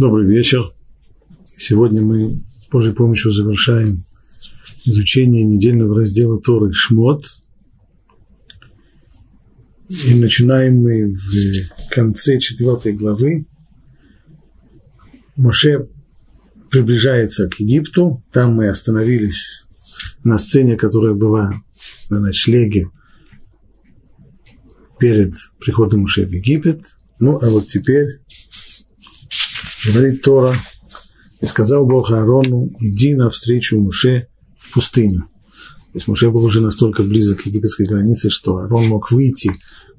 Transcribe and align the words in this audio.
Добрый 0.00 0.26
вечер. 0.26 0.72
Сегодня 1.58 2.00
мы 2.00 2.30
с 2.30 2.68
Божьей 2.72 2.94
помощью 2.94 3.32
завершаем 3.32 3.98
изучение 4.86 5.44
недельного 5.44 5.94
раздела 5.94 6.40
Торы 6.40 6.72
Шмот. 6.72 7.26
И 9.90 10.14
начинаем 10.18 10.80
мы 10.80 11.12
в 11.12 11.90
конце 11.90 12.38
четвертой 12.38 12.94
главы. 12.94 13.44
Моше 15.36 15.86
приближается 16.70 17.46
к 17.50 17.60
Египту. 17.60 18.24
Там 18.32 18.54
мы 18.54 18.70
остановились 18.70 19.66
на 20.24 20.38
сцене, 20.38 20.78
которая 20.78 21.12
была 21.12 21.52
на 22.08 22.20
ночлеге 22.20 22.88
перед 24.98 25.34
приходом 25.58 26.00
Моше 26.00 26.24
в 26.24 26.30
Египет. 26.30 26.80
Ну, 27.18 27.38
а 27.38 27.50
вот 27.50 27.66
теперь 27.66 28.06
говорит 29.86 30.22
Тора, 30.22 30.54
и 31.40 31.46
сказал 31.46 31.86
Бог 31.86 32.10
Аарону, 32.10 32.70
иди 32.80 33.14
навстречу 33.14 33.80
Муше 33.80 34.28
в 34.58 34.74
пустыню. 34.74 35.20
То 35.92 35.96
есть 35.96 36.06
Муше 36.06 36.30
был 36.30 36.44
уже 36.44 36.60
настолько 36.60 37.02
близок 37.02 37.42
к 37.42 37.46
египетской 37.46 37.86
границе, 37.86 38.30
что 38.30 38.58
Аарон 38.58 38.86
мог 38.86 39.10
выйти 39.10 39.50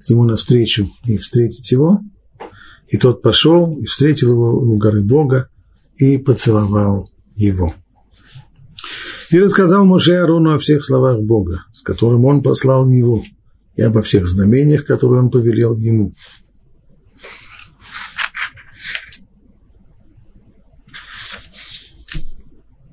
к 0.05 0.09
нему 0.09 0.23
навстречу 0.23 0.89
и 1.05 1.17
встретить 1.17 1.71
его. 1.71 1.99
И 2.87 2.97
тот 2.97 3.21
пошел 3.21 3.77
и 3.77 3.85
встретил 3.85 4.31
его 4.33 4.53
у 4.53 4.77
горы 4.77 5.01
Бога 5.01 5.49
и 5.97 6.17
поцеловал 6.17 7.09
его. 7.35 7.73
И 9.31 9.39
рассказал 9.39 9.85
Муше 9.85 10.13
Аарону 10.13 10.53
о 10.53 10.59
всех 10.59 10.83
словах 10.83 11.19
Бога, 11.19 11.63
с 11.71 11.81
которым 11.81 12.25
он 12.25 12.43
послал 12.43 12.89
его, 12.89 13.23
и 13.75 13.81
обо 13.81 14.01
всех 14.01 14.27
знамениях, 14.27 14.85
которые 14.85 15.21
он 15.21 15.31
повелел 15.31 15.77
ему. 15.77 16.13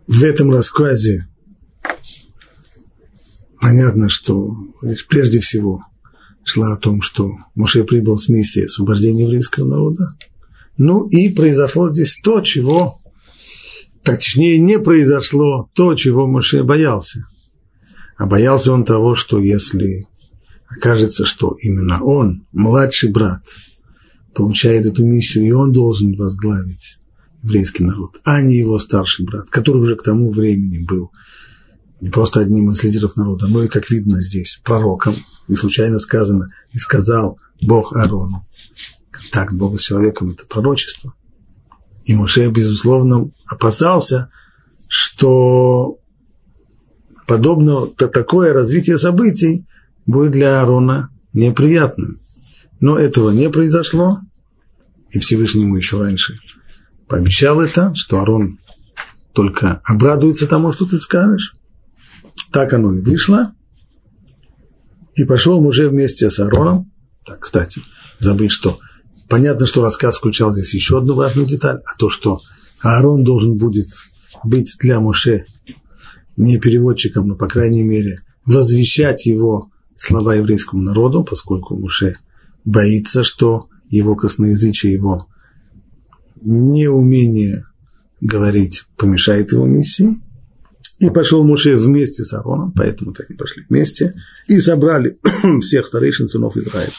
В 0.09 0.25
этом 0.25 0.51
рассказе 0.51 1.29
понятно, 3.61 4.09
что 4.09 4.57
прежде 5.09 5.39
всего 5.41 5.83
шла 6.45 6.73
о 6.73 6.79
том, 6.79 7.03
что 7.03 7.31
Моше 7.55 7.85
прибыл 7.85 8.17
с 8.17 8.31
миссией 8.31 8.65
освобождения 8.65 9.25
еврейского 9.25 9.69
народа. 9.69 10.09
Ну 10.79 11.07
и 11.09 11.29
произошло 11.29 11.93
здесь 11.93 12.19
то, 12.23 12.41
чего, 12.41 12.97
точнее, 14.03 14.59
не 14.59 14.79
произошло 14.79 15.69
то, 15.75 15.95
чего 15.95 16.27
Моше 16.27 16.63
боялся. 16.65 17.27
А 18.17 18.25
боялся 18.25 18.73
он 18.73 18.85
того, 18.85 19.15
что 19.15 19.39
если 19.39 20.07
окажется, 20.69 21.27
что 21.27 21.55
именно 21.61 22.03
он, 22.03 22.47
младший 22.53 23.11
брат, 23.11 23.43
получает 24.35 24.87
эту 24.87 25.05
миссию, 25.05 25.45
и 25.45 25.51
он 25.51 25.73
должен 25.73 26.15
возглавить 26.17 26.99
еврейский 27.43 27.85
народ, 27.85 28.21
а 28.25 28.41
не 28.41 28.57
его 28.57 28.79
старший 28.79 29.25
брат, 29.25 29.51
который 29.51 29.83
уже 29.83 29.97
к 29.97 30.03
тому 30.03 30.31
времени 30.31 30.85
был 30.85 31.13
не 32.01 32.11
просто 32.11 32.41
одним 32.41 32.71
из 32.71 32.83
лидеров 32.83 33.17
народа, 33.17 33.47
но 33.49 33.63
и, 33.63 33.69
как 33.69 33.91
видно 33.91 34.23
здесь, 34.23 34.61
пророком. 34.65 35.15
Не 35.49 35.57
случайно 35.57 35.99
сказано, 35.99 36.53
и 36.71 36.79
сказал 36.79 37.39
Бог 37.63 37.95
Аарону. 37.97 38.47
Контакт 39.11 39.53
Бога 39.53 39.79
с 39.79 39.83
человеком– 39.83 40.31
это 40.31 40.47
пророчество. 40.47 41.15
И 42.05 42.15
Моше, 42.15 42.49
безусловно, 42.51 43.31
опасался, 43.47 44.31
что 44.89 45.99
подобно 47.27 47.87
такое 47.87 48.53
развитие 48.53 48.97
событий 48.97 49.67
будет 50.07 50.33
для 50.33 50.61
Аарона 50.61 51.11
неприятным. 51.33 52.21
Но 52.81 52.97
этого 52.97 53.31
не 53.31 53.51
произошло, 53.51 54.21
и 55.11 55.19
Всевышнему 55.19 55.77
еще 55.77 55.99
раньше 55.99 56.39
пообещал 57.09 57.61
это, 57.61 57.95
что 57.95 58.21
Арон 58.21 58.59
только 59.33 59.81
обрадуется 59.85 60.47
тому, 60.47 60.73
что 60.73 60.87
ты 60.87 60.99
скажешь. 60.99 61.55
Так 62.53 62.73
оно 62.73 62.95
и 62.95 63.01
вышло. 63.01 63.53
И 65.15 65.25
пошел 65.25 65.61
муже 65.61 65.89
вместе 65.89 66.31
с 66.31 66.39
Аароном. 66.39 66.93
Так, 67.25 67.41
кстати, 67.41 67.83
забыть, 68.19 68.53
что 68.53 68.79
понятно, 69.29 69.67
что 69.67 69.83
рассказ 69.83 70.17
включал 70.17 70.53
здесь 70.53 70.75
еще 70.75 70.99
одну 70.99 71.15
важную 71.15 71.47
деталь, 71.47 71.81
а 71.85 71.99
то, 71.99 72.09
что 72.09 72.41
Аарон 72.83 73.25
должен 73.25 73.57
будет 73.57 73.89
быть 74.45 74.77
для 74.81 75.01
Муше 75.01 75.45
не 76.37 76.59
переводчиком, 76.59 77.27
но, 77.27 77.35
по 77.35 77.49
крайней 77.49 77.83
мере, 77.83 78.21
возвещать 78.47 79.27
его 79.27 79.71
слова 79.97 80.37
еврейскому 80.37 80.83
народу, 80.83 81.25
поскольку 81.25 81.77
Муше 81.77 82.15
боится, 82.65 83.25
что 83.25 83.69
его 83.89 84.15
косноязычие, 84.15 84.93
его 84.93 85.27
неумение 86.43 87.65
говорить 88.21 88.85
помешает 88.97 89.53
его 89.53 89.67
миссии. 89.67 90.17
И 90.99 91.11
пошел 91.11 91.45
Муше 91.45 91.77
вместе 91.77 92.25
с 92.25 92.35
Аароном, 92.35 92.73
поэтому 92.73 93.13
так 93.13 93.31
и 93.31 93.35
пошли 93.35 93.65
вместе, 93.69 94.15
и 94.49 94.59
собрали 94.59 95.19
всех 95.61 95.87
старейшин 95.87 96.27
сынов 96.27 96.57
Израиля. 96.57 96.91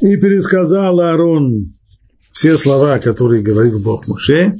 И 0.00 0.16
пересказал 0.16 0.98
Аарон 1.00 1.74
все 2.32 2.56
слова, 2.56 2.98
которые 2.98 3.42
говорил 3.42 3.82
Бог 3.82 4.08
Муше, 4.08 4.50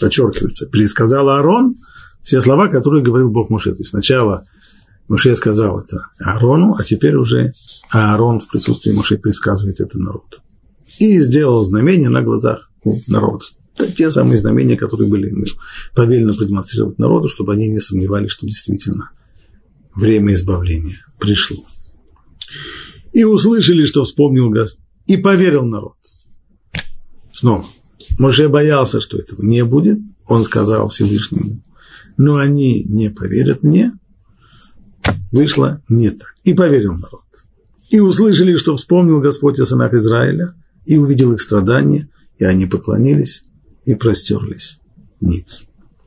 подчеркивается, 0.00 0.66
пересказал 0.66 1.28
Аарон 1.28 1.74
все 2.22 2.40
слова, 2.40 2.68
которые 2.68 3.04
говорил 3.04 3.30
Бог 3.30 3.50
Муше. 3.50 3.70
То 3.70 3.78
есть 3.78 3.90
сначала 3.90 4.44
Муше 5.08 5.34
сказал 5.34 5.80
это 5.80 6.08
Аарону, 6.20 6.74
а 6.78 6.84
теперь 6.84 7.16
уже 7.16 7.52
Аарон 7.90 8.40
в 8.40 8.48
присутствии 8.48 8.92
Муше 8.92 9.16
предсказывает 9.16 9.80
это 9.80 9.98
народу. 9.98 10.38
И 11.00 11.18
сделал 11.18 11.64
знамения 11.64 12.10
на 12.10 12.22
глазах 12.22 12.70
у 12.84 12.94
народа. 13.08 13.44
Это 13.76 13.90
те 13.92 14.10
самые 14.10 14.38
знамения, 14.38 14.76
которые 14.76 15.08
были 15.08 15.32
повелено 15.94 16.32
продемонстрировать 16.32 16.98
народу, 16.98 17.28
чтобы 17.28 17.54
они 17.54 17.68
не 17.68 17.80
сомневались, 17.80 18.32
что 18.32 18.46
действительно 18.46 19.10
время 19.94 20.34
избавления 20.34 20.96
пришло. 21.18 21.64
И 23.12 23.24
услышали, 23.24 23.84
что 23.84 24.04
вспомнил 24.04 24.50
Господь, 24.50 24.84
и 25.06 25.16
поверил 25.16 25.64
народ. 25.64 25.94
Снова. 27.32 27.64
Муше 28.18 28.48
боялся, 28.48 29.00
что 29.00 29.18
этого 29.18 29.42
не 29.42 29.64
будет. 29.64 29.98
Он 30.26 30.44
сказал 30.44 30.88
Всевышнему, 30.88 31.62
но 32.16 32.36
они 32.36 32.84
не 32.84 33.10
поверят 33.10 33.62
мне, 33.62 33.92
вышло 35.30 35.82
не 35.88 36.10
так. 36.10 36.34
И 36.44 36.54
поверил 36.54 36.94
народ. 36.94 37.24
И 37.90 38.00
услышали, 38.00 38.56
что 38.56 38.76
вспомнил 38.76 39.20
Господь 39.20 39.58
о 39.60 39.66
сынах 39.66 39.94
Израиля, 39.94 40.54
и 40.84 40.96
увидел 40.96 41.32
их 41.32 41.40
страдания, 41.40 42.08
и 42.38 42.44
они 42.44 42.66
поклонились 42.66 43.44
и 43.84 43.94
простерлись 43.94 44.78
ниц. 45.20 45.64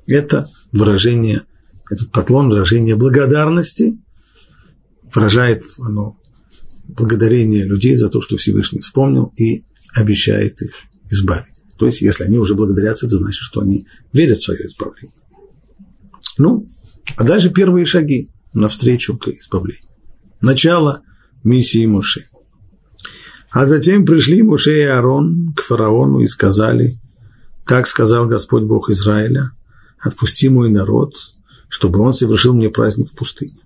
Это 0.08 0.48
выражение, 0.72 1.44
этот 1.90 2.12
поклон, 2.12 2.50
выражение 2.50 2.96
благодарности, 2.96 4.00
выражает 5.14 5.64
оно 5.80 6.18
благодарение 6.88 7.64
людей 7.64 7.96
за 7.96 8.10
то, 8.10 8.22
что 8.22 8.38
Всевышний 8.38 8.80
вспомнил 8.80 9.32
и 9.38 9.66
обещает 9.94 10.62
их 10.62 10.72
избавить. 11.12 11.62
То 11.78 11.86
есть, 11.86 12.02
если 12.02 12.24
они 12.24 12.38
уже 12.38 12.56
благодарятся, 12.56 13.06
это 13.06 13.18
значит, 13.18 13.42
что 13.42 13.62
они 13.62 13.88
верят 14.14 14.40
в 14.40 14.44
свое 14.44 14.66
избавление. 14.66 15.16
Ну, 16.38 16.68
а 17.18 17.24
дальше 17.24 17.52
первые 17.52 17.86
шаги 17.86 18.31
навстречу 18.54 19.18
к 19.18 19.28
избавлению. 19.30 19.90
Начало 20.42 21.04
миссии 21.44 21.86
Муше. 21.86 22.26
А 23.52 23.68
затем 23.68 24.06
пришли 24.06 24.42
Муше 24.44 24.78
и 24.78 24.84
Аарон 24.84 25.54
к 25.56 25.62
фараону 25.62 26.20
и 26.20 26.28
сказали, 26.28 27.00
так 27.66 27.86
сказал 27.88 28.28
Господь 28.28 28.64
Бог 28.64 28.90
Израиля, 28.90 29.52
отпусти 30.00 30.50
мой 30.50 30.70
народ, 30.70 31.14
чтобы 31.70 32.00
он 32.00 32.14
совершил 32.14 32.54
мне 32.54 32.70
праздник 32.70 33.12
в 33.12 33.16
пустыне. 33.16 33.62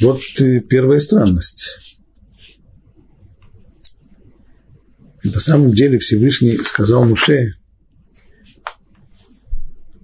Вот 0.00 0.20
первая 0.68 0.98
странность. 0.98 2.00
На 5.22 5.40
самом 5.40 5.72
деле 5.72 5.98
Всевышний 5.98 6.56
сказал 6.56 7.06
Муше, 7.06 7.54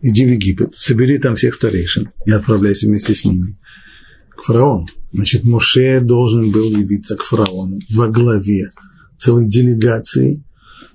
иди 0.03 0.25
в 0.25 0.29
Египет, 0.31 0.75
собери 0.75 1.19
там 1.19 1.35
всех 1.37 1.55
старейшин 1.55 2.11
и 2.27 2.31
отправляйся 2.31 2.87
вместе 2.87 3.15
с 3.15 3.25
ними 3.25 3.59
к 4.31 4.43
фараону. 4.43 4.87
Значит, 5.13 5.45
Моше 5.45 6.01
должен 6.01 6.51
был 6.51 6.71
явиться 6.71 7.17
к 7.17 7.23
фараону 7.23 7.79
во 7.91 8.09
главе 8.09 8.71
целой 9.17 9.47
делегации 9.47 10.43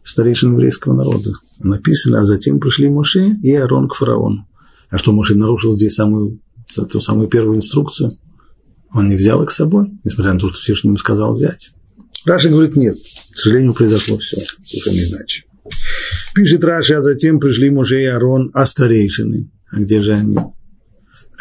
старейшин 0.03 0.53
еврейского 0.53 0.93
народа. 0.93 1.31
Написано, 1.59 2.21
а 2.21 2.23
затем 2.23 2.59
пришли 2.59 2.89
Моше 2.89 3.35
и 3.43 3.53
Аарон 3.55 3.87
к 3.87 3.95
фараону. 3.95 4.47
А 4.89 4.97
что 4.97 5.11
Моше 5.11 5.35
нарушил 5.35 5.73
здесь 5.73 5.95
самую, 5.95 6.39
ту 6.89 6.99
самую 6.99 7.27
первую 7.27 7.57
инструкцию? 7.57 8.11
Он 8.93 9.09
не 9.09 9.15
взял 9.15 9.43
их 9.43 9.51
с 9.51 9.55
собой, 9.55 9.91
несмотря 10.03 10.33
на 10.33 10.39
то, 10.39 10.47
что 10.47 10.57
Всевышний 10.57 10.89
ему 10.89 10.97
сказал 10.97 11.35
взять. 11.35 11.71
Раша 12.25 12.49
говорит, 12.49 12.75
нет, 12.75 12.95
к 12.95 13.37
сожалению, 13.37 13.73
произошло 13.73 14.17
все, 14.17 14.37
совершенно 14.63 15.17
иначе. 15.17 15.43
Пишет 16.33 16.63
Раши, 16.63 16.93
а 16.93 17.01
затем 17.01 17.39
пришли 17.39 17.69
мужи 17.69 18.01
и 18.01 18.05
Аарон, 18.05 18.51
а 18.53 18.65
старейшины. 18.65 19.51
А 19.71 19.79
где 19.79 20.01
же 20.01 20.13
они? 20.13 20.37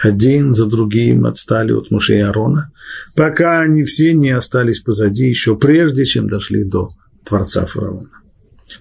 один 0.02 0.54
за 0.54 0.66
другим 0.66 1.26
отстали 1.26 1.72
от 1.72 1.90
Муше 1.90 2.16
и 2.16 2.20
Аарона, 2.20 2.70
пока 3.16 3.60
они 3.60 3.84
все 3.84 4.14
не 4.14 4.30
остались 4.30 4.80
позади, 4.80 5.28
еще 5.28 5.56
прежде, 5.56 6.04
чем 6.04 6.28
дошли 6.28 6.64
до 6.64 6.88
дворца 7.24 7.66
фараона. 7.66 8.10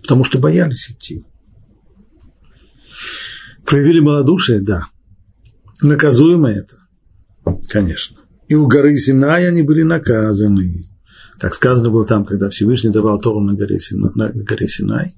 Потому 0.01 0.24
что 0.24 0.40
боялись 0.40 0.90
идти. 0.90 1.24
Проявили 3.66 4.00
малодушие? 4.00 4.62
Да. 4.62 4.88
Наказуемо 5.81 6.51
это? 6.51 6.75
Конечно. 7.69 8.18
И 8.48 8.56
у 8.56 8.68
горы 8.68 8.96
Синай 8.98 9.48
они 9.48 9.63
были 9.63 9.84
наказаны. 9.84 10.74
Как 11.39 11.54
сказано 11.54 11.89
было 11.89 12.06
там, 12.06 12.25
когда 12.25 12.50
Всевышний 12.50 12.92
давал 12.92 13.19
Тору 13.19 13.39
на 13.39 13.54
горе 13.54 13.80
Синай, 13.80 15.13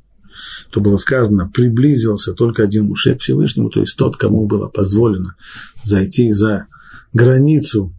то 0.70 0.82
было 0.82 0.98
сказано, 0.98 1.50
приблизился 1.54 2.34
только 2.34 2.64
один 2.64 2.86
Муше 2.86 3.16
к 3.16 3.22
Всевышнему, 3.22 3.70
то 3.70 3.82
есть 3.82 3.96
тот, 3.96 4.18
кому 4.18 4.46
было 4.46 4.68
позволено 4.68 5.36
зайти 5.84 6.32
за 6.34 6.68
границу, 7.14 7.94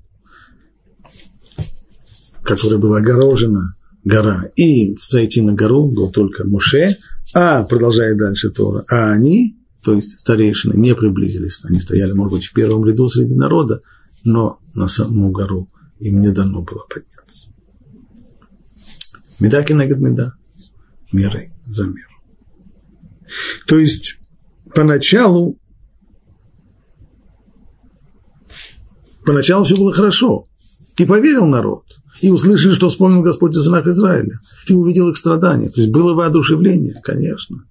которая 2.42 2.78
была 2.78 2.98
огорожена, 2.98 3.74
гора, 4.04 4.44
и 4.54 4.94
зайти 4.94 5.42
на 5.42 5.52
гору 5.52 5.92
был 5.92 6.10
только 6.10 6.46
Муше, 6.46 6.96
а, 7.34 7.64
продолжая 7.64 8.16
дальше 8.16 8.50
Тора, 8.50 8.84
а 8.88 9.10
они, 9.10 9.58
то 9.82 9.94
есть 9.94 10.20
старейшины, 10.20 10.74
не 10.74 10.94
приблизились, 10.94 11.60
они 11.64 11.80
стояли, 11.80 12.12
может 12.12 12.32
быть, 12.34 12.46
в 12.46 12.52
первом 12.52 12.84
ряду 12.86 13.08
среди 13.08 13.34
народа, 13.34 13.80
но 14.24 14.60
на 14.74 14.88
саму 14.88 15.30
гору 15.30 15.68
им 15.98 16.20
не 16.20 16.30
дано 16.30 16.62
было 16.62 16.84
подняться. 16.88 17.48
Меда 19.40 19.62
кинегет 19.62 20.00
меда, 20.00 20.34
мерой 21.12 21.52
за 21.66 21.86
мир. 21.86 22.08
То 23.66 23.78
есть 23.78 24.18
поначалу, 24.74 25.58
поначалу 29.24 29.64
все 29.64 29.76
было 29.76 29.92
хорошо. 29.92 30.46
И 30.96 31.04
поверил 31.04 31.46
народ. 31.46 31.84
И 32.22 32.30
услышали, 32.30 32.72
что 32.72 32.88
вспомнил 32.88 33.22
Господь 33.22 33.54
о 33.56 33.60
сынах 33.60 33.86
Израиля. 33.86 34.38
И 34.68 34.72
увидел 34.72 35.10
их 35.10 35.16
страдания. 35.16 35.68
То 35.68 35.80
есть 35.80 35.92
было 35.92 36.14
воодушевление, 36.14 36.94
конечно. 37.02 37.64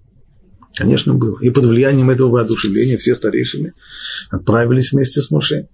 Конечно, 0.76 1.14
было. 1.14 1.38
И 1.40 1.50
под 1.50 1.64
влиянием 1.64 2.10
этого 2.10 2.30
воодушевления 2.30 2.98
все 2.98 3.14
старейшины 3.14 3.72
отправились 4.30 4.92
вместе 4.92 5.20
с 5.22 5.30
Моше. 5.30 5.68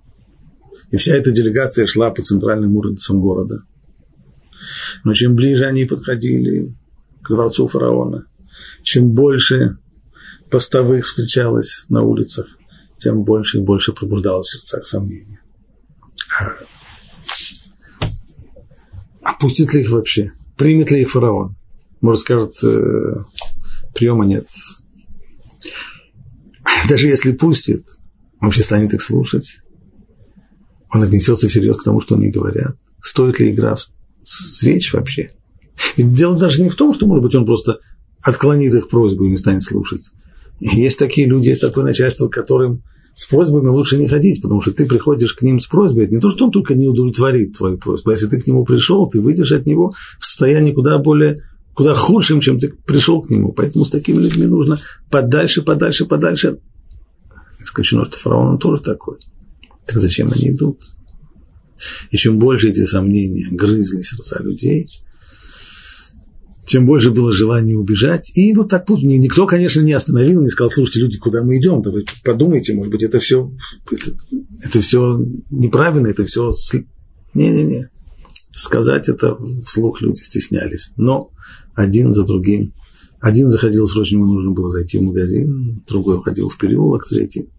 И 0.90 0.96
вся 0.96 1.14
эта 1.16 1.32
делегация 1.32 1.86
шла 1.86 2.10
по 2.10 2.22
центральным 2.22 2.76
улицам 2.76 3.20
города. 3.20 3.62
Но 5.04 5.12
чем 5.12 5.34
ближе 5.34 5.64
они 5.64 5.84
подходили 5.86 6.74
к 7.22 7.28
дворцу 7.28 7.66
фараона, 7.66 8.26
чем 8.82 9.10
больше 9.10 9.78
постовых 10.50 11.06
встречалось 11.06 11.86
на 11.88 12.02
улицах, 12.02 12.46
тем 12.98 13.22
больше 13.22 13.58
и 13.58 13.62
больше 13.62 13.92
пробуждалось 13.92 14.48
в 14.48 14.60
сердцах 14.60 14.86
сомнения. 14.86 15.40
А 19.22 19.34
пустит 19.34 19.72
ли 19.72 19.82
их 19.82 19.90
вообще? 19.90 20.32
Примет 20.56 20.90
ли 20.90 21.02
их 21.02 21.10
фараон? 21.10 21.56
Может, 22.00 22.22
скажет, 22.22 22.52
э, 22.64 23.24
приема 23.94 24.26
нет. 24.26 24.46
Даже 26.88 27.08
если 27.08 27.32
пустит, 27.32 27.86
он 28.40 28.48
вообще 28.48 28.62
станет 28.62 28.92
их 28.92 29.02
слушать. 29.02 29.60
Он 30.90 31.02
отнесется 31.02 31.48
всерьез 31.48 31.76
к 31.76 31.84
тому, 31.84 32.00
что 32.00 32.16
они 32.16 32.30
говорят. 32.30 32.76
Стоит 33.00 33.38
ли 33.38 33.52
игра 33.52 33.76
свеч 34.20 34.92
вообще? 34.92 35.30
И 35.96 36.02
дело 36.02 36.38
даже 36.38 36.62
не 36.62 36.68
в 36.68 36.74
том, 36.74 36.92
что, 36.92 37.06
может 37.06 37.22
быть, 37.22 37.34
он 37.34 37.46
просто 37.46 37.78
отклонит 38.22 38.74
их 38.74 38.88
просьбу 38.88 39.24
и 39.24 39.30
не 39.30 39.36
станет 39.36 39.62
слушать. 39.62 40.02
Есть 40.60 40.98
такие 40.98 41.26
люди, 41.26 41.48
есть 41.48 41.60
такое 41.60 41.84
начальство, 41.84 42.28
которым 42.28 42.82
с 43.14 43.26
просьбами 43.26 43.68
лучше 43.68 43.98
не 43.98 44.08
ходить, 44.08 44.40
потому 44.40 44.60
что 44.60 44.72
ты 44.72 44.86
приходишь 44.86 45.34
к 45.34 45.42
ним 45.42 45.60
с 45.60 45.66
просьбой, 45.66 46.04
это 46.04 46.14
не 46.14 46.20
то, 46.20 46.30
что 46.30 46.46
он 46.46 46.50
только 46.50 46.74
не 46.74 46.88
удовлетворит 46.88 47.56
твою 47.56 47.78
просьбу, 47.78 48.10
а 48.10 48.14
если 48.14 48.26
ты 48.26 48.40
к 48.40 48.46
нему 48.46 48.64
пришел, 48.64 49.08
ты 49.08 49.20
выйдешь 49.20 49.52
от 49.52 49.66
него 49.66 49.92
в 50.18 50.24
состоянии 50.24 50.72
куда 50.72 50.98
более, 50.98 51.42
куда 51.74 51.94
худшим, 51.94 52.40
чем 52.40 52.58
ты 52.58 52.68
пришел 52.86 53.20
к 53.20 53.28
нему. 53.28 53.52
Поэтому 53.52 53.84
с 53.84 53.90
такими 53.90 54.18
людьми 54.18 54.46
нужно 54.46 54.78
подальше, 55.10 55.62
подальше, 55.62 56.06
подальше. 56.06 56.58
Исключено, 57.60 58.04
что 58.04 58.16
фараон 58.16 58.48
он 58.48 58.58
тоже 58.58 58.82
такой. 58.82 59.18
Так 59.86 59.98
зачем 59.98 60.30
они 60.32 60.50
идут? 60.50 60.80
И 62.10 62.16
чем 62.16 62.38
больше 62.38 62.70
эти 62.70 62.84
сомнения 62.84 63.48
грызли 63.50 64.02
сердца 64.02 64.40
людей, 64.42 64.88
тем 66.72 66.86
больше 66.86 67.10
было 67.10 67.34
желание 67.34 67.76
убежать. 67.76 68.32
И 68.34 68.54
вот 68.54 68.70
так 68.70 68.88
никто, 68.88 69.46
конечно, 69.46 69.82
не 69.82 69.92
остановил, 69.92 70.40
не 70.40 70.48
сказал, 70.48 70.70
слушайте, 70.70 71.00
люди, 71.00 71.18
куда 71.18 71.42
мы 71.42 71.58
идем? 71.58 71.82
Давайте 71.82 72.12
подумайте, 72.24 72.72
может 72.72 72.90
быть, 72.90 73.02
это 73.02 73.18
все, 73.18 73.52
это, 73.90 74.10
это 74.62 74.80
все 74.80 75.22
неправильно, 75.50 76.06
это 76.06 76.24
все... 76.24 76.50
Не-не-не. 77.34 77.90
Сказать 78.54 79.10
это 79.10 79.36
вслух 79.66 80.00
люди 80.00 80.20
стеснялись. 80.20 80.92
Но 80.96 81.30
один 81.74 82.14
за 82.14 82.24
другим. 82.24 82.72
Один 83.20 83.50
заходил 83.50 83.86
срочно, 83.86 84.16
ему 84.16 84.24
нужно 84.24 84.52
было 84.52 84.70
зайти 84.70 84.96
в 84.96 85.02
магазин, 85.02 85.84
другой 85.86 86.16
уходил 86.16 86.48
в 86.48 86.56
переулок, 86.56 87.06
третий. 87.06 87.50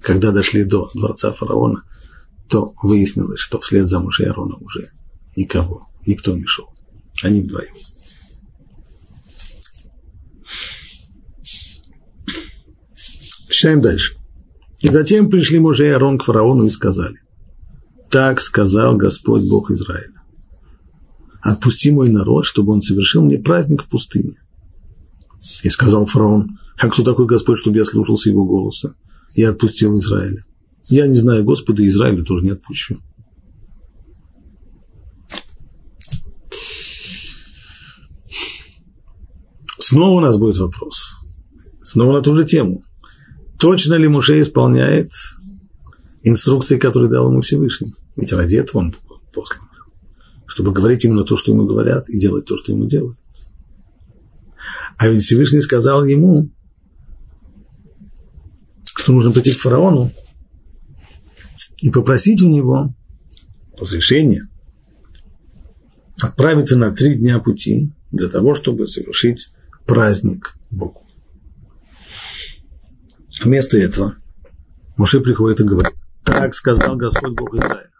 Когда 0.00 0.32
дошли 0.32 0.64
до 0.64 0.88
дворца 0.94 1.32
фараона, 1.32 1.82
то 2.48 2.72
выяснилось, 2.82 3.40
что 3.40 3.60
вслед 3.60 3.86
за 3.86 4.00
мужей 4.00 4.28
Арона 4.30 4.56
уже 4.56 4.90
никого, 5.36 5.86
никто 6.06 6.34
не 6.34 6.46
шел. 6.46 6.68
Они 7.22 7.42
вдвоем. 7.42 7.74
Читаем 13.58 13.80
дальше. 13.80 14.14
И 14.78 14.88
затем 14.88 15.28
пришли 15.28 15.58
мужи 15.58 15.88
и 15.88 15.90
Аарон 15.90 16.16
к 16.16 16.22
фараону 16.22 16.66
и 16.66 16.70
сказали, 16.70 17.18
так 18.08 18.40
сказал 18.40 18.96
Господь 18.96 19.48
Бог 19.50 19.72
Израиля. 19.72 20.22
Отпусти 21.42 21.90
мой 21.90 22.08
народ, 22.08 22.44
чтобы 22.46 22.72
он 22.72 22.82
совершил 22.82 23.24
мне 23.24 23.36
праздник 23.36 23.82
в 23.82 23.88
пустыне. 23.88 24.40
И 25.64 25.70
сказал 25.70 26.06
фараон, 26.06 26.56
а 26.76 26.88
кто 26.88 27.02
такой 27.02 27.26
Господь, 27.26 27.58
чтобы 27.58 27.78
я 27.78 27.84
слушался 27.84 28.28
его 28.30 28.44
голоса? 28.44 28.94
Я 29.34 29.50
отпустил 29.50 29.98
Израиля. 29.98 30.44
Я 30.84 31.08
не 31.08 31.16
знаю 31.16 31.42
Господа, 31.42 31.82
и 31.82 31.88
Израиля 31.88 32.22
тоже 32.22 32.44
не 32.44 32.50
отпущу. 32.50 32.98
Снова 39.80 40.18
у 40.18 40.20
нас 40.20 40.38
будет 40.38 40.58
вопрос. 40.58 41.24
Снова 41.82 42.12
на 42.12 42.22
ту 42.22 42.34
же 42.34 42.44
тему 42.44 42.84
точно 43.58 43.94
ли 43.94 44.08
Муше 44.08 44.40
исполняет 44.40 45.10
инструкции, 46.22 46.78
которые 46.78 47.10
дал 47.10 47.30
ему 47.30 47.40
Всевышний. 47.40 47.92
Ведь 48.16 48.32
ради 48.32 48.56
этого 48.56 48.78
он 48.78 48.94
послан. 49.32 49.68
Чтобы 50.46 50.72
говорить 50.72 51.04
именно 51.04 51.24
то, 51.24 51.36
что 51.36 51.52
ему 51.52 51.66
говорят, 51.66 52.08
и 52.08 52.18
делать 52.18 52.46
то, 52.46 52.56
что 52.56 52.72
ему 52.72 52.86
делают. 52.86 53.18
А 54.96 55.08
ведь 55.08 55.22
Всевышний 55.22 55.60
сказал 55.60 56.04
ему, 56.04 56.50
что 58.96 59.12
нужно 59.12 59.30
прийти 59.30 59.54
к 59.54 59.60
фараону 59.60 60.10
и 61.80 61.90
попросить 61.90 62.42
у 62.42 62.48
него 62.48 62.94
разрешения 63.78 64.48
отправиться 66.20 66.76
на 66.76 66.92
три 66.92 67.14
дня 67.14 67.38
пути 67.38 67.94
для 68.10 68.28
того, 68.28 68.54
чтобы 68.54 68.88
совершить 68.88 69.52
праздник 69.86 70.56
Богу. 70.70 71.07
Вместо 73.40 73.78
этого 73.78 74.16
Муше 74.96 75.20
приходит 75.20 75.60
и 75.60 75.64
говорит, 75.64 75.94
так 76.24 76.54
сказал 76.54 76.96
Господь 76.96 77.32
Бог 77.34 77.54
Израиля. 77.54 77.90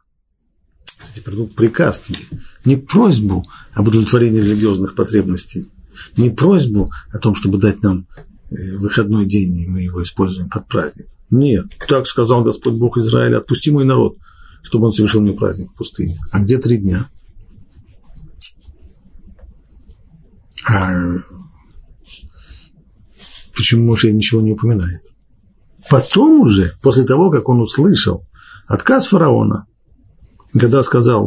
Теперь 1.14 1.34
ну, 1.34 1.46
приказ 1.46 2.00
тебе, 2.00 2.20
не 2.64 2.76
просьбу 2.76 3.46
об 3.72 3.88
удовлетворении 3.88 4.40
религиозных 4.40 4.94
потребностей, 4.94 5.70
не 6.16 6.30
просьбу 6.30 6.90
о 7.12 7.18
том, 7.18 7.34
чтобы 7.34 7.58
дать 7.58 7.82
нам 7.82 8.06
э, 8.50 8.76
выходной 8.76 9.26
день, 9.26 9.54
и 9.56 9.68
мы 9.68 9.82
его 9.82 10.02
используем 10.02 10.48
под 10.48 10.66
праздник. 10.68 11.06
Нет, 11.30 11.66
так 11.86 12.06
сказал 12.06 12.42
Господь 12.42 12.74
Бог 12.74 12.98
Израиля, 12.98 13.38
отпусти 13.38 13.70
мой 13.70 13.84
народ, 13.84 14.16
чтобы 14.62 14.86
он 14.86 14.92
совершил 14.92 15.20
мне 15.20 15.32
праздник 15.32 15.70
в 15.70 15.74
пустыне. 15.74 16.16
А 16.32 16.40
где 16.40 16.58
три 16.58 16.78
дня? 16.78 17.06
А 20.68 20.92
почему 23.54 23.86
Моше 23.86 24.10
ничего 24.10 24.40
не 24.40 24.52
упоминает? 24.52 25.02
Потом 25.90 26.40
уже, 26.40 26.72
после 26.82 27.04
того, 27.04 27.30
как 27.30 27.48
он 27.48 27.60
услышал 27.60 28.22
отказ 28.66 29.06
фараона, 29.06 29.66
когда 30.52 30.82
сказал, 30.82 31.26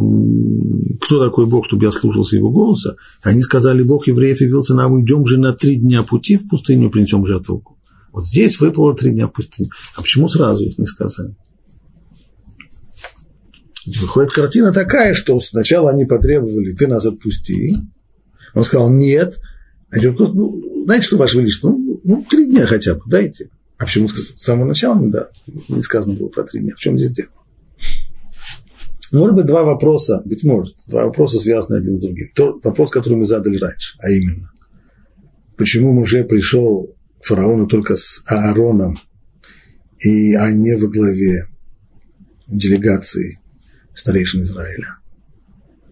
кто 1.00 1.24
такой 1.24 1.46
Бог, 1.46 1.66
чтобы 1.66 1.86
я 1.86 1.92
слушался 1.92 2.36
его 2.36 2.50
голоса, 2.50 2.96
они 3.24 3.42
сказали, 3.42 3.84
Бог 3.84 4.08
евреев 4.08 4.42
явился 4.42 4.74
нам, 4.74 4.94
уйдем 4.94 5.26
же 5.26 5.38
на 5.38 5.54
три 5.54 5.78
дня 5.78 6.04
пути 6.04 6.38
в 6.38 6.48
пустыню, 6.48 6.90
принесем 6.90 7.26
жертву. 7.26 7.64
Вот 8.12 8.26
здесь 8.26 8.60
выпало 8.60 8.96
три 8.96 9.12
дня 9.12 9.28
в 9.28 9.32
пустыню. 9.32 9.70
А 9.96 10.02
почему 10.02 10.28
сразу 10.28 10.64
их 10.64 10.78
не 10.78 10.86
сказали? 10.86 11.36
Выходит 13.86 14.32
картина 14.32 14.74
такая, 14.74 15.14
что 15.16 15.40
сначала 15.40 15.92
они 15.92 16.06
потребовали, 16.06 16.74
ты 16.74 16.88
нас 16.88 17.06
отпусти. 17.06 17.78
Он 18.54 18.64
сказал, 18.64 18.92
нет. 18.92 19.40
Они 19.90 20.08
говорят, 20.08 20.36
ну, 20.36 20.84
знаете 20.86 21.06
что, 21.06 21.18
Ваше 21.18 21.40
Величество, 21.40 21.70
ну, 21.70 22.02
ну, 22.04 22.26
три 22.30 22.48
дня 22.48 22.66
хотя 22.66 22.96
бы 22.96 23.02
дайте. 23.06 23.50
А 23.82 23.86
почему 23.86 24.08
с 24.08 24.36
самого 24.38 24.68
начала 24.68 25.00
не, 25.00 25.10
да, 25.10 25.30
не 25.48 25.82
сказано 25.82 26.14
было 26.14 26.28
про 26.28 26.44
три 26.44 26.62
дня? 26.62 26.76
В 26.76 26.80
чем 26.80 27.00
здесь 27.00 27.14
дело? 27.14 27.32
Может 29.12 29.36
быть, 29.36 29.48
два 29.48 29.64
вопроса, 29.64 30.22
быть 30.24 30.44
может, 30.44 30.76
два 30.88 31.06
вопроса 31.06 31.40
связаны 31.40 31.78
один 31.78 31.98
с 31.98 32.02
другим. 32.02 32.30
Тот 32.36 32.64
вопрос, 32.64 32.92
который 32.92 33.16
мы 33.16 33.26
задали 33.26 33.58
раньше, 33.58 33.98
а 33.98 34.12
именно, 34.12 34.52
почему 35.58 35.94
Муже 35.94 36.24
пришел 36.24 36.96
к 37.20 37.26
фараону 37.26 37.66
только 37.66 37.98
с 37.98 38.22
Аароном, 38.28 39.00
и, 39.98 40.36
а 40.36 40.52
не 40.52 40.76
во 40.76 40.88
главе 40.88 41.48
делегации 42.48 43.40
старейшин 43.96 44.42
Израиля. 44.42 45.00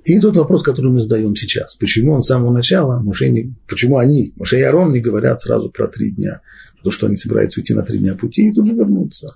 И 0.03 0.19
тот 0.19 0.37
вопрос, 0.37 0.61
который 0.61 0.91
мы 0.91 0.99
задаем 0.99 1.35
сейчас. 1.35 1.75
Почему 1.75 2.13
он 2.13 2.21
с 2.21 2.27
самого 2.27 2.53
начала, 2.53 2.99
Муше 2.99 3.29
не, 3.29 3.55
почему 3.67 3.97
они, 3.97 4.33
Муше 4.35 4.59
и 4.59 4.61
Арон, 4.61 4.93
не 4.93 4.99
говорят 4.99 5.41
сразу 5.41 5.71
про 5.71 5.87
три 5.87 6.11
дня? 6.11 6.41
То, 6.83 6.91
что 6.91 7.07
они 7.07 7.17
собираются 7.17 7.59
уйти 7.59 7.73
на 7.73 7.83
три 7.83 7.99
дня 7.99 8.15
пути 8.15 8.49
и 8.49 8.53
тут 8.53 8.65
же 8.65 8.73
вернуться. 8.73 9.35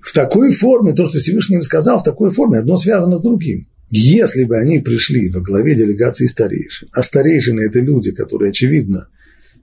В 0.00 0.12
такой 0.12 0.52
форме, 0.52 0.92
то, 0.92 1.06
что 1.06 1.18
Всевышний 1.18 1.56
им 1.56 1.62
сказал, 1.62 2.00
в 2.00 2.04
такой 2.04 2.30
форме, 2.30 2.58
одно 2.58 2.76
связано 2.76 3.16
с 3.16 3.22
другим. 3.22 3.68
Если 3.88 4.44
бы 4.44 4.56
они 4.56 4.80
пришли 4.80 5.30
во 5.30 5.40
главе 5.40 5.74
делегации 5.74 6.26
старейшин, 6.26 6.88
а 6.92 7.02
старейшины– 7.02 7.60
это 7.66 7.80
люди, 7.80 8.12
которые, 8.12 8.50
очевидно, 8.50 9.08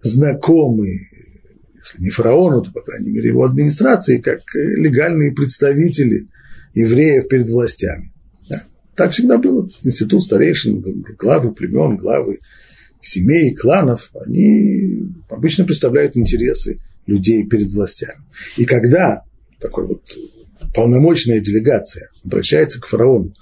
знакомы, 0.02 0.88
если 1.75 2.02
не 2.02 2.10
фараону, 2.10 2.62
то, 2.62 2.72
по 2.72 2.82
крайней 2.82 3.12
мере, 3.12 3.30
его 3.30 3.44
администрации, 3.44 4.20
как 4.20 4.40
легальные 4.54 5.34
представители 5.34 6.30
евреев 6.74 7.28
перед 7.28 7.50
властями. 7.50 8.12
Так 8.96 9.12
всегда 9.12 9.38
было. 9.38 9.68
Институт 9.84 10.24
старейшин, 10.24 10.82
главы 11.18 11.52
племен, 11.54 11.98
главы 11.98 12.40
семей, 13.05 13.53
кланов, 13.53 14.12
они 14.25 15.03
обычно 15.29 15.65
представляют 15.65 16.17
интересы 16.17 16.79
людей 17.05 17.45
перед 17.45 17.69
властями. 17.69 18.22
И 18.57 18.65
когда 18.65 19.24
такой 19.60 19.88
вот 19.88 20.01
полномочная 20.74 21.41
делегация 21.41 22.10
обращается 22.24 22.79
к 22.79 22.86
фараону 22.86 23.33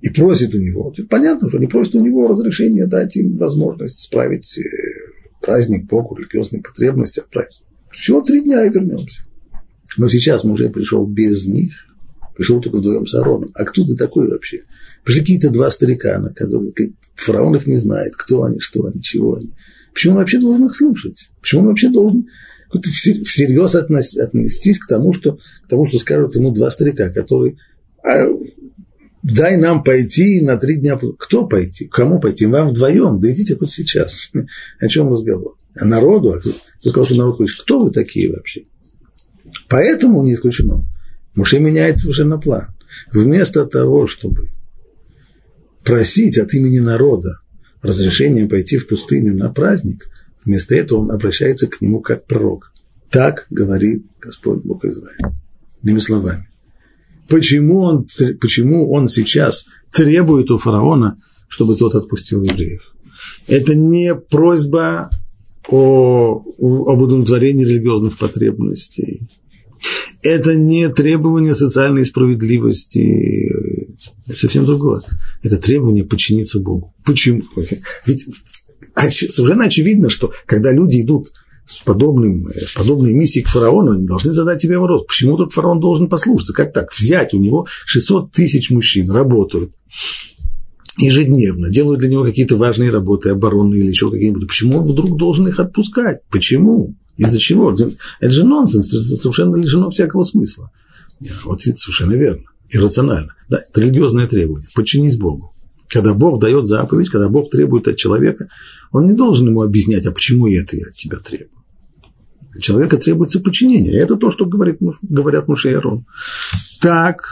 и 0.00 0.10
просит 0.10 0.54
у 0.54 0.58
него, 0.58 0.94
понятно, 1.08 1.48
что 1.48 1.58
они 1.58 1.66
просят 1.66 1.94
у 1.94 2.04
него 2.04 2.28
разрешения 2.28 2.86
дать 2.86 3.16
им 3.16 3.36
возможность 3.36 4.00
справить 4.00 4.58
э, 4.58 4.62
праздник 5.40 5.86
Богу, 5.86 6.16
религиозные 6.16 6.62
потребности 6.62 7.20
отправить. 7.20 7.62
Всего 7.90 8.20
три 8.20 8.42
дня 8.42 8.66
и 8.66 8.70
вернемся. 8.70 9.22
Но 9.96 10.08
сейчас 10.08 10.44
мужей 10.44 10.68
пришел 10.70 11.06
без 11.06 11.46
них, 11.46 11.72
пришел 12.36 12.60
только 12.60 12.76
вдвоем 12.76 13.06
с 13.06 13.14
Аароном. 13.14 13.50
А 13.54 13.64
кто 13.64 13.84
ты 13.84 13.96
такой 13.96 14.28
вообще? 14.28 14.62
Пришли 15.04 15.20
какие-то 15.20 15.50
два 15.50 15.70
старикана, 15.70 16.32
которые 16.32 16.72
фараон 17.14 17.56
их 17.56 17.66
не 17.66 17.76
знает, 17.76 18.14
кто 18.16 18.44
они, 18.44 18.60
что 18.60 18.86
они, 18.86 19.02
чего 19.02 19.36
они. 19.36 19.54
Почему 19.92 20.14
он 20.14 20.18
вообще 20.20 20.40
должен 20.40 20.66
их 20.66 20.74
слушать? 20.74 21.30
Почему 21.40 21.62
он 21.62 21.68
вообще 21.68 21.88
должен 21.88 22.26
всерьез 22.80 23.74
отнестись 23.74 24.78
к 24.78 24.88
тому, 24.88 25.12
что, 25.12 25.38
к 25.64 25.68
тому, 25.68 25.86
что 25.86 25.98
скажут 25.98 26.34
ему 26.34 26.50
два 26.50 26.70
старика, 26.70 27.08
которые 27.10 27.56
а, 28.02 28.26
дай 29.22 29.56
нам 29.56 29.82
пойти 29.82 30.40
на 30.42 30.58
три 30.58 30.76
дня. 30.76 30.98
Кто 31.18 31.46
пойти? 31.46 31.86
Кому 31.86 32.20
пойти? 32.20 32.46
Вам 32.46 32.68
вдвоем? 32.68 33.20
Да 33.20 33.32
идите 33.32 33.56
хоть 33.56 33.70
сейчас. 33.70 34.30
О 34.80 34.88
чем 34.88 35.10
разговор? 35.10 35.56
А 35.76 35.84
народу? 35.84 36.32
А 36.32 36.38
кто 36.38 36.50
сказал, 36.80 37.06
что 37.06 37.16
народ 37.16 37.36
хочет? 37.36 37.62
Кто 37.62 37.84
вы 37.84 37.90
такие 37.90 38.30
вообще? 38.30 38.62
Поэтому 39.68 40.22
не 40.22 40.34
исключено. 40.34 40.86
Муше 41.36 41.58
меняет 41.58 41.98
совершенно 41.98 42.38
план. 42.38 42.68
Вместо 43.12 43.66
того, 43.66 44.06
чтобы 44.06 44.48
просить 45.82 46.38
от 46.38 46.54
имени 46.54 46.78
народа 46.78 47.38
разрешения 47.82 48.46
пойти 48.46 48.76
в 48.78 48.86
пустыню 48.86 49.36
на 49.36 49.50
праздник, 49.50 50.08
вместо 50.44 50.74
этого 50.74 51.00
он 51.00 51.10
обращается 51.10 51.66
к 51.66 51.80
нему 51.80 52.00
как 52.00 52.26
пророк. 52.26 52.72
Так 53.10 53.46
говорит 53.50 54.06
Господь 54.20 54.62
Бог 54.62 54.84
Израиля. 54.84 55.34
Иными 55.82 55.98
словами. 55.98 56.48
Почему 57.28 57.80
он, 57.80 58.06
почему 58.40 58.90
он 58.92 59.08
сейчас 59.08 59.66
требует 59.90 60.50
у 60.50 60.58
фараона, 60.58 61.20
чтобы 61.48 61.76
тот 61.76 61.94
отпустил 61.94 62.42
евреев? 62.42 62.94
Это 63.46 63.74
не 63.74 64.14
просьба 64.14 65.10
о, 65.68 66.42
об 66.58 67.00
удовлетворении 67.00 67.64
религиозных 67.64 68.18
потребностей 68.18 69.30
это 70.22 70.54
не 70.54 70.88
требование 70.88 71.54
социальной 71.54 72.04
справедливости, 72.04 73.94
совсем 74.32 74.64
другое. 74.64 75.02
Это 75.42 75.58
требование 75.58 76.04
подчиниться 76.04 76.60
Богу. 76.60 76.94
Почему? 77.04 77.42
Ведь 78.06 78.26
совершенно 79.10 79.64
очевидно, 79.64 80.10
что 80.10 80.32
когда 80.46 80.72
люди 80.72 81.02
идут 81.02 81.32
с, 81.64 81.78
подобным, 81.78 82.46
с 82.48 82.72
подобной 82.72 83.14
миссией 83.14 83.44
к 83.44 83.48
фараону, 83.48 83.92
они 83.92 84.06
должны 84.06 84.32
задать 84.32 84.60
себе 84.60 84.78
вопрос, 84.78 85.04
почему 85.06 85.36
тут 85.36 85.52
фараон 85.52 85.80
должен 85.80 86.08
послушаться? 86.08 86.52
Как 86.52 86.72
так? 86.72 86.92
Взять 86.92 87.34
у 87.34 87.38
него 87.38 87.66
600 87.86 88.32
тысяч 88.32 88.70
мужчин, 88.70 89.10
работают 89.10 89.72
ежедневно, 90.96 91.70
делают 91.70 92.00
для 92.00 92.08
него 92.08 92.24
какие-то 92.24 92.56
важные 92.56 92.90
работы, 92.90 93.30
оборонные 93.30 93.80
или 93.80 93.88
еще 93.88 94.10
какие-нибудь. 94.10 94.46
Почему 94.46 94.78
он 94.78 94.84
вдруг 94.84 95.16
должен 95.16 95.48
их 95.48 95.58
отпускать? 95.58 96.20
Почему? 96.30 96.94
Из-за 97.16 97.38
чего? 97.38 97.72
Это 97.72 98.32
же 98.32 98.44
нонсенс, 98.44 98.88
это 98.88 99.02
совершенно 99.02 99.56
лишено 99.56 99.90
всякого 99.90 100.24
смысла. 100.24 100.70
Вот 101.44 101.66
это 101.66 101.76
совершенно 101.76 102.14
верно, 102.14 102.42
иррационально. 102.68 103.34
Да, 103.48 103.58
это 103.58 103.80
религиозное 103.80 104.26
требование. 104.26 104.68
Подчинись 104.74 105.16
Богу. 105.16 105.54
Когда 105.88 106.12
Бог 106.14 106.40
дает 106.40 106.66
заповедь, 106.66 107.08
когда 107.08 107.28
Бог 107.28 107.50
требует 107.50 107.86
от 107.86 107.96
человека, 107.96 108.48
он 108.90 109.06
не 109.06 109.12
должен 109.12 109.46
ему 109.48 109.62
объяснять, 109.62 110.06
а 110.06 110.12
почему 110.12 110.46
я 110.46 110.62
это 110.62 110.76
от 110.76 110.94
тебя 110.94 111.18
требую. 111.18 111.62
От 112.54 112.62
человека 112.62 112.96
требуется 112.96 113.40
подчинение. 113.40 113.94
Это 113.96 114.16
то, 114.16 114.30
что 114.30 114.46
говорит, 114.46 114.78
говорят 115.02 115.46
Муше 115.46 115.70
и 115.70 115.74
Арон. 115.74 116.06
Так, 116.80 117.22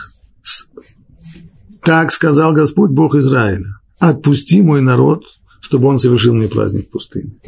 так 1.84 2.12
сказал 2.12 2.52
Господь 2.52 2.90
Бог 2.90 3.14
Израиля. 3.16 3.66
Отпусти 3.98 4.62
мой 4.62 4.80
народ, 4.80 5.24
чтобы 5.60 5.88
он 5.88 5.98
совершил 5.98 6.34
мне 6.34 6.48
праздник 6.48 6.88
в 6.88 6.90
пустыне. 6.90 7.40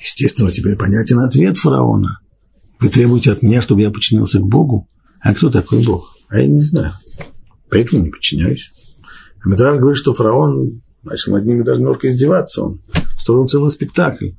Естественно, 0.00 0.50
теперь 0.50 0.76
понятен 0.76 1.20
ответ 1.20 1.58
фараона. 1.58 2.20
Вы 2.80 2.88
требуете 2.88 3.32
от 3.32 3.42
меня, 3.42 3.60
чтобы 3.60 3.82
я 3.82 3.90
подчинился 3.90 4.38
к 4.38 4.46
Богу? 4.46 4.88
А 5.20 5.34
кто 5.34 5.50
такой 5.50 5.84
Бог? 5.84 6.16
А 6.28 6.38
я 6.38 6.46
не 6.46 6.60
знаю. 6.60 6.92
Поэтому 7.70 8.04
не 8.04 8.10
подчиняюсь. 8.10 8.72
А 9.44 9.48
говорит, 9.48 9.98
что 9.98 10.14
фараон 10.14 10.82
начал 11.02 11.32
над 11.32 11.44
ними 11.44 11.62
даже 11.62 11.80
немножко 11.80 12.10
издеваться. 12.10 12.62
Он 12.62 12.80
строил 13.18 13.46
целый 13.46 13.70
спектакль. 13.70 14.30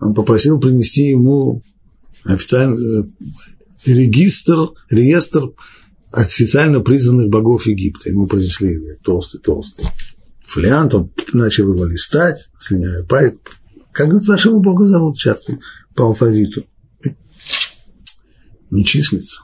Он 0.00 0.14
попросил 0.14 0.58
принести 0.58 1.08
ему 1.08 1.62
официальный 2.24 2.78
э, 2.78 3.04
регистр, 3.86 4.70
реестр 4.90 5.50
официально 6.12 6.80
признанных 6.80 7.28
богов 7.28 7.66
Египта. 7.66 8.10
Ему 8.10 8.26
принесли 8.26 8.74
толстый-толстый 9.02 9.86
фолиант, 10.48 10.94
он 10.94 11.12
начал 11.34 11.72
его 11.72 11.84
листать, 11.84 12.48
слиняя 12.58 13.04
палец, 13.04 13.34
как 13.98 14.12
вашего 14.28 14.60
Бога 14.60 14.86
зовут 14.86 15.16
сейчас 15.16 15.44
по 15.96 16.04
алфавиту? 16.04 16.64
Не 18.70 18.84
числится. 18.84 19.40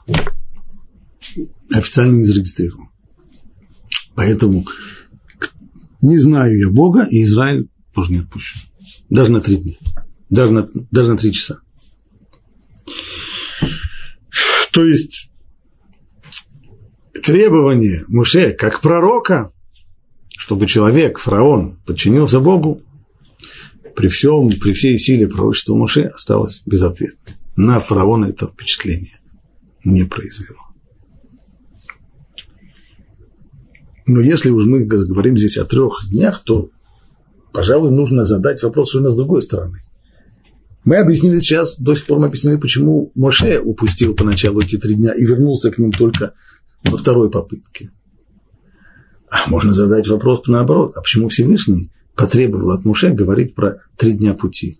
Официально 1.73 2.15
не 2.15 2.23
зарегистрирован. 2.23 2.87
Поэтому 4.15 4.63
не 6.01 6.17
знаю 6.17 6.57
я 6.57 6.69
Бога, 6.69 7.05
и 7.11 7.25
Израиль 7.25 7.69
тоже 7.93 8.13
не 8.13 8.19
отпущу. 8.19 8.57
Даже 9.09 9.29
на 9.29 9.41
три 9.41 9.57
дня. 9.57 9.73
Даже 10.29 10.53
на, 10.53 10.69
даже 10.89 11.09
на 11.09 11.17
три 11.17 11.33
часа. 11.33 11.59
То 14.71 14.85
есть 14.85 15.31
требование 17.25 18.05
Муше 18.07 18.53
как 18.53 18.79
пророка, 18.79 19.51
чтобы 20.37 20.65
человек, 20.65 21.19
фараон, 21.19 21.81
подчинился 21.85 22.39
Богу, 22.39 22.84
при 23.95 24.07
всем, 24.07 24.49
при 24.49 24.73
всей 24.73 24.99
силе 24.99 25.27
пророчества 25.27 25.75
Моше 25.75 26.03
осталось 26.03 26.63
без 26.65 26.83
ответа. 26.83 27.15
На 27.55 27.79
фараона 27.79 28.25
это 28.25 28.47
впечатление 28.47 29.19
не 29.83 30.03
произвело. 30.03 30.59
Но 34.07 34.21
если 34.21 34.49
уж 34.49 34.65
мы 34.65 34.85
говорим 34.85 35.37
здесь 35.37 35.57
о 35.57 35.65
трех 35.65 35.97
днях, 36.09 36.43
то, 36.43 36.69
пожалуй, 37.53 37.91
нужно 37.91 38.25
задать 38.25 38.61
вопрос 38.61 38.93
уже 38.93 39.09
с 39.09 39.15
другой 39.15 39.41
стороны. 39.41 39.79
Мы 40.83 40.97
объяснили 40.97 41.39
сейчас, 41.39 41.79
до 41.79 41.95
сих 41.95 42.05
пор 42.05 42.19
мы 42.19 42.27
объяснили, 42.27 42.57
почему 42.57 43.11
Моше 43.15 43.59
упустил 43.59 44.15
поначалу 44.15 44.61
эти 44.61 44.77
три 44.77 44.93
дня 44.93 45.13
и 45.15 45.25
вернулся 45.25 45.71
к 45.71 45.79
ним 45.79 45.91
только 45.91 46.33
во 46.83 46.97
второй 46.97 47.31
попытке. 47.31 47.89
А 49.31 49.49
можно 49.49 49.73
задать 49.73 50.07
вопрос 50.07 50.43
наоборот, 50.45 50.91
а 50.95 51.01
почему 51.01 51.29
Всевышний 51.29 51.91
потребовал 52.15 52.71
от 52.71 52.85
Муше 52.85 53.09
говорить 53.09 53.55
про 53.55 53.81
три 53.97 54.13
дня 54.13 54.33
пути. 54.33 54.79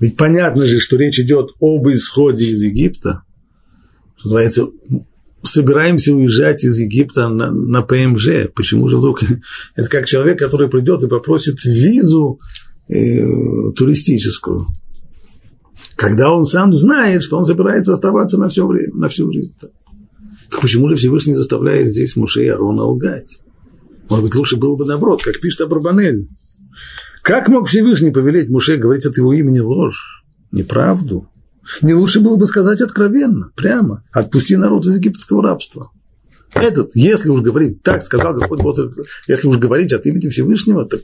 Ведь 0.00 0.16
понятно 0.16 0.64
же, 0.64 0.80
что 0.80 0.96
речь 0.96 1.18
идет 1.18 1.50
об 1.60 1.88
исходе 1.88 2.46
из 2.46 2.62
Египта. 2.62 3.22
Что 4.16 4.28
называется, 4.28 4.66
собираемся 5.42 6.14
уезжать 6.14 6.64
из 6.64 6.78
Египта 6.78 7.28
на, 7.28 7.50
на 7.50 7.82
ПМЖ. 7.82 8.50
Почему 8.54 8.86
же 8.88 8.98
вдруг? 8.98 9.22
Это 9.76 9.88
как 9.88 10.06
человек, 10.06 10.38
который 10.38 10.68
придет 10.68 11.02
и 11.02 11.08
попросит 11.08 11.64
визу 11.64 12.40
э, 12.88 13.72
туристическую. 13.76 14.66
когда 15.96 16.32
он 16.32 16.44
сам 16.44 16.72
знает, 16.72 17.22
что 17.22 17.38
он 17.38 17.44
собирается 17.44 17.92
оставаться 17.92 18.38
на 18.38 18.48
все 18.48 18.66
время, 18.66 18.94
на 18.94 19.08
всю 19.08 19.30
жизнь. 19.32 19.54
Так 20.50 20.60
почему 20.60 20.88
же 20.88 20.96
Всевышний 20.96 21.34
заставляет 21.34 21.88
здесь 21.88 22.16
Муше 22.16 22.44
и 22.44 22.48
Арона 22.48 22.84
лгать? 22.84 23.40
Может 24.08 24.24
быть, 24.24 24.34
лучше 24.34 24.56
было 24.56 24.76
бы 24.76 24.84
наоборот, 24.84 25.22
как 25.22 25.40
пишет 25.40 25.62
Абрабанель. 25.62 26.28
Как 27.22 27.48
мог 27.48 27.68
Всевышний 27.68 28.10
повелеть 28.10 28.48
Муше 28.48 28.76
говорить 28.76 29.04
от 29.04 29.16
его 29.16 29.32
имени 29.32 29.58
ложь, 29.58 30.24
неправду? 30.50 31.28
Не 31.82 31.92
лучше 31.92 32.20
было 32.20 32.36
бы 32.36 32.46
сказать 32.46 32.80
откровенно, 32.80 33.50
прямо, 33.54 34.02
отпусти 34.12 34.56
народ 34.56 34.86
из 34.86 34.96
египетского 34.96 35.42
рабства. 35.42 35.90
Этот, 36.54 36.92
если 36.94 37.28
уж 37.28 37.42
говорить 37.42 37.82
так, 37.82 38.02
сказал 38.02 38.34
Господь 38.34 38.62
Бог, 38.62 38.78
если 39.26 39.48
уж 39.48 39.58
говорить 39.58 39.92
от 39.92 40.06
имени 40.06 40.28
Всевышнего, 40.28 40.86
так 40.86 41.00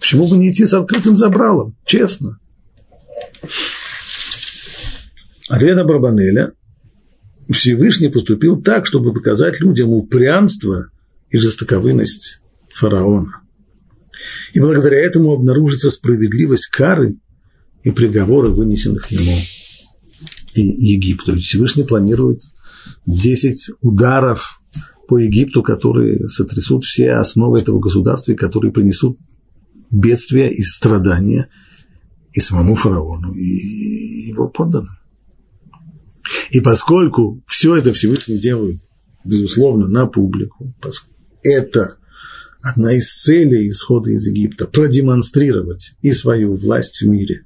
почему 0.00 0.26
бы 0.26 0.36
не 0.36 0.50
идти 0.50 0.66
с 0.66 0.74
открытым 0.74 1.16
забралом, 1.16 1.76
честно? 1.84 2.38
Ответ 5.48 5.78
Абрабанеля 5.78 6.52
Всевышний 7.50 8.08
поступил 8.08 8.60
так, 8.60 8.86
чтобы 8.86 9.12
показать 9.12 9.60
людям 9.60 9.90
упрямство 9.90 10.91
и 11.32 11.38
жестоковыность 11.38 12.40
фараона. 12.68 13.40
И 14.52 14.60
благодаря 14.60 14.98
этому 14.98 15.32
обнаружится 15.32 15.90
справедливость 15.90 16.68
кары 16.68 17.16
и 17.82 17.90
приговора, 17.90 18.48
вынесенных 18.48 19.10
ему 19.10 19.36
и 20.54 20.62
Египту. 20.62 21.34
Всевышний 21.34 21.84
планирует 21.84 22.40
10 23.06 23.70
ударов 23.80 24.60
по 25.08 25.18
Египту, 25.18 25.62
которые 25.62 26.28
сотрясут 26.28 26.84
все 26.84 27.12
основы 27.12 27.58
этого 27.58 27.80
государства 27.80 28.32
и 28.32 28.36
которые 28.36 28.70
принесут 28.70 29.18
бедствия 29.90 30.50
и 30.50 30.62
страдания 30.62 31.48
и 32.32 32.40
самому 32.40 32.74
фараону, 32.74 33.32
и 33.34 34.28
его 34.28 34.48
подданным. 34.48 34.96
И 36.50 36.60
поскольку 36.60 37.42
все 37.46 37.76
это 37.76 37.92
Всевышний 37.92 38.38
делает, 38.38 38.80
безусловно, 39.24 39.88
на 39.88 40.06
публику, 40.06 40.74
это 41.42 41.96
одна 42.62 42.94
из 42.94 43.12
целей 43.12 43.70
исхода 43.70 44.10
из 44.10 44.26
Египта– 44.26 44.66
продемонстрировать 44.72 45.94
и 46.02 46.12
свою 46.12 46.54
власть 46.56 47.00
в 47.02 47.06
мире. 47.06 47.44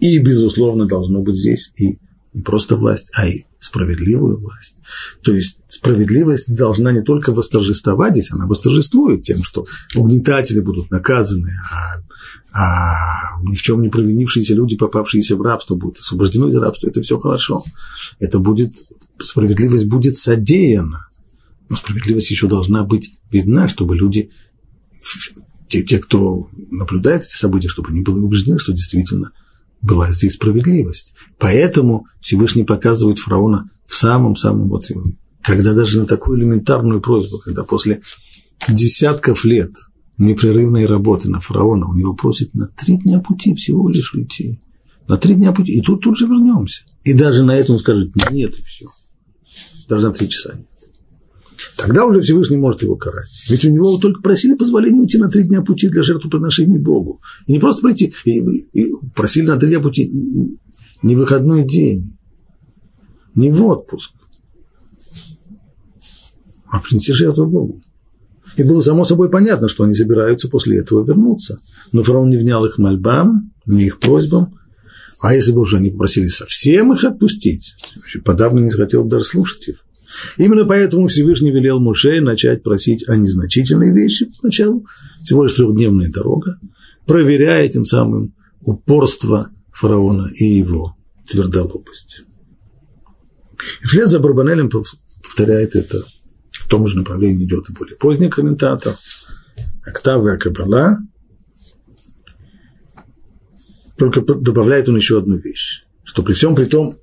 И, 0.00 0.18
безусловно, 0.18 0.86
должно 0.86 1.22
быть 1.22 1.36
здесь 1.36 1.72
и 1.76 1.98
не 2.34 2.42
просто 2.42 2.76
власть, 2.76 3.10
а 3.14 3.26
и 3.26 3.44
справедливую 3.58 4.40
власть. 4.40 4.76
То 5.22 5.32
есть 5.32 5.58
справедливость 5.68 6.54
должна 6.54 6.92
не 6.92 7.02
только 7.02 7.32
восторжествовать 7.32 8.12
здесь, 8.12 8.30
она 8.30 8.46
восторжествует 8.46 9.22
тем, 9.22 9.42
что 9.42 9.66
угнетатели 9.96 10.60
будут 10.60 10.90
наказаны, 10.90 11.50
а, 11.72 12.00
а 12.52 13.40
ни 13.42 13.56
в 13.56 13.62
чем 13.62 13.82
не 13.82 13.88
провинившиеся 13.88 14.54
люди, 14.54 14.76
попавшиеся 14.76 15.36
в 15.36 15.42
рабство, 15.42 15.74
будут 15.74 15.98
освобождены 15.98 16.48
из 16.48 16.56
рабства. 16.56 16.88
Это 16.88 17.02
все 17.02 17.18
хорошо. 17.18 17.64
Это 18.18 18.38
будет, 18.38 18.74
справедливость 19.20 19.86
будет 19.86 20.16
содеяна. 20.16 21.07
Но 21.68 21.76
справедливость 21.76 22.30
еще 22.30 22.48
должна 22.48 22.84
быть 22.84 23.18
видна, 23.30 23.68
чтобы 23.68 23.96
люди, 23.96 24.30
те, 25.68 25.84
те 25.84 25.98
кто 25.98 26.48
наблюдает 26.70 27.22
эти 27.22 27.36
события, 27.36 27.68
чтобы 27.68 27.90
они 27.90 28.02
были 28.02 28.16
убеждены, 28.16 28.58
что 28.58 28.72
действительно 28.72 29.32
была 29.82 30.10
здесь 30.10 30.34
справедливость. 30.34 31.14
Поэтому 31.38 32.06
Всевышний 32.20 32.64
показывает 32.64 33.18
фараона 33.18 33.70
в 33.86 33.94
самом-самом 33.94 34.68
вот 34.68 34.86
когда 35.42 35.72
даже 35.72 35.98
на 35.98 36.06
такую 36.06 36.38
элементарную 36.38 37.00
просьбу, 37.00 37.38
когда 37.38 37.64
после 37.64 38.00
десятков 38.68 39.44
лет 39.44 39.72
непрерывной 40.18 40.84
работы 40.84 41.30
на 41.30 41.40
фараона 41.40 41.88
у 41.88 41.94
него 41.94 42.14
просит 42.14 42.54
на 42.54 42.66
три 42.66 42.98
дня 42.98 43.20
пути 43.20 43.54
всего 43.54 43.88
лишь 43.88 44.14
уйти. 44.14 44.60
На 45.06 45.16
три 45.16 45.34
дня 45.34 45.52
пути. 45.52 45.72
И 45.72 45.80
тут 45.80 46.02
тут 46.02 46.18
же 46.18 46.26
вернемся. 46.26 46.82
И 47.04 47.14
даже 47.14 47.44
на 47.44 47.56
этом 47.56 47.76
он 47.76 47.80
скажет 47.80 48.10
нет, 48.30 48.58
и 48.58 48.62
все. 48.62 48.86
Даже 49.88 50.08
на 50.08 50.12
три 50.12 50.28
часа 50.28 50.54
нет. 50.54 50.66
Тогда 51.76 52.06
уже 52.06 52.20
Всевышний 52.20 52.56
может 52.56 52.82
его 52.82 52.96
карать. 52.96 53.28
Ведь 53.50 53.64
у 53.64 53.70
него 53.70 53.98
только 53.98 54.20
просили 54.20 54.54
позволения 54.54 55.00
уйти 55.00 55.18
на 55.18 55.28
три 55.28 55.44
дня 55.44 55.62
пути 55.62 55.88
для 55.88 56.02
жертвоприношений 56.02 56.78
Богу. 56.78 57.20
И 57.46 57.52
не 57.52 57.58
просто 57.58 57.82
прийти, 57.82 58.12
и, 58.24 58.40
и 58.72 58.86
просили 59.14 59.46
на 59.46 59.56
три 59.56 59.68
дня 59.68 59.80
пути 59.80 60.10
не 61.02 61.16
выходной 61.16 61.66
день, 61.66 62.16
не 63.34 63.50
в 63.52 63.64
отпуск, 63.64 64.12
а 66.66 66.80
принести 66.80 67.12
жертву 67.12 67.46
Богу. 67.46 67.80
И 68.56 68.64
было 68.64 68.80
само 68.80 69.04
собой 69.04 69.30
понятно, 69.30 69.68
что 69.68 69.84
они 69.84 69.94
собираются 69.94 70.48
после 70.48 70.78
этого 70.78 71.04
вернуться. 71.04 71.60
Но 71.92 72.02
фараон 72.02 72.28
не 72.28 72.36
внял 72.36 72.64
их 72.66 72.78
мольбам, 72.78 73.52
не 73.66 73.86
их 73.86 74.00
просьбам. 74.00 74.58
А 75.20 75.34
если 75.34 75.52
бы 75.52 75.60
уже 75.60 75.76
они 75.76 75.90
попросили 75.90 76.26
совсем 76.26 76.92
их 76.92 77.04
отпустить, 77.04 77.76
подавно 78.24 78.60
не 78.60 78.70
захотел 78.70 79.04
бы 79.04 79.10
даже 79.10 79.24
слушать 79.24 79.68
их. 79.68 79.84
Именно 80.36 80.64
поэтому 80.66 81.08
Всевышний 81.08 81.50
велел 81.50 81.80
Муше 81.80 82.20
начать 82.20 82.62
просить 82.62 83.08
о 83.08 83.16
незначительной 83.16 83.92
вещи 83.92 84.28
сначала, 84.32 84.80
всего 85.20 85.44
лишь 85.44 85.54
трехдневная 85.54 86.10
дорога, 86.10 86.58
проверяя 87.06 87.68
тем 87.68 87.84
самым 87.84 88.34
упорство 88.60 89.50
фараона 89.72 90.30
и 90.34 90.44
его 90.44 90.96
твердолобость. 91.28 92.22
И 93.82 93.86
вслед 93.86 94.08
за 94.08 94.20
Барбанелем 94.20 94.68
повторяет 94.68 95.74
это, 95.74 95.98
в 96.50 96.68
том 96.68 96.86
же 96.86 96.96
направлении 96.96 97.44
идет 97.44 97.68
и 97.70 97.72
более 97.72 97.96
поздний 97.96 98.28
комментатор, 98.28 98.94
Октавы 99.84 100.32
Акабала, 100.32 100.98
только 103.96 104.20
добавляет 104.20 104.88
он 104.88 104.96
еще 104.96 105.18
одну 105.18 105.36
вещь, 105.36 105.84
что 106.04 106.22
при 106.22 106.32
всем 106.32 106.54
при 106.54 106.66
том 106.66 106.98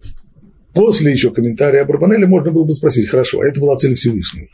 После 0.76 1.14
еще 1.14 1.32
комментария 1.32 1.84
Абрабанеля 1.84 2.28
можно 2.28 2.52
было 2.52 2.66
бы 2.66 2.74
спросить, 2.74 3.08
хорошо, 3.08 3.40
а 3.40 3.46
это 3.46 3.62
была 3.62 3.78
цель 3.78 3.96
Всевышнего. 3.96 4.50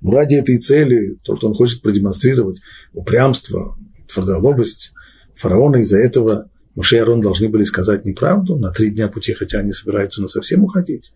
Но 0.00 0.12
ради 0.12 0.36
этой 0.36 0.58
цели, 0.58 1.16
то, 1.24 1.34
что 1.34 1.48
он 1.48 1.54
хочет 1.54 1.82
продемонстрировать, 1.82 2.60
упрямство, 2.92 3.76
твердолобость 4.06 4.92
фараона, 5.34 5.76
из-за 5.78 5.98
этого 5.98 6.48
Муше 6.76 6.96
и 6.96 6.98
Арон 6.98 7.20
должны 7.20 7.48
были 7.48 7.64
сказать 7.64 8.04
неправду 8.04 8.56
на 8.56 8.70
три 8.70 8.90
дня 8.90 9.08
пути, 9.08 9.32
хотя 9.32 9.58
они 9.58 9.72
собираются 9.72 10.22
на 10.22 10.28
совсем 10.28 10.62
уходить? 10.62 11.12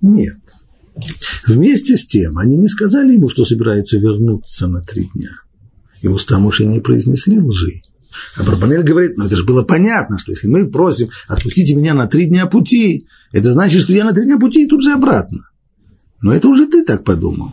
Нет. 0.00 0.38
Вместе 1.46 1.96
с 1.96 2.06
тем, 2.06 2.38
они 2.38 2.56
не 2.56 2.68
сказали 2.68 3.12
ему, 3.12 3.28
что 3.28 3.44
собираются 3.44 3.98
вернуться 3.98 4.68
на 4.68 4.82
три 4.82 5.08
дня. 5.14 5.30
И 6.00 6.08
уста 6.08 6.38
Муше 6.38 6.64
не 6.64 6.80
произнесли 6.80 7.38
лжи. 7.38 7.82
А 8.36 8.42
Барбанель 8.44 8.82
говорит, 8.82 9.16
ну 9.16 9.26
это 9.26 9.36
же 9.36 9.44
было 9.44 9.62
понятно, 9.62 10.18
что 10.18 10.32
если 10.32 10.48
мы 10.48 10.70
просим, 10.70 11.08
отпустите 11.26 11.74
меня 11.74 11.94
на 11.94 12.06
три 12.06 12.26
дня 12.26 12.46
пути, 12.46 13.06
это 13.32 13.52
значит, 13.52 13.82
что 13.82 13.92
я 13.92 14.04
на 14.04 14.12
три 14.12 14.24
дня 14.24 14.38
пути 14.38 14.64
и 14.64 14.68
тут 14.68 14.82
же 14.82 14.92
обратно. 14.92 15.50
Но 16.20 16.32
это 16.32 16.48
уже 16.48 16.66
ты 16.66 16.84
так 16.84 17.04
подумал. 17.04 17.52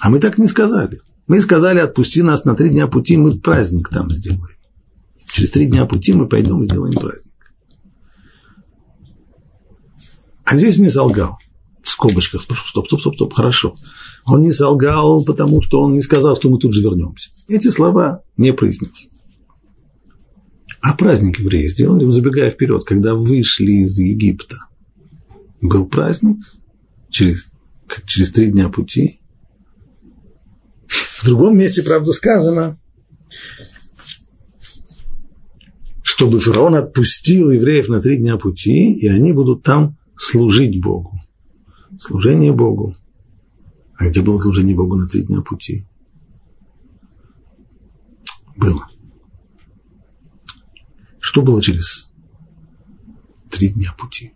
А 0.00 0.10
мы 0.10 0.20
так 0.20 0.38
не 0.38 0.46
сказали. 0.46 1.00
Мы 1.26 1.40
сказали, 1.40 1.80
отпусти 1.80 2.22
нас 2.22 2.44
на 2.44 2.54
три 2.54 2.68
дня 2.68 2.86
пути, 2.86 3.16
мы 3.16 3.32
праздник 3.38 3.88
там 3.88 4.08
сделаем. 4.10 4.46
Через 5.32 5.50
три 5.50 5.66
дня 5.66 5.86
пути 5.86 6.12
мы 6.12 6.28
пойдем 6.28 6.62
и 6.62 6.66
сделаем 6.66 6.94
праздник. 6.94 7.24
А 10.44 10.56
здесь 10.56 10.78
не 10.78 10.88
солгал. 10.88 11.36
В 11.82 11.88
скобочках 11.88 12.42
спрошу, 12.42 12.68
стоп, 12.68 12.86
стоп, 12.86 13.00
стоп, 13.00 13.14
стоп, 13.16 13.32
хорошо. 13.32 13.74
Он 14.24 14.42
не 14.42 14.52
солгал, 14.52 15.24
потому 15.24 15.62
что 15.62 15.82
он 15.82 15.94
не 15.94 16.00
сказал, 16.00 16.36
что 16.36 16.48
мы 16.48 16.58
тут 16.58 16.72
же 16.72 16.82
вернемся. 16.82 17.30
Эти 17.48 17.68
слова 17.68 18.20
не 18.36 18.52
произнес. 18.52 19.08
А 20.88 20.92
праздник 20.92 21.40
евреи 21.40 21.66
сделали, 21.66 22.08
забегая 22.08 22.48
вперед, 22.48 22.84
когда 22.84 23.16
вышли 23.16 23.72
из 23.72 23.98
Египта. 23.98 24.56
Был 25.60 25.88
праздник 25.88 26.38
через, 27.10 27.48
через 28.04 28.30
три 28.30 28.52
дня 28.52 28.68
пути. 28.68 29.18
В 30.86 31.24
другом 31.24 31.58
месте, 31.58 31.82
правда, 31.82 32.12
сказано, 32.12 32.78
чтобы 36.04 36.38
фараон 36.38 36.76
отпустил 36.76 37.50
евреев 37.50 37.88
на 37.88 38.00
три 38.00 38.18
дня 38.18 38.36
пути, 38.36 38.92
и 38.92 39.08
они 39.08 39.32
будут 39.32 39.64
там 39.64 39.98
служить 40.16 40.80
Богу. 40.80 41.18
Служение 41.98 42.52
Богу. 42.52 42.94
А 43.96 44.08
где 44.08 44.22
было 44.22 44.38
служение 44.38 44.76
Богу 44.76 44.94
на 44.94 45.08
три 45.08 45.22
дня 45.22 45.40
пути? 45.40 45.88
Было. 48.54 48.86
Что 51.36 51.42
было 51.42 51.62
через 51.62 52.12
три 53.50 53.68
дня 53.68 53.92
пути? 53.98 54.32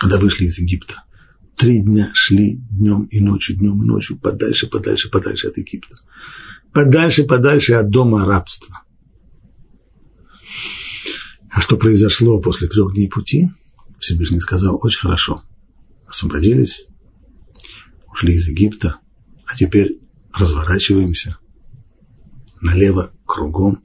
Когда 0.00 0.18
вышли 0.18 0.46
из 0.46 0.58
Египта. 0.58 1.04
Три 1.54 1.82
дня 1.82 2.10
шли 2.14 2.54
днем 2.70 3.04
и 3.10 3.20
ночью, 3.20 3.58
днем 3.58 3.82
и 3.82 3.84
ночью, 3.84 4.18
подальше, 4.18 4.68
подальше, 4.68 5.10
подальше 5.10 5.48
от 5.48 5.58
Египта. 5.58 5.96
Подальше, 6.72 7.24
подальше 7.24 7.74
от 7.74 7.90
дома 7.90 8.24
рабства. 8.24 8.84
А 11.50 11.60
что 11.60 11.76
произошло 11.76 12.40
после 12.40 12.68
трех 12.68 12.94
дней 12.94 13.10
пути? 13.10 13.50
Всевышний 13.98 14.40
сказал, 14.40 14.78
очень 14.80 15.00
хорошо. 15.00 15.42
Освободились, 16.06 16.86
ушли 18.10 18.32
из 18.32 18.48
Египта, 18.48 18.96
а 19.44 19.54
теперь 19.56 20.00
разворачиваемся 20.32 21.36
налево 22.62 23.12
кругом 23.26 23.84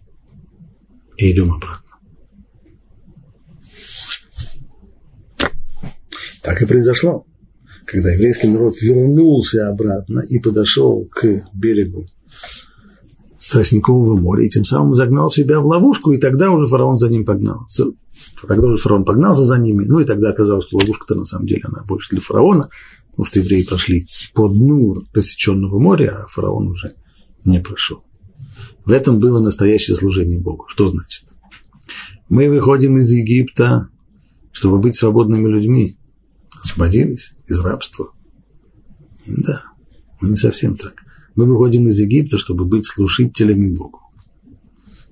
и 1.18 1.32
идем 1.32 1.54
обратно. 1.54 1.84
Так 6.44 6.62
и 6.62 6.66
произошло. 6.66 7.26
Когда 7.86 8.12
еврейский 8.12 8.48
народ 8.48 8.74
вернулся 8.82 9.70
обратно 9.70 10.20
и 10.30 10.40
подошел 10.40 11.06
к 11.10 11.26
берегу 11.54 12.06
Тростникового 13.50 14.18
моря, 14.18 14.46
и 14.46 14.50
тем 14.50 14.66
самым 14.66 14.94
загнал 14.94 15.32
себя 15.32 15.62
в 15.62 15.66
ловушку, 15.66 16.12
и 16.12 16.18
тогда 16.18 16.52
уже 16.52 16.68
фараон 16.68 16.98
за 16.98 17.08
ним 17.10 17.26
погнал. 17.26 17.68
Тогда 18.46 18.68
уже 18.68 18.78
фараон 18.78 19.06
погнался 19.06 19.44
за 19.44 19.58
ними, 19.58 19.86
ну 19.86 20.00
и 20.00 20.06
тогда 20.06 20.30
оказалось, 20.30 20.66
что 20.68 20.78
ловушка-то 20.78 21.16
на 21.16 21.24
самом 21.24 21.48
деле 21.48 21.64
она 21.64 21.84
больше 21.86 22.10
для 22.12 22.20
фараона, 22.20 22.70
потому 23.12 23.26
что 23.26 23.40
евреи 23.40 23.64
прошли 23.64 24.06
по 24.34 24.50
дну 24.50 25.02
рассеченного 25.14 25.80
моря, 25.80 26.24
а 26.24 26.28
фараон 26.28 26.68
уже 26.68 26.96
не 27.46 27.60
прошел. 27.60 28.04
В 28.88 28.92
этом 28.92 29.20
было 29.20 29.42
настоящее 29.42 29.98
служение 29.98 30.40
Богу. 30.40 30.66
Что 30.70 30.88
значит? 30.88 31.26
Мы 32.30 32.50
выходим 32.50 32.98
из 32.98 33.12
Египта, 33.12 33.90
чтобы 34.54 34.80
быть 34.80 34.96
свободными 34.96 35.50
людьми. 35.50 35.98
Освободились 36.64 37.34
из 37.48 37.60
рабства. 37.60 38.14
Да, 39.28 39.62
не 40.22 40.38
совсем 40.38 40.78
так. 40.78 40.94
Мы 41.36 41.46
выходим 41.48 41.90
из 41.90 42.00
Египта, 42.00 42.38
чтобы 42.38 42.64
быть 42.64 42.86
служителями 42.86 43.76
Богу. 43.76 44.00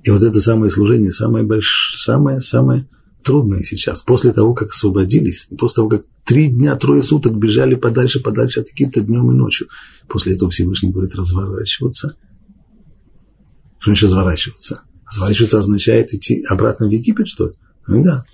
И 0.04 0.10
вот 0.10 0.24
это 0.24 0.40
самое 0.40 0.72
служение, 0.72 1.12
самое 1.12 1.46
большое, 1.46 1.98
самое, 1.98 2.40
самое 2.40 2.88
трудное 3.26 3.64
сейчас. 3.64 4.04
После 4.04 4.32
того, 4.32 4.54
как 4.54 4.70
освободились, 4.70 5.50
после 5.58 5.76
того, 5.76 5.90
как 5.90 6.06
три 6.24 6.48
дня, 6.48 6.78
трое 6.78 7.04
суток 7.04 7.38
бежали 7.38 7.76
подальше, 7.76 8.22
подальше 8.22 8.62
от 8.62 8.70
Египта 8.70 9.02
днем 9.02 9.30
и 9.32 9.36
ночью. 9.36 9.68
После 10.08 10.36
этого 10.36 10.50
Всевышний 10.50 10.94
говорит 10.94 11.14
разворачиваться. 11.14 12.16
Что 13.86 13.92
значит 13.92 14.10
разворачиваться? 14.10 14.82
Разворачиваться 15.06 15.60
означает 15.60 16.12
идти 16.12 16.44
обратно 16.50 16.88
в 16.88 16.90
Египет, 16.90 17.28
что 17.28 17.50
ли? 17.50 17.54
Ну 17.86 18.04
да, 18.04 18.26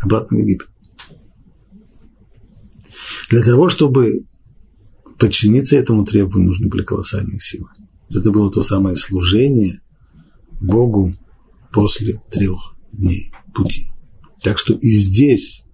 обратно 0.00 0.36
в 0.36 0.40
Египет. 0.40 0.68
Для 3.28 3.42
того, 3.42 3.70
чтобы 3.70 4.26
подчиниться 5.18 5.74
этому 5.74 6.04
требованию 6.04 6.46
нужны 6.46 6.68
были 6.68 6.84
колоссальные 6.84 7.40
силы. 7.40 7.70
Это 8.08 8.30
было 8.30 8.52
то 8.52 8.62
самое 8.62 8.94
служение 8.94 9.80
Богу 10.60 11.12
после 11.72 12.22
трех 12.30 12.76
дней 12.92 13.32
пути. 13.52 13.88
Так 14.42 14.60
что 14.60 14.74
и 14.74 14.90
здесь 14.90 15.64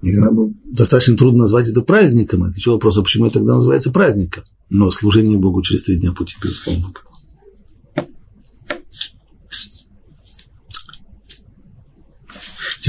достаточно 0.00 1.16
трудно 1.16 1.40
назвать 1.40 1.68
это 1.68 1.82
праздником. 1.82 2.44
Это 2.44 2.70
вопрос, 2.70 2.98
а 2.98 3.02
почему 3.02 3.26
это 3.26 3.40
тогда 3.40 3.54
называется 3.54 3.90
праздником? 3.90 4.44
Но 4.70 4.92
служение 4.92 5.38
Богу 5.38 5.60
через 5.62 5.82
три 5.82 5.96
дня 5.96 6.12
пути, 6.12 6.36
безусловно, 6.40 6.86
было. 6.86 7.11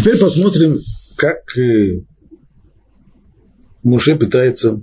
Теперь 0.04 0.20
посмотрим, 0.20 0.76
как 1.16 1.58
э, 1.58 2.04
Муше 3.84 4.18
пытается 4.18 4.82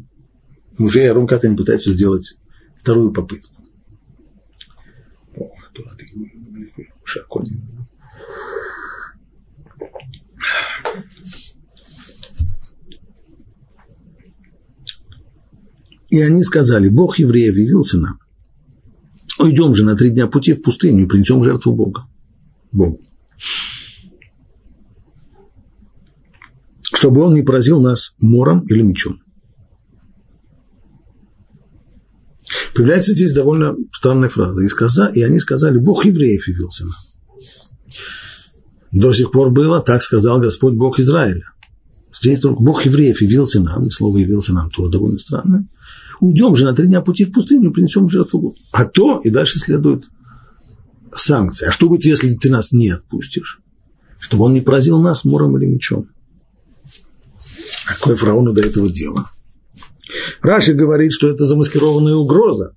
мужей 0.79 1.11
Арон, 1.11 1.27
как 1.27 1.45
они 1.45 1.55
пытаются 1.59 1.91
сделать 1.91 2.39
вторую 2.75 3.13
попытку. 3.13 3.55
И 16.09 16.23
они 16.23 16.43
сказали, 16.43 16.89
Бог 16.89 17.19
евреев 17.19 17.57
явился 17.57 17.99
нам. 17.99 18.21
Уйдем 19.39 19.75
же 19.75 19.85
на 19.85 19.97
три 19.97 20.09
дня 20.09 20.29
пути 20.29 20.55
в 20.55 20.63
пустыню 20.63 21.05
и 21.05 21.07
принесем 21.07 21.43
жертву 21.45 21.75
Бога. 21.75 22.05
Богу. 22.73 23.03
Чтобы 27.01 27.23
он 27.23 27.33
не 27.33 27.41
поразил 27.41 27.81
нас 27.81 28.15
мором 28.19 28.61
или 28.69 28.83
мечом. 28.83 29.23
Появляется 32.75 33.13
здесь 33.13 33.33
довольно 33.33 33.75
странная 33.91 34.29
фраза. 34.29 34.61
И, 34.61 34.69
сказа, 34.69 35.07
и 35.07 35.23
они 35.23 35.39
сказали, 35.39 35.79
Бог 35.79 36.05
евреев 36.05 36.47
явился 36.47 36.85
нам. 36.85 36.93
До 38.93 39.15
сих 39.15 39.31
пор 39.31 39.51
было, 39.51 39.81
так 39.81 40.03
сказал 40.03 40.41
Господь 40.41 40.77
Бог 40.77 41.01
Израиля. 41.01 41.47
Здесь 42.15 42.41
только 42.41 42.63
Бог 42.63 42.85
евреев 42.85 43.23
явился 43.23 43.61
нам, 43.61 43.87
и 43.87 43.91
слово 43.91 44.19
явился 44.19 44.53
нам 44.53 44.69
тоже 44.69 44.91
довольно 44.91 45.19
странное. 45.19 45.67
Уйдем 46.21 46.55
же 46.55 46.67
на 46.67 46.75
три 46.75 46.87
дня 46.87 47.01
пути 47.01 47.25
в 47.25 47.33
пустыню, 47.33 47.73
принесем 47.73 48.11
жертву. 48.11 48.53
А 48.73 48.85
то, 48.85 49.23
и 49.25 49.31
дальше 49.31 49.59
следует 49.59 50.05
санкции. 51.17 51.67
А 51.67 51.73
что 51.73 51.89
будет, 51.89 52.05
если 52.05 52.35
ты 52.35 52.51
нас 52.51 52.73
не 52.73 52.91
отпустишь? 52.91 53.63
Чтобы 54.19 54.45
он 54.45 54.53
не 54.53 54.61
поразил 54.61 55.01
нас 55.01 55.25
мором 55.25 55.57
или 55.57 55.65
мечом. 55.65 56.11
Какое 57.91 58.17
фараону 58.17 58.53
до 58.53 58.63
этого 58.63 58.89
дело? 58.89 59.29
Раши 60.43 60.75
говорит, 60.75 61.13
что 61.13 61.29
это 61.29 61.47
замаскированная 61.47 62.15
угроза, 62.15 62.75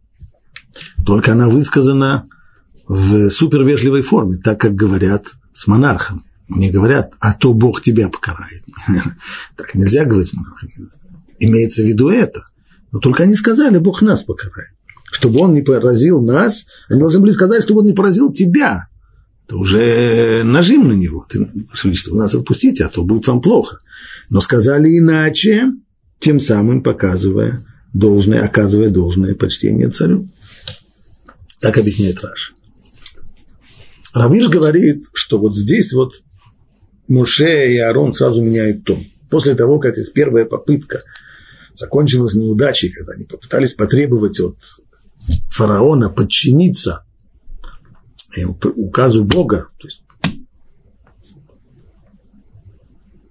только 1.05 1.33
она 1.33 1.49
высказана 1.49 2.27
в 2.87 3.29
супервежливой 3.29 4.01
форме, 4.01 4.37
так 4.37 4.59
как 4.59 4.75
говорят 4.75 5.27
с 5.53 5.67
монархом. 5.67 6.23
Мне 6.47 6.71
говорят, 6.71 7.13
а 7.19 7.33
то 7.33 7.53
Бог 7.53 7.81
тебя 7.81 8.09
покарает. 8.09 8.63
Так 9.55 9.73
нельзя 9.75 10.05
говорить 10.05 10.29
с 10.29 10.33
монархом. 10.33 10.69
Имеется 11.39 11.83
в 11.83 11.85
виду 11.85 12.09
это. 12.09 12.41
Но 12.91 12.99
только 12.99 13.23
они 13.23 13.35
сказали, 13.35 13.77
Бог 13.77 14.01
нас 14.01 14.23
покарает. 14.23 14.73
Чтобы 15.11 15.39
он 15.39 15.53
не 15.53 15.61
поразил 15.61 16.21
нас, 16.21 16.65
они 16.89 16.99
должны 16.99 17.19
были 17.19 17.31
сказать, 17.31 17.63
чтобы 17.63 17.81
он 17.81 17.85
не 17.85 17.93
поразил 17.93 18.31
тебя. 18.33 18.87
Это 19.45 19.57
уже 19.57 20.43
нажим 20.43 20.87
на 20.87 20.93
него. 20.93 21.25
Ты, 21.29 21.39
вы 21.39 22.17
нас 22.17 22.33
отпустите, 22.33 22.85
а 22.85 22.89
то 22.89 23.03
будет 23.03 23.27
вам 23.27 23.41
плохо. 23.41 23.79
Но 24.29 24.41
сказали 24.41 24.97
иначе, 24.97 25.71
тем 26.19 26.39
самым 26.39 26.81
показывая 26.81 27.63
должное, 27.93 28.43
оказывая 28.43 28.89
должное 28.89 29.35
почтение 29.35 29.89
царю. 29.89 30.27
Так 31.59 31.77
объясняет 31.77 32.21
Раш. 32.21 32.53
Равиш 34.13 34.47
говорит, 34.47 35.05
что 35.13 35.39
вот 35.39 35.57
здесь 35.57 35.93
вот 35.93 36.23
Муше 37.07 37.73
и 37.73 37.77
Аарон 37.77 38.13
сразу 38.13 38.41
меняют 38.41 38.83
тон. 38.85 39.03
После 39.29 39.55
того, 39.55 39.79
как 39.79 39.97
их 39.97 40.13
первая 40.13 40.45
попытка 40.45 41.01
закончилась 41.73 42.35
неудачей, 42.35 42.89
когда 42.91 43.13
они 43.13 43.25
попытались 43.25 43.73
потребовать 43.73 44.39
от 44.39 44.57
фараона 45.49 46.09
подчиниться 46.09 47.05
указу 48.75 49.23
Бога, 49.23 49.69
то 49.77 49.87
есть 49.87 50.03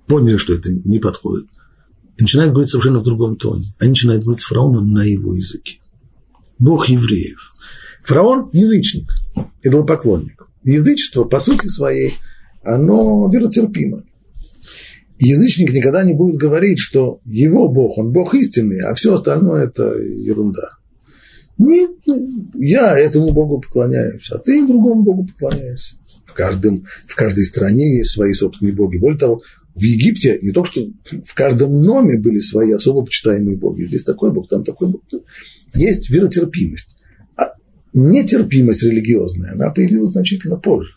поняли, 0.07 0.37
что 0.37 0.55
это 0.55 0.69
не 0.85 0.99
подходит– 0.99 1.47
начинает 2.23 2.53
говорить 2.53 2.71
совершенно 2.71 3.01
в 3.01 3.05
другом 3.05 3.37
тоне. 3.37 3.67
Они 3.79 3.91
начинают 3.91 4.23
говорить 4.23 4.43
с 4.43 4.47
фараоном 4.47 4.93
на 4.93 5.03
его 5.03 5.35
языке. 5.35 5.79
Бог 6.59 6.89
евреев. 6.89 7.49
Фараон– 8.05 8.51
язычник, 8.53 9.09
идолопоклонник. 9.63 10.49
Язычество, 10.65 11.25
по 11.25 11.41
сути 11.41 11.67
своей, 11.69 12.15
оно 12.63 13.29
веротерпимо. 13.29 14.05
язычник 15.19 15.73
никогда 15.73 16.05
не 16.05 16.15
будет 16.15 16.37
говорить, 16.37 16.79
что 16.79 17.21
его 17.25 17.69
Бог, 17.69 17.99
он 17.99 18.13
Бог 18.13 18.35
истинный, 18.35 18.81
а 18.81 18.95
все 18.95 19.15
остальное– 19.15 19.67
это 19.67 19.95
ерунда. 19.95 20.79
Нет, 21.59 21.91
я 22.55 22.99
этому 22.99 23.33
Богу 23.33 23.61
поклоняюсь, 23.61 24.31
а 24.33 24.39
ты 24.39 24.67
другому 24.67 25.03
Богу 25.03 25.27
поклоняешься. 25.27 25.97
В, 26.25 26.33
каждом, 26.35 26.85
в 27.07 27.15
каждой 27.15 27.45
стране 27.45 27.99
есть 27.99 28.11
свои 28.11 28.33
собственные 28.33 28.75
боги. 28.75 28.97
Более 28.97 29.19
того, 29.19 29.43
в 29.75 29.83
Египте 29.83 30.39
не 30.43 30.53
только 30.53 30.71
что 30.71 30.87
в 31.25 31.35
каждом 31.35 31.83
доме 31.83 32.19
были 32.19 32.41
свои 32.41 32.73
особо 32.73 33.05
почитаемые 33.05 33.57
боги. 33.57 33.85
Здесь 33.85 34.05
такой 34.05 34.33
бог, 34.33 34.49
там 34.49 34.65
такой 34.65 34.89
бог. 34.89 35.03
Есть 35.75 36.11
веротерпимость. 36.11 36.97
А 37.37 37.53
нетерпимость 37.93 38.83
религиозная, 38.83 39.53
она 39.53 39.71
появилась 39.71 40.13
значительно 40.13 40.57
позже. 40.57 40.95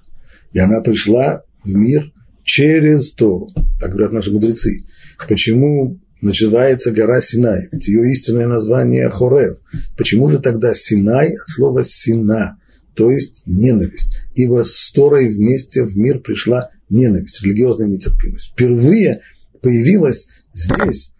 И 0.51 0.59
она 0.59 0.81
пришла 0.81 1.43
в 1.63 1.73
мир 1.73 2.11
через 2.43 3.11
то, 3.11 3.47
так 3.79 3.91
говорят 3.91 4.13
наши 4.13 4.31
мудрецы. 4.31 4.85
Почему 5.27 5.99
называется 6.21 6.91
гора 6.91 7.21
Синай? 7.21 7.69
Ведь 7.71 7.87
ее 7.87 8.11
истинное 8.11 8.47
название 8.47 9.09
Хорев. 9.09 9.57
Почему 9.97 10.27
же 10.29 10.39
тогда 10.39 10.73
Синай 10.73 11.33
от 11.33 11.49
слова 11.49 11.83
Сина, 11.83 12.57
то 12.95 13.11
есть 13.11 13.43
ненависть? 13.45 14.17
Ибо 14.35 14.63
с 14.63 14.91
Торой 14.91 15.27
вместе 15.27 15.83
в 15.83 15.97
мир 15.97 16.19
пришла 16.19 16.69
ненависть, 16.89 17.41
религиозная 17.43 17.87
нетерпимость. 17.87 18.51
Впервые 18.51 19.21
появилась 19.61 20.27
здесь, 20.53 21.11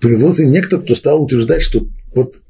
появился 0.00 0.44
некто, 0.44 0.78
кто 0.78 0.94
стал 0.94 1.22
утверждать, 1.22 1.62
что 1.62 1.86
вот 2.14 2.40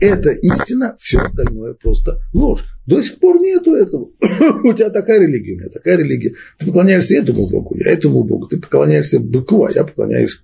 это 0.00 0.30
истина, 0.30 0.96
все 0.98 1.18
остальное 1.18 1.74
просто 1.74 2.20
ложь. 2.32 2.64
До 2.86 3.00
сих 3.02 3.18
пор 3.18 3.38
нету 3.38 3.74
этого. 3.74 4.10
у 4.64 4.72
тебя 4.72 4.90
такая 4.90 5.20
религия, 5.20 5.54
у 5.54 5.58
меня 5.58 5.68
такая 5.68 5.96
религия. 5.96 6.34
Ты 6.58 6.66
поклоняешься 6.66 7.14
этому 7.14 7.48
Богу, 7.48 7.76
я 7.76 7.92
этому 7.92 8.24
Богу. 8.24 8.46
Ты 8.46 8.60
поклоняешься 8.60 9.20
быку, 9.20 9.64
а 9.64 9.70
я 9.70 9.84
поклоняюсь 9.84 10.40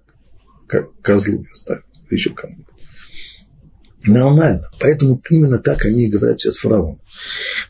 козлу, 1.02 1.44
я 1.68 1.78
еще 2.10 2.30
кому-нибудь. 2.30 2.66
Нормально. 4.04 4.68
Поэтому 4.80 5.20
именно 5.30 5.58
так 5.58 5.84
они 5.84 6.06
и 6.06 6.10
говорят 6.10 6.40
сейчас 6.40 6.56
фараону. 6.56 6.98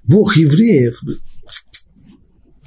Бог 0.05 0.37
евреев 0.37 1.01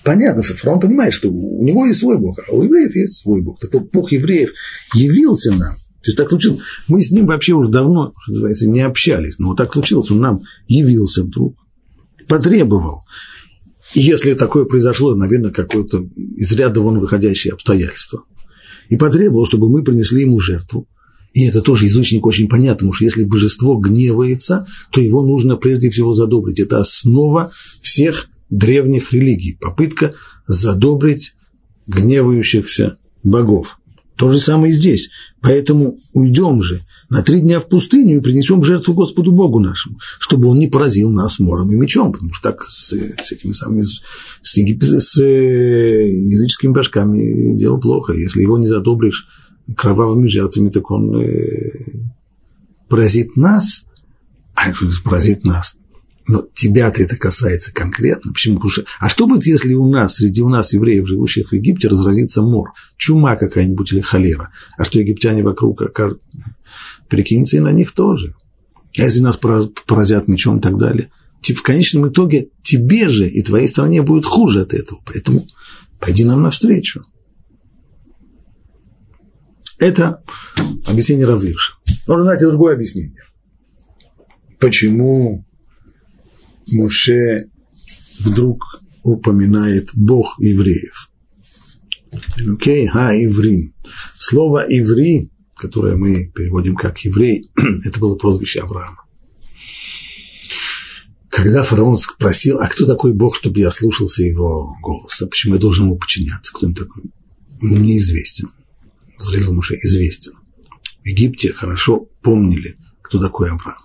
понятно, 0.04 0.44
фараон 0.44 0.80
понимает, 0.80 1.14
что 1.14 1.30
у 1.30 1.64
него 1.64 1.86
есть 1.86 2.00
свой 2.00 2.20
Бог, 2.20 2.40
а 2.40 2.52
у 2.54 2.64
евреев 2.64 2.96
есть 2.96 3.22
свой 3.22 3.42
Бог. 3.42 3.60
Так 3.60 3.74
вот, 3.74 3.90
Бог 3.92 4.12
евреев 4.12 4.52
явился 4.96 5.52
нам. 5.52 5.74
То 6.04 6.10
есть 6.10 6.18
так 6.18 6.30
случилось. 6.30 6.60
Мы 6.90 7.02
с 7.02 7.12
ним 7.12 7.28
вообще 7.28 7.54
уже 7.54 7.70
давно, 7.70 8.14
что 8.22 8.34
называется, 8.34 8.70
не 8.70 8.82
общались. 8.82 9.40
Но 9.40 9.50
вот 9.50 9.58
так 9.58 9.72
случилось, 9.72 10.12
он 10.12 10.20
нам 10.20 10.40
явился 10.68 11.24
вдруг, 11.24 11.56
потребовал. 12.28 13.04
И 13.94 14.02
если 14.02 14.34
такое 14.34 14.66
произошло, 14.66 15.16
наверное, 15.16 15.52
какое-то 15.52 16.06
из 16.36 16.52
ряда 16.52 16.82
вон 16.82 17.00
выходящее 17.00 17.54
обстоятельство. 17.54 18.24
И 18.90 18.98
потребовал, 18.98 19.46
чтобы 19.46 19.70
мы 19.70 19.82
принесли 19.82 20.22
ему 20.22 20.40
жертву. 20.40 20.90
И 21.34 21.46
это 21.46 21.62
тоже 21.62 21.86
язычник 21.86 22.26
очень 22.26 22.50
понятно, 22.50 22.76
потому 22.76 22.94
что 22.94 23.06
если 23.06 23.24
божество 23.24 23.78
гневается, 23.78 24.68
то 24.92 25.00
его 25.00 25.26
нужно 25.26 25.56
прежде 25.56 25.90
всего 25.90 26.14
задобрить. 26.14 26.60
Это 26.60 26.80
основа 26.80 27.50
всех 27.82 28.28
древних 28.50 29.14
религий. 29.14 29.58
Попытка 29.60 30.14
задобрить 30.48 31.34
гневающихся 31.88 32.98
богов. 33.24 33.80
То 34.16 34.30
же 34.30 34.40
самое 34.40 34.72
и 34.72 34.76
здесь. 34.76 35.10
Поэтому 35.42 35.98
уйдем 36.14 36.62
же 36.62 36.80
на 37.10 37.22
три 37.22 37.42
дня 37.42 37.60
в 37.60 37.68
пустыню 37.68 38.18
и 38.18 38.22
принесем 38.22 38.64
жертву 38.64 38.94
Господу 38.94 39.32
Богу 39.32 39.60
нашему, 39.60 39.98
чтобы 40.20 40.48
Он 40.48 40.60
не 40.60 40.68
поразил 40.68 41.12
нас 41.12 41.40
мором 41.40 41.72
и 41.72 41.76
мечом, 41.76 42.12
потому 42.12 42.34
что 42.34 42.52
так 42.52 42.64
с, 42.64 42.94
с 42.94 43.32
этими 43.32 43.52
самыми 43.52 43.84
с, 43.84 44.58
егип... 44.58 44.84
с 44.84 45.20
э, 45.20 46.10
языческими 46.10 46.72
башками 46.72 47.58
дело 47.58 47.78
плохо. 47.78 48.14
Если 48.14 48.42
его 48.42 48.58
не 48.58 48.68
задобришь 48.68 49.28
кровавыми 49.78 50.28
жертвами, 50.28 50.70
так 50.70 50.90
он 50.90 51.16
э, 51.22 52.08
поразит 52.90 53.36
нас, 53.36 53.84
а 54.56 54.72
поразит 55.04 55.44
нас. 55.44 55.76
Но 56.26 56.46
тебя-то 56.54 57.04
это 57.04 57.18
касается 57.18 57.74
конкретно. 57.74 58.32
Почему? 58.32 58.56
Потому 58.56 58.72
что, 58.72 58.86
а 59.00 59.10
что 59.10 59.28
будет, 59.28 59.46
если 59.46 59.74
у 59.74 59.90
нас, 59.90 60.16
среди 60.16 60.42
у 60.42 60.50
нас, 60.50 60.74
евреев, 60.74 61.08
живущих 61.08 61.50
в 61.50 61.54
Египте, 61.54 61.90
разразится 61.90 62.42
мор? 62.42 62.74
Чума 62.98 63.36
какая-нибудь 63.36 63.92
или 63.92 64.00
холера? 64.00 64.52
А 64.78 64.86
что 64.86 65.00
египтяне 65.00 65.44
вокруг, 65.44 65.94
как, 65.94 66.18
прикиньте, 67.10 67.58
и 67.58 67.60
на 67.60 67.72
них 67.72 67.92
тоже. 67.92 68.36
А 68.98 69.02
если 69.02 69.20
нас 69.20 69.38
поразят 69.38 70.28
мечом 70.28 70.60
и 70.60 70.62
так 70.62 70.78
далее? 70.78 71.12
Типа, 71.42 71.60
в 71.60 71.64
конечном 71.64 72.08
итоге 72.08 72.50
тебе 72.62 73.10
же 73.10 73.28
и 73.28 73.44
твоей 73.44 73.68
стране 73.68 74.02
будет 74.02 74.24
хуже 74.24 74.62
от 74.62 74.74
этого. 74.74 75.02
Поэтому 75.06 75.46
пойди 76.00 76.24
нам 76.24 76.42
навстречу. 76.42 77.04
Это 79.78 80.24
объяснение 80.88 81.26
Равлиша. 81.26 81.74
Нужно 82.08 82.24
знать 82.24 82.42
и 82.42 82.46
другое 82.46 82.76
объяснение. 82.76 83.24
Почему 84.60 85.46
Моше 86.72 87.50
вдруг 88.20 88.64
упоминает 89.04 89.90
Бог 89.94 90.36
евреев? 90.40 91.10
Окей, 92.56 92.88
okay, 92.88 92.90
ха. 92.90 93.12
Слово 94.16 94.66
иври, 94.68 95.32
которое 95.56 95.96
мы 95.96 96.32
переводим 96.32 96.76
как 96.76 97.00
еврей, 97.00 97.50
это 97.86 98.00
было 98.00 98.16
прозвище 98.16 98.60
Авраама. 98.60 99.04
Когда 101.30 101.64
фараон 101.64 101.98
спросил, 101.98 102.60
а 102.60 102.68
кто 102.68 102.86
такой 102.86 103.14
Бог, 103.14 103.36
чтобы 103.36 103.60
я 103.60 103.72
слушался 103.72 104.22
его 104.22 104.76
голоса, 104.84 105.26
почему 105.26 105.56
я 105.56 105.60
должен 105.60 105.86
ему 105.86 105.98
подчиняться, 105.98 106.54
кто 106.54 106.68
он 106.68 106.76
такой, 106.76 107.04
мне 107.60 107.98
известен 107.98 108.50
зрелому 109.24 109.60
уже 109.60 109.76
известен. 109.76 110.34
В 111.04 111.08
Египте 111.08 111.54
хорошо 111.54 112.08
помнили, 112.22 112.78
кто 113.02 113.20
такой 113.20 113.52
Авраам. 113.52 113.78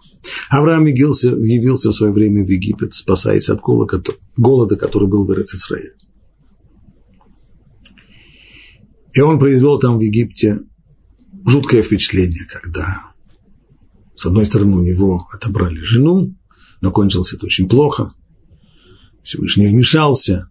Авраам 0.51 0.87
явился, 0.87 1.29
явился 1.29 1.91
в 1.91 1.95
свое 1.95 2.12
время 2.12 2.45
в 2.45 2.49
Египет, 2.49 2.95
спасаясь 2.95 3.49
от 3.49 3.61
голода, 3.61 4.77
который 4.77 5.09
был 5.09 5.27
в 5.27 5.31
Израиле. 5.33 5.95
И 9.14 9.21
он 9.21 9.38
произвел 9.38 9.79
там 9.79 9.99
в 9.99 10.01
Египте 10.01 10.61
жуткое 11.47 11.83
впечатление, 11.83 12.47
когда, 12.51 13.12
с 14.17 14.27
одной 14.27 14.47
стороны, 14.47 14.77
у 14.77 14.83
него 14.83 15.27
отобрали 15.33 15.79
жену, 15.79 16.35
но 16.81 16.93
кончилось 16.93 17.33
это 17.33 17.47
очень 17.47 17.69
плохо. 17.69 18.11
Всевышний 19.23 19.67
вмешался, 19.69 20.51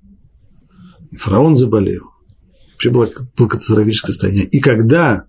и 1.12 1.16
фараон 1.16 1.56
заболел. 1.56 2.04
Вообще 2.74 2.90
было, 2.90 3.10
было 3.36 3.48
катастрофическое 3.48 4.13
состояние. 4.13 4.46
И 4.48 4.60
когда 4.60 5.26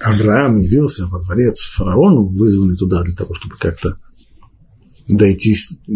Авраам 0.00 0.56
явился 0.56 1.06
во 1.06 1.20
дворец 1.20 1.60
фараону, 1.60 2.28
вызванный 2.28 2.76
туда 2.76 3.02
для 3.02 3.14
того, 3.14 3.34
чтобы 3.34 3.56
как-то 3.56 3.98
дойти 5.08 5.54
э, 5.88 5.92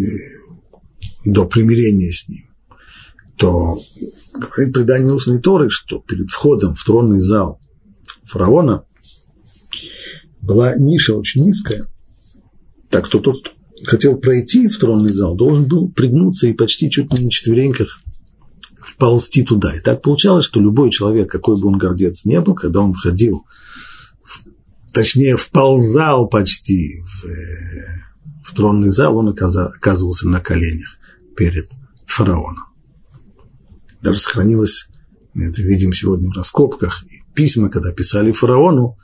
до 1.24 1.46
примирения 1.46 2.12
с 2.12 2.28
ним, 2.28 2.48
то 3.36 3.78
говорит 4.34 4.74
предание 4.74 5.12
устной 5.12 5.40
Торы, 5.40 5.68
что 5.70 6.00
перед 6.00 6.30
входом 6.30 6.74
в 6.74 6.84
тронный 6.84 7.20
зал 7.20 7.60
фараона 8.24 8.84
была 10.40 10.74
ниша 10.76 11.14
очень 11.14 11.42
низкая, 11.42 11.86
так 12.88 13.06
что 13.06 13.20
тот, 13.20 13.36
кто 13.40 13.52
хотел 13.84 14.16
пройти 14.16 14.68
в 14.68 14.78
тронный 14.78 15.12
зал, 15.12 15.36
должен 15.36 15.66
был 15.66 15.90
пригнуться 15.90 16.46
и 16.48 16.52
почти 16.52 16.90
чуть 16.90 17.12
ли 17.14 17.24
на 17.24 17.30
четвереньках 17.30 18.00
вползти 18.80 19.44
туда. 19.44 19.74
И 19.76 19.80
так 19.80 20.02
получалось, 20.02 20.44
что 20.44 20.60
любой 20.60 20.90
человек, 20.90 21.30
какой 21.30 21.60
бы 21.60 21.68
он 21.68 21.78
гордец 21.78 22.24
не 22.24 22.40
был, 22.40 22.54
когда 22.54 22.80
он 22.80 22.92
входил, 22.92 23.44
точнее, 24.92 25.36
вползал 25.36 26.28
почти 26.28 27.02
в, 27.02 27.24
э, 27.24 28.42
в 28.44 28.54
тронный 28.54 28.90
зал, 28.90 29.16
он 29.16 29.28
оказывался 29.28 30.28
на 30.28 30.40
коленях 30.40 30.98
перед 31.36 31.68
фараоном. 32.06 32.66
Даже 34.02 34.18
сохранилось, 34.18 34.88
мы 35.34 35.44
это 35.44 35.62
видим 35.62 35.92
сегодня 35.92 36.28
в 36.30 36.36
раскопках, 36.36 37.04
письма, 37.34 37.70
когда 37.70 37.92
писали 37.92 38.32
фараону, 38.32 38.98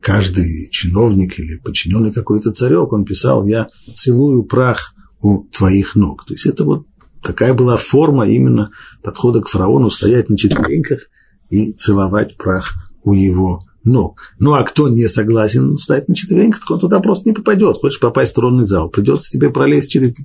каждый 0.00 0.68
чиновник 0.70 1.38
или 1.38 1.56
подчиненный 1.56 2.12
какой-то 2.12 2.52
царек, 2.52 2.92
он 2.92 3.04
писал, 3.04 3.46
я 3.46 3.68
целую 3.94 4.42
прах 4.44 4.94
у 5.20 5.44
твоих 5.44 5.94
ног. 5.94 6.26
То 6.26 6.34
есть 6.34 6.46
это 6.46 6.64
вот 6.64 6.86
Такая 7.22 7.54
была 7.54 7.76
форма 7.76 8.28
именно 8.28 8.70
подхода 9.02 9.40
к 9.40 9.48
фараону, 9.48 9.90
стоять 9.90 10.28
на 10.28 10.36
четвереньках 10.36 11.08
и 11.50 11.72
целовать 11.72 12.36
прах 12.36 12.72
у 13.04 13.14
его 13.14 13.60
ног. 13.84 14.34
Ну, 14.38 14.54
а 14.54 14.62
кто 14.62 14.88
не 14.88 15.08
согласен 15.08 15.76
стоять 15.76 16.08
на 16.08 16.14
четвереньках, 16.14 16.60
так 16.60 16.70
он 16.70 16.80
туда 16.80 17.00
просто 17.00 17.28
не 17.28 17.34
попадет. 17.34 17.76
Хочешь 17.76 18.00
попасть 18.00 18.32
в 18.32 18.34
тронный 18.34 18.64
зал, 18.64 18.90
придется 18.90 19.30
тебе 19.30 19.50
пролезть 19.50 19.90
через... 19.90 20.16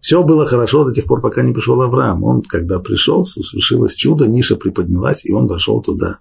Все 0.00 0.22
было 0.24 0.46
хорошо 0.46 0.84
до 0.84 0.92
тех 0.92 1.04
пор, 1.04 1.20
пока 1.20 1.42
не 1.42 1.52
пришел 1.52 1.80
Авраам. 1.80 2.24
Он, 2.24 2.42
когда 2.42 2.80
пришел, 2.80 3.24
совершилось 3.24 3.94
чудо, 3.94 4.26
ниша 4.26 4.56
приподнялась, 4.56 5.24
и 5.24 5.32
он 5.32 5.46
вошел 5.46 5.80
туда, 5.80 6.18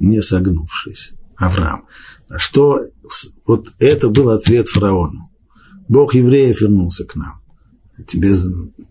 не 0.00 0.20
согнувшись. 0.20 1.14
Авраам. 1.36 1.86
А 2.28 2.38
что 2.38 2.80
вот 3.46 3.68
это 3.78 4.08
был 4.10 4.30
ответ 4.30 4.68
фараону. 4.68 5.30
Бог 5.88 6.14
евреев 6.14 6.60
вернулся 6.60 7.04
к 7.04 7.14
нам 7.16 7.40
тебе 8.04 8.34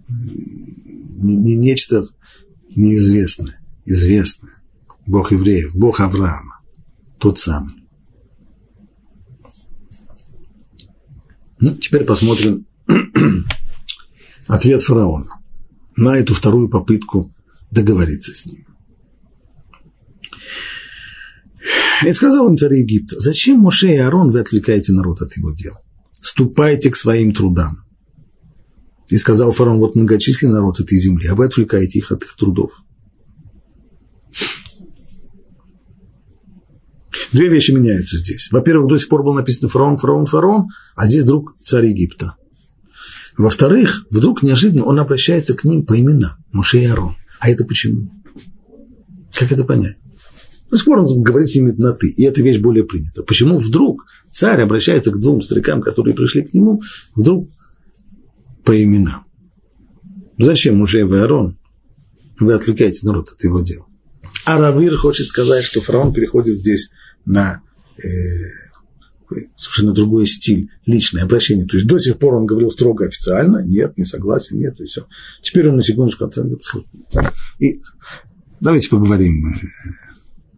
не, 0.07 1.35
не 1.35 1.55
нечто 1.55 2.07
неизвестное, 2.75 3.59
известное. 3.85 4.61
Бог 5.05 5.31
евреев, 5.31 5.75
Бог 5.75 5.99
Авраама, 5.99 6.54
тот 7.19 7.39
самый. 7.39 7.73
Ну, 11.59 11.75
теперь 11.75 12.03
посмотрим 12.03 12.65
ответ 14.47 14.81
фараона 14.81 15.41
на 15.95 16.17
эту 16.17 16.33
вторую 16.33 16.69
попытку 16.69 17.31
договориться 17.71 18.33
с 18.33 18.45
ним. 18.45 18.65
И 22.05 22.13
сказал 22.13 22.49
им 22.49 22.57
царь 22.57 22.75
Египта, 22.75 23.19
зачем 23.19 23.59
Моше 23.59 23.87
и 23.87 23.97
Аарон 23.97 24.29
вы 24.29 24.41
отвлекаете 24.41 24.93
народ 24.93 25.21
от 25.21 25.35
его 25.37 25.53
дел? 25.53 25.73
Ступайте 26.11 26.91
к 26.91 26.95
своим 26.95 27.33
трудам. 27.33 27.83
И 29.07 29.17
сказал 29.17 29.51
фараон, 29.51 29.79
вот 29.79 29.95
многочисленный 29.95 30.55
народ 30.55 30.79
этой 30.79 30.97
земли, 30.97 31.27
а 31.27 31.35
вы 31.35 31.45
отвлекаете 31.45 31.99
их 31.99 32.11
от 32.11 32.23
их 32.23 32.35
трудов. 32.35 32.83
Две 37.31 37.49
вещи 37.49 37.71
меняются 37.71 38.17
здесь. 38.17 38.49
Во-первых, 38.51 38.89
до 38.89 38.97
сих 38.97 39.09
пор 39.09 39.23
было 39.23 39.35
написано 39.35 39.69
фараон, 39.69 39.97
фараон, 39.97 40.25
фараон, 40.25 40.67
а 40.95 41.07
здесь 41.07 41.23
вдруг 41.23 41.55
царь 41.57 41.87
Египта. 41.87 42.35
Во-вторых, 43.37 44.05
вдруг 44.09 44.43
неожиданно 44.43 44.85
он 44.85 44.99
обращается 44.99 45.53
к 45.53 45.63
ним 45.65 45.85
по 45.85 45.99
именам, 45.99 46.37
Муше 46.51 46.79
и 46.79 46.85
Арон. 46.85 47.15
А 47.39 47.49
это 47.49 47.65
почему? 47.65 48.09
Как 49.33 49.51
это 49.51 49.63
понять? 49.65 49.97
До 50.71 50.77
сих 50.77 50.85
пор 50.85 50.99
он 50.99 51.21
говорит 51.21 51.49
с 51.49 51.55
ними 51.55 51.71
на 51.71 51.93
«ты», 51.93 52.09
и 52.09 52.23
эта 52.23 52.41
вещь 52.41 52.59
более 52.59 52.85
принята. 52.85 53.23
Почему 53.23 53.57
вдруг 53.57 54.05
царь 54.31 54.61
обращается 54.61 55.11
к 55.11 55.19
двум 55.19 55.41
старикам, 55.41 55.81
которые 55.81 56.15
пришли 56.15 56.43
к 56.43 56.53
нему, 56.53 56.81
вдруг 57.13 57.49
по 58.63 58.81
именам. 58.81 59.25
Зачем 60.37 60.81
уже 60.81 60.99
и 60.99 61.03
Аарон? 61.03 61.57
Вы 62.39 62.53
отвлекаете 62.53 63.05
народ 63.05 63.29
от 63.29 63.43
его 63.43 63.61
дела. 63.61 63.85
А 64.45 64.57
Равир 64.57 64.97
хочет 64.97 65.27
сказать, 65.27 65.63
что 65.63 65.81
фараон 65.81 66.13
переходит 66.13 66.55
здесь 66.55 66.89
на 67.25 67.61
э, 67.97 68.01
совершенно 69.55 69.93
другой 69.93 70.27
стиль, 70.27 70.69
личное 70.85 71.23
обращение. 71.23 71.65
То 71.65 71.77
есть 71.77 71.87
до 71.87 71.97
сих 71.97 72.17
пор 72.17 72.35
он 72.35 72.45
говорил 72.45 72.71
строго 72.71 73.05
официально, 73.05 73.65
нет, 73.65 73.97
не 73.97 74.05
согласен, 74.05 74.57
нет, 74.57 74.79
и 74.79 74.85
все. 74.85 75.07
Теперь 75.41 75.69
он 75.69 75.77
на 75.77 75.83
секундочку 75.83 76.27
говорит, 76.27 76.61
и 77.59 77.81
давайте 78.59 78.89
поговорим 78.89 79.47
э, 79.47 79.51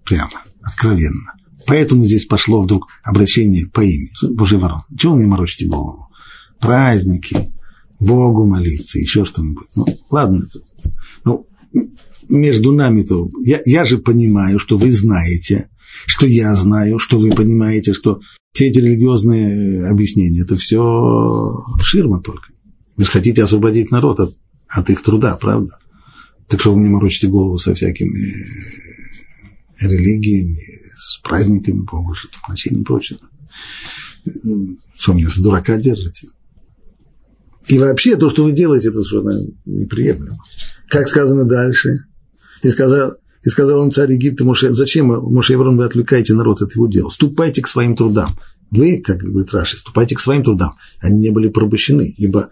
прямо, 0.03 0.41
откровенно. 0.61 1.33
Поэтому 1.65 2.05
здесь 2.05 2.25
пошло 2.25 2.61
вдруг 2.61 2.87
обращение 3.03 3.67
по 3.67 3.81
имени. 3.81 4.11
Божий 4.33 4.57
ворон, 4.57 4.83
чего 4.97 5.13
вы 5.13 5.19
мне 5.19 5.27
морочите 5.27 5.67
голову? 5.67 6.07
Праздники, 6.59 7.37
Богу 7.99 8.45
молиться, 8.45 8.99
еще 8.99 9.25
что-нибудь. 9.25 9.67
Ну, 9.75 9.85
ладно. 10.09 10.41
Ну, 11.25 11.47
между 12.29 12.71
нами-то, 12.71 13.29
я, 13.43 13.61
я 13.65 13.85
же 13.85 13.97
понимаю, 13.97 14.59
что 14.59 14.77
вы 14.77 14.91
знаете, 14.91 15.69
что 16.05 16.25
я 16.25 16.53
знаю, 16.55 16.99
что 16.99 17.17
вы 17.17 17.31
понимаете, 17.31 17.93
что 17.93 18.21
все 18.53 18.67
эти 18.67 18.79
религиозные 18.79 19.87
объяснения, 19.87 20.41
это 20.41 20.55
все 20.55 21.63
ширма 21.81 22.21
только. 22.21 22.51
Вы 22.95 23.03
же 23.03 23.11
хотите 23.11 23.43
освободить 23.43 23.91
народ 23.91 24.19
от, 24.19 24.29
от 24.67 24.89
их 24.89 25.01
труда, 25.01 25.37
правда? 25.39 25.77
Так 26.47 26.61
что 26.61 26.73
вы 26.73 26.79
мне 26.79 26.89
морочите 26.89 27.27
голову 27.27 27.57
со 27.57 27.75
всякими 27.75 28.33
религиями, 29.79 30.59
с 30.95 31.19
праздниками, 31.19 31.81
Богу, 31.81 32.15
значением 32.47 32.81
и 32.81 32.85
прочим. 32.85 33.17
Что 34.95 35.13
меня 35.13 35.29
за 35.29 35.43
дурака 35.43 35.77
держите? 35.77 36.27
И 37.67 37.77
вообще 37.77 38.15
то, 38.15 38.29
что 38.29 38.43
вы 38.43 38.53
делаете, 38.53 38.89
это 38.89 39.01
совершенно 39.01 39.39
неприемлемо. 39.65 40.39
Как 40.89 41.07
сказано 41.09 41.45
дальше? 41.45 41.97
И 42.63 42.69
сказал, 42.69 43.15
и 43.43 43.49
сказал 43.49 43.83
им 43.83 43.91
царь 43.91 44.11
Египта, 44.11 44.43
Моше, 44.43 44.73
зачем, 44.73 45.07
Моше 45.07 45.53
Еврон, 45.53 45.77
вы 45.77 45.85
отвлекаете 45.85 46.33
народ 46.33 46.61
от 46.61 46.75
его 46.75 46.87
дела? 46.87 47.09
Ступайте 47.09 47.61
к 47.61 47.67
своим 47.67 47.95
трудам. 47.95 48.29
Вы, 48.71 49.01
как 49.01 49.17
говорит 49.17 49.53
Раши, 49.53 49.77
ступайте 49.77 50.15
к 50.15 50.19
своим 50.19 50.43
трудам. 50.43 50.73
Они 50.99 51.19
не 51.19 51.29
были 51.29 51.49
порабощены, 51.49 52.13
ибо 52.17 52.49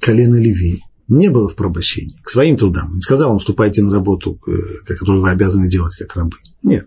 колено 0.00 0.36
Леви 0.36 0.82
не 1.08 1.28
было 1.28 1.48
в 1.48 1.56
порабощении, 1.56 2.20
к 2.22 2.30
своим 2.30 2.56
трудам. 2.56 2.94
Не 2.94 3.00
сказал 3.00 3.32
он, 3.32 3.40
ступайте 3.40 3.82
на 3.82 3.92
работу, 3.92 4.38
э, 4.46 4.52
которую 4.86 5.22
вы 5.22 5.30
обязаны 5.30 5.68
делать 5.68 5.96
как 5.96 6.14
рабы. 6.16 6.36
Нет. 6.62 6.86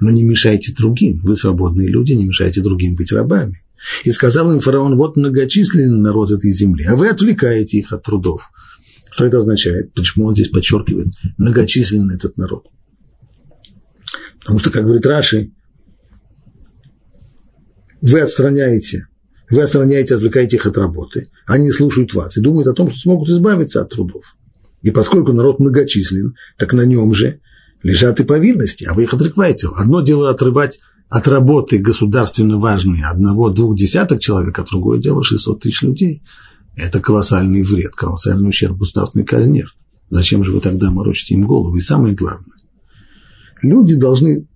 Но 0.00 0.10
не 0.10 0.24
мешайте 0.24 0.72
другим. 0.72 1.20
Вы 1.22 1.36
свободные 1.36 1.88
люди, 1.88 2.12
не 2.12 2.24
мешайте 2.24 2.62
другим 2.62 2.94
быть 2.94 3.12
рабами. 3.12 3.60
И 4.04 4.10
сказал 4.10 4.52
им 4.52 4.60
фараон, 4.60 4.96
вот 4.96 5.16
многочисленный 5.16 6.00
народ 6.00 6.30
этой 6.30 6.52
земли, 6.52 6.84
а 6.84 6.96
вы 6.96 7.08
отвлекаете 7.08 7.78
их 7.78 7.92
от 7.92 8.02
трудов. 8.02 8.50
Что 9.10 9.26
это 9.26 9.38
означает? 9.38 9.92
Почему 9.94 10.26
он 10.26 10.34
здесь 10.34 10.48
подчеркивает 10.48 11.08
многочисленный 11.36 12.14
этот 12.14 12.36
народ? 12.36 12.66
Потому 14.40 14.58
что, 14.58 14.70
как 14.70 14.84
говорит 14.84 15.04
Раши, 15.04 15.52
вы 18.00 18.20
отстраняете, 18.20 19.06
вы 19.50 19.62
отстраняете, 19.62 20.14
отвлекаете 20.14 20.56
их 20.56 20.66
от 20.66 20.78
работы, 20.78 21.28
они 21.46 21.70
слушают 21.70 22.14
вас 22.14 22.36
и 22.36 22.40
думают 22.40 22.68
о 22.68 22.72
том, 22.72 22.88
что 22.88 22.98
смогут 22.98 23.28
избавиться 23.28 23.82
от 23.82 23.90
трудов. 23.90 24.36
И 24.82 24.90
поскольку 24.90 25.32
народ 25.32 25.60
многочислен, 25.60 26.34
так 26.56 26.72
на 26.72 26.82
нем 26.82 27.12
же 27.12 27.40
лежат 27.82 28.20
и 28.20 28.24
повинности, 28.24 28.84
а 28.84 28.94
вы 28.94 29.04
их 29.04 29.12
отрываете. 29.12 29.68
Одно 29.76 30.00
дело 30.00 30.30
отрывать 30.30 30.80
от 31.08 31.26
работы 31.28 31.78
государственно 31.78 32.58
важные 32.58 33.04
одного-двух 33.04 33.76
десяток 33.76 34.20
человек, 34.20 34.58
а 34.58 34.64
другое 34.64 35.00
дело 35.00 35.24
600 35.24 35.60
тысяч 35.60 35.82
людей. 35.82 36.22
Это 36.80 37.00
колоссальный 37.00 37.62
вред, 37.62 37.94
колоссальный 37.94 38.48
ущерб 38.48 38.78
государственной 38.78 39.24
казне. 39.24 39.66
Зачем 40.08 40.42
же 40.42 40.52
вы 40.52 40.60
тогда 40.60 40.90
морочите 40.90 41.34
им 41.34 41.46
голову? 41.46 41.76
И 41.76 41.80
самое 41.80 42.14
главное, 42.14 42.56
люди 43.62 43.96
должны... 43.96 44.46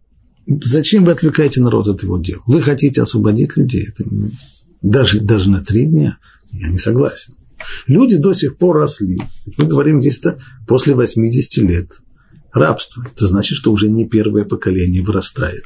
Зачем 0.46 1.04
вы 1.04 1.12
отвлекаете 1.12 1.60
народ 1.60 1.88
от 1.88 2.02
его 2.02 2.18
дел? 2.18 2.40
Вы 2.46 2.60
хотите 2.60 3.02
освободить 3.02 3.56
людей? 3.56 3.86
Это 3.88 4.04
не... 4.08 4.30
даже, 4.82 5.20
даже 5.20 5.50
на 5.50 5.62
три 5.62 5.86
дня 5.86 6.18
я 6.50 6.68
не 6.68 6.78
согласен. 6.78 7.34
Люди 7.86 8.16
до 8.16 8.32
сих 8.32 8.58
пор 8.58 8.76
росли. 8.76 9.20
Мы 9.56 9.66
говорим 9.66 10.00
здесь-то 10.00 10.38
после 10.66 10.94
80 10.94 11.56
лет 11.64 11.90
рабства. 12.52 13.06
Это 13.10 13.26
значит, 13.26 13.56
что 13.56 13.72
уже 13.72 13.90
не 13.90 14.06
первое 14.08 14.44
поколение 14.44 15.02
вырастает 15.02 15.62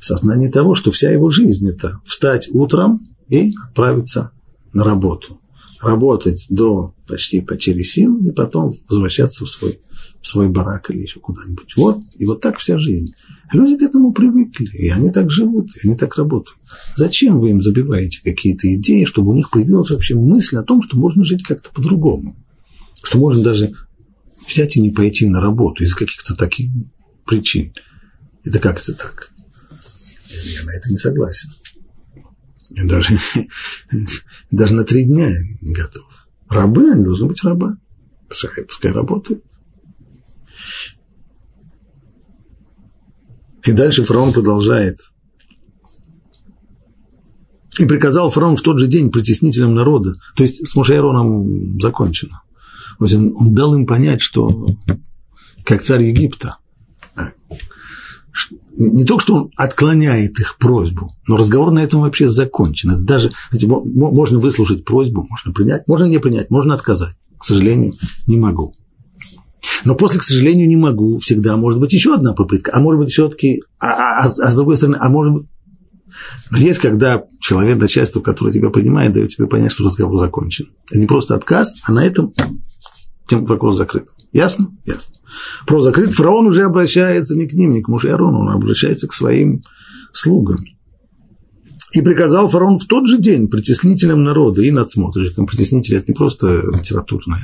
сознание 0.00 0.50
того, 0.50 0.74
что 0.74 0.90
вся 0.90 1.10
его 1.10 1.30
жизнь– 1.30 1.68
это 1.70 2.00
встать 2.04 2.48
утром 2.50 3.06
и 3.28 3.54
отправиться 3.68 4.32
на 4.72 4.84
работу. 4.84 5.40
Работать 5.80 6.46
до 6.50 6.94
почти 7.06 7.40
потери 7.40 7.82
сил 7.82 8.16
и 8.24 8.30
потом 8.30 8.74
возвращаться 8.88 9.44
в 9.44 9.48
свой, 9.48 9.80
в 10.20 10.26
свой 10.26 10.48
барак 10.50 10.90
или 10.90 11.00
еще 11.00 11.20
куда-нибудь. 11.20 11.74
Вот, 11.76 12.00
и 12.16 12.26
вот 12.26 12.40
так 12.40 12.58
вся 12.58 12.78
жизнь. 12.78 13.14
Люди 13.52 13.76
к 13.76 13.82
этому 13.82 14.12
привыкли, 14.12 14.68
и 14.76 14.88
они 14.90 15.10
так 15.10 15.30
живут, 15.30 15.70
и 15.76 15.88
они 15.88 15.96
так 15.96 16.16
работают. 16.16 16.58
Зачем 16.96 17.40
вы 17.40 17.50
им 17.50 17.62
забиваете 17.62 18.20
какие-то 18.22 18.72
идеи, 18.74 19.04
чтобы 19.04 19.30
у 19.30 19.34
них 19.34 19.50
появилась 19.50 19.90
вообще 19.90 20.14
мысль 20.14 20.56
о 20.56 20.62
том, 20.62 20.82
что 20.82 20.98
можно 20.98 21.24
жить 21.24 21.42
как-то 21.42 21.70
по-другому? 21.70 22.36
Что 23.02 23.18
можно 23.18 23.42
даже 23.42 23.70
взять 24.48 24.76
и 24.76 24.80
не 24.80 24.90
пойти 24.90 25.26
на 25.26 25.40
работу 25.40 25.82
из 25.82 25.94
каких-то 25.94 26.36
таких 26.36 26.70
причин. 27.26 27.72
Это 28.44 28.58
как 28.58 28.80
это 28.80 28.94
так? 28.94 29.30
Я 30.30 30.64
на 30.64 30.70
это 30.70 30.90
не 30.90 30.96
согласен. 30.96 31.50
Я 32.70 32.84
даже, 32.86 33.18
даже 34.50 34.74
на 34.74 34.84
три 34.84 35.04
дня 35.04 35.30
не 35.60 35.72
готов. 35.72 36.28
Рабы, 36.48 36.90
они 36.90 37.04
должны 37.04 37.26
быть 37.26 37.42
раба. 37.44 37.76
Пускай, 38.28 38.64
пускай 38.64 38.92
работают. 38.92 39.44
И 43.64 43.72
дальше 43.72 44.04
фараон 44.04 44.32
продолжает. 44.32 44.98
И 47.78 47.86
приказал 47.86 48.30
фараон 48.30 48.56
в 48.56 48.62
тот 48.62 48.78
же 48.78 48.86
день 48.86 49.10
притеснителям 49.10 49.74
народа. 49.74 50.14
То 50.36 50.44
есть 50.44 50.66
с 50.66 50.74
Мушайроном 50.74 51.80
закончено. 51.80 52.42
Он, 52.98 53.34
он 53.36 53.54
дал 53.54 53.74
им 53.74 53.86
понять, 53.86 54.20
что 54.20 54.66
как 55.64 55.82
царь 55.82 56.02
Египта, 56.02 56.58
не 58.76 59.04
только 59.04 59.22
что 59.22 59.34
он 59.34 59.50
отклоняет 59.56 60.38
их 60.40 60.56
просьбу, 60.58 61.12
но 61.26 61.36
разговор 61.36 61.72
на 61.72 61.80
этом 61.80 62.00
вообще 62.00 62.28
закончен. 62.28 62.90
Это 62.90 63.04
даже 63.04 63.32
знаете, 63.50 63.66
можно 63.68 64.38
выслушать 64.38 64.84
просьбу, 64.84 65.26
можно 65.28 65.52
принять, 65.52 65.86
можно 65.88 66.04
не 66.04 66.18
принять, 66.18 66.50
можно 66.50 66.74
отказать. 66.74 67.14
К 67.38 67.44
сожалению, 67.44 67.92
не 68.26 68.36
могу. 68.36 68.74
Но 69.84 69.94
после, 69.94 70.20
к 70.20 70.22
сожалению, 70.22 70.68
не 70.68 70.76
могу, 70.76 71.18
всегда 71.18 71.56
может 71.56 71.80
быть 71.80 71.92
еще 71.92 72.14
одна 72.14 72.34
попытка, 72.34 72.72
а 72.74 72.80
может 72.80 73.00
быть 73.00 73.10
все-таки, 73.10 73.62
а, 73.78 74.24
а, 74.24 74.26
а 74.26 74.50
с 74.50 74.54
другой 74.54 74.76
стороны, 74.76 74.98
а 75.00 75.08
может 75.08 75.34
быть, 75.34 75.46
есть, 76.56 76.80
когда 76.80 77.24
человек, 77.40 77.78
начальство, 77.78 78.20
которое 78.20 78.52
тебя 78.52 78.70
принимает, 78.70 79.12
дает 79.12 79.30
тебе 79.30 79.46
понять, 79.46 79.72
что 79.72 79.84
разговор 79.84 80.18
закончен. 80.18 80.66
Это 80.90 80.98
не 80.98 81.06
просто 81.06 81.34
отказ, 81.34 81.82
а 81.86 81.92
на 81.92 82.04
этом 82.04 82.32
тем 83.30 83.44
вопрос 83.46 83.76
закрыт. 83.76 84.06
Ясно? 84.32 84.76
Ясно. 84.84 85.14
Про 85.66 85.80
закрыт 85.80 86.12
фараон 86.12 86.46
уже 86.46 86.64
обращается 86.64 87.36
не 87.36 87.46
к 87.46 87.52
ним, 87.52 87.72
не 87.72 87.80
к 87.80 87.88
мужу 87.88 88.12
Арону, 88.12 88.40
он 88.40 88.50
обращается 88.50 89.06
к 89.06 89.12
своим 89.12 89.62
слугам. 90.12 90.58
И 91.92 92.02
приказал 92.02 92.48
фараон 92.48 92.78
в 92.78 92.86
тот 92.86 93.06
же 93.06 93.18
день 93.18 93.48
притеснителям 93.48 94.24
народа 94.24 94.62
и 94.62 94.70
надсмотрщикам. 94.70 95.46
Притеснители– 95.46 95.96
это 95.98 96.06
не 96.08 96.14
просто 96.14 96.62
литературное. 96.76 97.40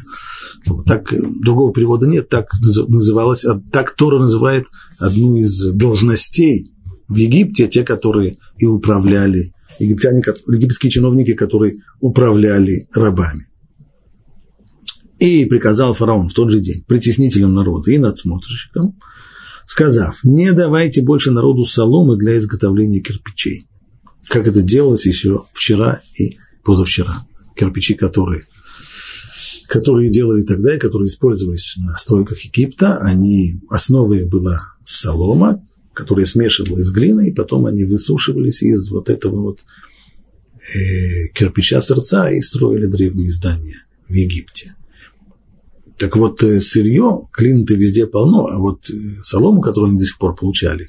Так, 0.87 1.13
другого 1.41 1.73
перевода 1.73 2.07
нет, 2.07 2.29
так 2.29 2.49
называлось, 2.89 3.45
а 3.45 3.61
так 3.73 3.95
Тора 3.95 4.19
называет 4.19 4.67
одну 4.99 5.37
из 5.37 5.73
должностей 5.73 6.73
в 7.09 7.17
Египте, 7.17 7.69
те, 7.69 7.85
которые 7.85 8.39
и 8.59 8.67
управляли, 8.67 9.53
египтяне, 9.79 10.23
египетские 10.49 10.91
чиновники, 10.91 11.35
которые 11.35 11.83
управляли 12.01 12.89
рабами. 12.93 13.47
И 15.19 15.47
приказал 15.47 15.95
фараон 15.95 16.29
в 16.29 16.35
тот 16.35 16.51
же 16.51 16.61
день 16.61 16.85
притеснителям 16.87 17.55
народа 17.55 17.91
и 17.91 17.99
надсмотрщикам, 17.99 18.99
сказав, 19.65 20.23
не 20.25 20.53
давайте 20.53 21.03
больше 21.03 21.31
народу 21.31 21.65
соломы 21.65 22.17
для 22.17 22.37
изготовления 22.37 23.01
кирпичей, 23.01 23.67
как 24.29 24.47
это 24.47 24.61
делалось 24.63 25.07
еще 25.07 25.43
вчера 25.53 26.01
и 26.19 26.37
позавчера. 26.65 27.17
Кирпичи, 27.57 27.95
которые, 27.95 28.45
которые 29.69 30.11
делали 30.11 30.43
тогда 30.43 30.75
и 30.75 30.79
которые 30.79 31.09
использовались 31.09 31.75
на 31.79 31.97
стройках 31.97 32.39
Египта, 32.41 32.99
они, 32.99 33.63
основой 33.71 34.27
была 34.27 34.59
солома, 34.85 35.65
которая 35.95 36.27
смешивалась 36.27 36.85
с 36.85 36.91
глиной, 36.91 37.29
и 37.29 37.35
потом 37.35 37.65
они 37.65 37.85
высушивались 37.85 38.63
из 38.63 38.91
вот 38.91 39.09
этого 39.09 39.41
вот 39.41 39.61
э, 40.75 41.29
кирпича 41.35 41.81
сердца 41.81 42.29
и 42.29 42.43
строили 42.43 42.85
древние 42.85 43.31
здания 43.31 43.87
в 44.07 44.13
Египте. 44.13 44.75
Так 45.99 46.17
вот, 46.17 46.43
э, 46.43 46.61
сырье, 46.61 47.29
клина-то 47.33 47.75
везде 47.75 48.07
полно, 48.07 48.47
а 48.47 48.59
вот 48.59 48.91
э, 48.91 48.93
солому, 49.23 49.63
которую 49.63 49.91
они 49.91 49.99
до 49.99 50.05
сих 50.05 50.19
пор 50.19 50.35
получали 50.35 50.89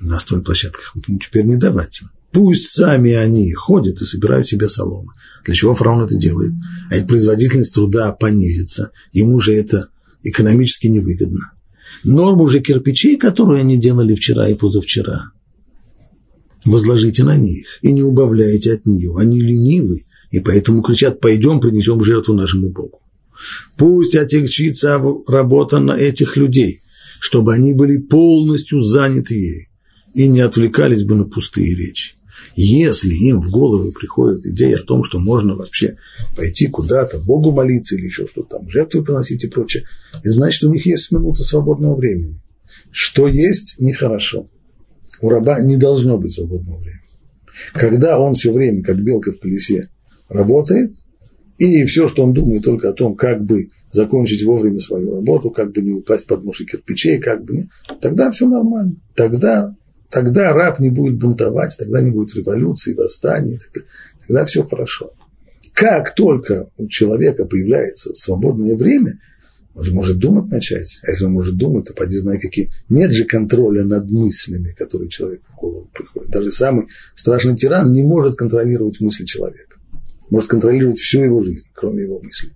на 0.00 0.18
стройплощадках, 0.20 0.94
теперь 1.20 1.44
не 1.44 1.56
давать 1.56 2.02
им. 2.02 2.10
Пусть 2.32 2.70
сами 2.70 3.12
они 3.12 3.52
ходят 3.52 4.00
и 4.00 4.04
собирают 4.04 4.46
себе 4.46 4.68
солому. 4.68 5.10
Для 5.44 5.54
чего 5.54 5.74
фараон 5.74 6.04
это 6.04 6.16
делает? 6.16 6.52
А 6.90 6.96
ведь 6.96 7.06
производительность 7.06 7.74
труда 7.74 8.12
понизится, 8.12 8.90
ему 9.12 9.38
же 9.38 9.52
это 9.54 9.88
экономически 10.22 10.86
невыгодно. 10.86 11.52
Норму 12.04 12.46
же 12.46 12.60
кирпичей, 12.60 13.16
которые 13.16 13.60
они 13.60 13.78
делали 13.78 14.14
вчера 14.14 14.48
и 14.48 14.54
позавчера, 14.54 15.32
возложите 16.64 17.22
на 17.24 17.36
них 17.36 17.78
и 17.82 17.92
не 17.92 18.02
убавляйте 18.02 18.72
от 18.72 18.86
нее. 18.86 19.14
Они 19.18 19.40
ленивы, 19.40 20.04
и 20.30 20.40
поэтому 20.40 20.82
кричат, 20.82 21.20
пойдем 21.20 21.60
принесем 21.60 22.02
жертву 22.02 22.34
нашему 22.34 22.70
Богу. 22.70 23.01
Пусть 23.76 24.14
отягчится 24.14 25.00
работа 25.26 25.78
на 25.78 25.92
этих 25.92 26.36
людей, 26.36 26.80
чтобы 27.20 27.54
они 27.54 27.72
были 27.72 27.98
полностью 27.98 28.82
заняты 28.82 29.34
ей 29.34 29.68
и 30.14 30.28
не 30.28 30.40
отвлекались 30.40 31.04
бы 31.04 31.14
на 31.14 31.24
пустые 31.24 31.74
речи. 31.74 32.14
Если 32.54 33.14
им 33.14 33.40
в 33.40 33.50
голову 33.50 33.92
приходит 33.92 34.44
идея 34.44 34.76
о 34.76 34.82
том, 34.82 35.04
что 35.04 35.18
можно 35.18 35.54
вообще 35.54 35.96
пойти 36.36 36.66
куда-то, 36.66 37.18
Богу 37.20 37.52
молиться 37.52 37.94
или 37.94 38.06
еще 38.06 38.26
что-то 38.26 38.58
там, 38.58 38.68
жертвы 38.68 39.04
приносить 39.04 39.44
и 39.44 39.48
прочее, 39.48 39.84
это 40.12 40.32
значит, 40.32 40.62
у 40.64 40.72
них 40.72 40.84
есть 40.84 41.10
минута 41.12 41.42
свободного 41.42 41.94
времени. 41.94 42.36
Что 42.90 43.26
есть, 43.26 43.76
нехорошо. 43.78 44.48
У 45.20 45.28
раба 45.30 45.60
не 45.60 45.76
должно 45.76 46.18
быть 46.18 46.34
свободного 46.34 46.78
времени. 46.78 47.00
Когда 47.72 48.18
он 48.18 48.34
все 48.34 48.52
время, 48.52 48.82
как 48.82 49.02
белка 49.02 49.32
в 49.32 49.38
колесе, 49.38 49.88
работает, 50.28 50.94
и 51.66 51.84
все, 51.84 52.08
что 52.08 52.24
он 52.24 52.32
думает 52.32 52.64
только 52.64 52.90
о 52.90 52.92
том, 52.92 53.14
как 53.14 53.44
бы 53.44 53.68
закончить 53.90 54.42
вовремя 54.42 54.78
свою 54.78 55.14
работу, 55.14 55.50
как 55.50 55.72
бы 55.72 55.82
не 55.82 55.92
упасть 55.92 56.26
под 56.26 56.44
ножи 56.44 56.64
кирпичей, 56.64 57.18
как 57.18 57.44
бы 57.44 57.54
не... 57.54 57.70
Тогда 58.00 58.30
все 58.30 58.48
нормально. 58.48 58.96
Тогда 59.14 59.74
Тогда 60.12 60.52
раб 60.52 60.78
не 60.78 60.90
будет 60.90 61.16
бунтовать, 61.16 61.74
тогда 61.78 62.02
не 62.02 62.10
будет 62.10 62.36
революции, 62.36 62.92
восстаний, 62.92 63.58
тогда, 63.58 63.88
тогда 64.26 64.44
все 64.44 64.62
хорошо. 64.62 65.14
Как 65.72 66.14
только 66.14 66.68
у 66.76 66.86
человека 66.86 67.46
появляется 67.46 68.12
свободное 68.14 68.76
время, 68.76 69.18
он 69.74 69.84
же 69.84 69.94
может 69.94 70.18
думать 70.18 70.50
начать. 70.50 71.00
А 71.02 71.10
если 71.10 71.24
он 71.24 71.32
может 71.32 71.56
думать, 71.56 71.86
то 71.86 71.94
поди 71.94 72.18
знай 72.18 72.38
какие. 72.38 72.70
Нет 72.90 73.12
же 73.12 73.24
контроля 73.24 73.84
над 73.84 74.10
мыслями, 74.10 74.74
которые 74.76 75.08
человеку 75.08 75.44
в 75.48 75.56
голову 75.56 75.88
приходят. 75.94 76.30
Даже 76.30 76.52
самый 76.52 76.88
страшный 77.14 77.56
тиран 77.56 77.90
не 77.90 78.02
может 78.02 78.34
контролировать 78.34 79.00
мысли 79.00 79.24
человека. 79.24 79.71
Может 80.32 80.48
контролировать 80.48 80.98
всю 80.98 81.20
его 81.20 81.42
жизнь, 81.42 81.66
кроме 81.74 82.04
его 82.04 82.18
мыслей. 82.20 82.52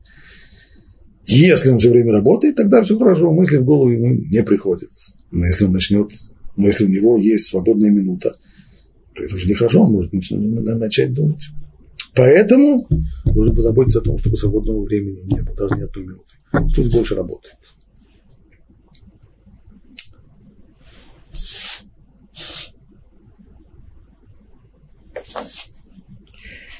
Если 1.27 1.68
он 1.68 1.79
все 1.79 1.91
время 1.91 2.12
работает, 2.12 2.57
тогда 2.57 2.83
все 2.83 2.99
хорошо, 2.99 3.31
мысли 3.31 3.59
в 3.59 3.64
голову 3.64 3.91
ему 3.91 4.14
не 4.14 4.43
приходят. 4.43 4.91
Но 5.31 5.45
если 5.45 5.64
он 5.64 5.72
начнет 5.72 6.11
но 6.57 6.66
если 6.66 6.87
у 6.87 6.89
него 6.89 7.18
есть 7.18 7.49
свободная 7.49 7.91
минута, 7.91 8.35
то 9.14 9.22
это 9.22 9.35
уже 9.35 9.47
нехорошо, 9.49 9.83
он 9.83 9.93
может 9.93 10.12
начать 10.12 11.12
думать. 11.12 11.49
Поэтому 12.14 12.87
нужно 13.27 13.55
позаботиться 13.55 13.99
о 13.99 14.03
том, 14.03 14.16
чтобы 14.16 14.39
свободного 14.39 14.83
времени 14.85 15.18
не 15.27 15.43
было, 15.43 15.55
даже 15.55 15.77
ни 15.77 15.83
одной 15.83 16.05
минуты. 16.05 16.35
Пусть 16.74 16.95
больше 16.95 17.14
работает. 17.14 17.59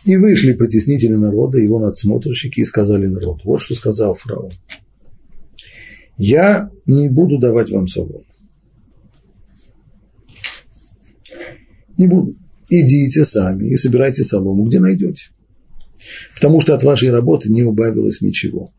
И 0.07 0.17
вышли 0.17 0.53
притеснители 0.53 1.15
народа, 1.15 1.59
его 1.59 1.81
надсмотрщики, 1.81 2.61
и 2.61 2.65
сказали 2.65 3.07
народу, 3.07 3.41
вот 3.45 3.61
что 3.61 3.75
сказал 3.75 4.15
фараон. 4.15 4.51
Я 6.17 6.71
не 6.87 7.09
буду 7.09 7.39
давать 7.39 7.71
вам 7.71 7.89
солому. 7.89 8.25
Не 11.99 12.07
буду. 12.07 12.37
Идите 12.71 13.25
сами 13.25 13.69
и 13.69 13.77
собирайте 13.77 14.23
солому, 14.23 14.65
где 14.65 14.79
найдете. 14.79 15.31
Потому 16.35 16.61
что 16.61 16.75
от 16.75 16.85
вашей 16.85 17.11
работы 17.11 17.51
не 17.51 17.65
убавилось 17.65 18.21
ничего. 18.21 18.73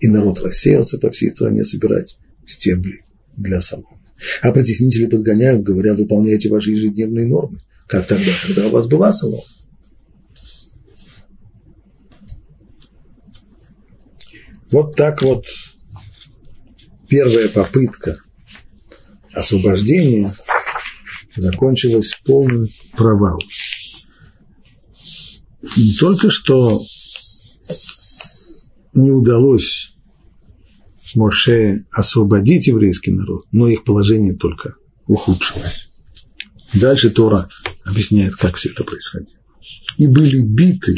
И 0.00 0.08
народ 0.08 0.40
рассеялся 0.40 0.98
по 0.98 1.10
всей 1.10 1.30
стране 1.30 1.64
собирать 1.64 2.18
стебли 2.44 3.00
для 3.36 3.60
соломы. 3.60 4.00
А 4.42 4.50
притеснители 4.50 5.06
подгоняют, 5.06 5.62
говоря, 5.62 5.94
выполняйте 5.94 6.48
ваши 6.48 6.72
ежедневные 6.72 7.26
нормы. 7.26 7.60
Как 7.86 8.06
тогда, 8.06 8.32
когда 8.46 8.66
у 8.66 8.70
вас 8.70 8.86
была 8.86 9.12
солома? 9.12 9.42
Вот 14.70 14.94
так 14.96 15.22
вот 15.22 15.44
первая 17.08 17.48
попытка 17.48 18.16
освобождения 19.32 20.32
закончилась 21.36 22.20
полным 22.24 22.66
провалом. 22.96 23.40
Не 25.76 25.92
только 25.94 26.30
что 26.30 26.80
не 28.94 29.10
удалось 29.10 29.96
Моше 31.16 31.86
освободить 31.90 32.68
еврейский 32.68 33.10
народ, 33.10 33.44
но 33.50 33.68
их 33.68 33.82
положение 33.82 34.34
только 34.34 34.76
ухудшилось. 35.06 35.88
Дальше 36.74 37.10
Тора 37.10 37.48
объясняет, 37.84 38.36
как 38.36 38.54
все 38.56 38.70
это 38.70 38.84
происходило. 38.84 39.40
И 39.98 40.06
были 40.06 40.40
биты 40.40 40.94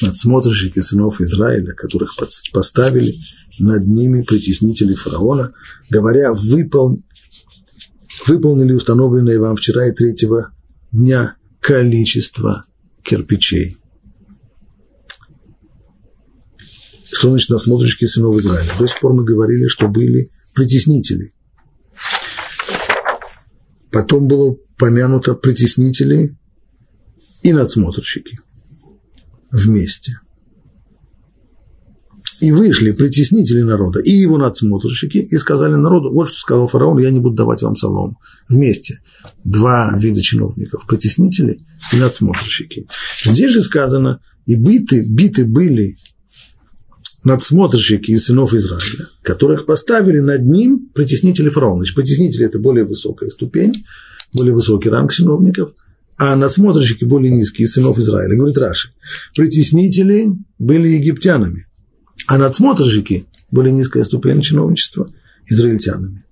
надсмотрщики 0.00 0.78
сынов 0.80 1.20
Израиля, 1.20 1.72
которых 1.72 2.16
поставили 2.52 3.12
над 3.60 3.86
ними 3.86 4.22
притеснители 4.22 4.94
фараона, 4.94 5.52
говоря, 5.90 6.32
выпол 6.32 7.02
выполнили 8.26 8.72
установленное 8.72 9.38
вам 9.38 9.56
вчера 9.56 9.88
и 9.88 9.92
третьего 9.92 10.52
дня 10.92 11.36
количество 11.60 12.64
кирпичей. 13.02 13.76
Что 17.04 17.30
значит 17.30 17.50
насмотрщики 17.50 18.06
сынов 18.06 18.36
Израиля? 18.36 18.70
До 18.78 18.86
сих 18.86 19.00
пор 19.00 19.12
мы 19.12 19.24
говорили, 19.24 19.68
что 19.68 19.88
были 19.88 20.30
притеснители. 20.54 21.34
Потом 23.90 24.28
было 24.28 24.56
помянуто 24.78 25.34
притеснители 25.34 26.36
и 27.42 27.52
надсмотрщики 27.52 28.38
вместе– 29.52 30.18
и 32.42 32.50
вышли 32.50 32.90
притеснители 32.90 33.62
народа 33.62 34.00
и 34.00 34.10
его 34.10 34.36
надсмотрщики 34.36 35.18
и 35.18 35.38
сказали 35.38 35.76
народу, 35.76 36.10
вот 36.10 36.26
что 36.26 36.38
сказал 36.38 36.66
фараон, 36.66 36.98
я 36.98 37.10
не 37.10 37.20
буду 37.20 37.36
давать 37.36 37.62
вам 37.62 37.76
солому. 37.76 38.18
Вместе 38.48 39.00
два 39.44 39.96
вида 39.96 40.20
чиновников, 40.20 40.84
притеснители 40.88 41.60
и 41.92 41.96
надсмотрщики. 41.96 42.88
Здесь 43.24 43.52
же 43.52 43.62
сказано, 43.62 44.20
и 44.44 44.56
биты, 44.56 45.04
биты 45.08 45.44
были 45.44 45.94
надсмотрщики 47.22 48.10
из 48.10 48.24
сынов 48.24 48.54
Израиля, 48.54 49.06
которых 49.22 49.64
поставили 49.64 50.18
над 50.18 50.42
ним 50.42 50.90
притеснители 50.92 51.48
фараона. 51.48 51.82
Значит, 51.82 51.94
притеснители– 51.94 52.44
это 52.46 52.58
более 52.58 52.84
высокая 52.84 53.30
ступень, 53.30 53.72
более 54.34 54.52
высокий 54.52 54.88
ранг 54.88 55.12
чиновников, 55.12 55.74
а 56.24 56.36
надсмотрщики 56.36 57.04
более 57.04 57.32
низкие 57.32 57.66
из 57.66 57.72
сынов 57.72 57.98
Израиля. 57.98 58.36
Говорит 58.36 58.56
Раши, 58.56 58.90
притеснители 59.36 60.28
были 60.56 60.90
египтянами, 60.90 61.66
а 62.28 62.38
надсмотрщики 62.38 63.26
были 63.50 63.70
низкая 63.70 64.04
ступень 64.04 64.40
чиновничества 64.40 65.10
израильтянами. 65.48 66.24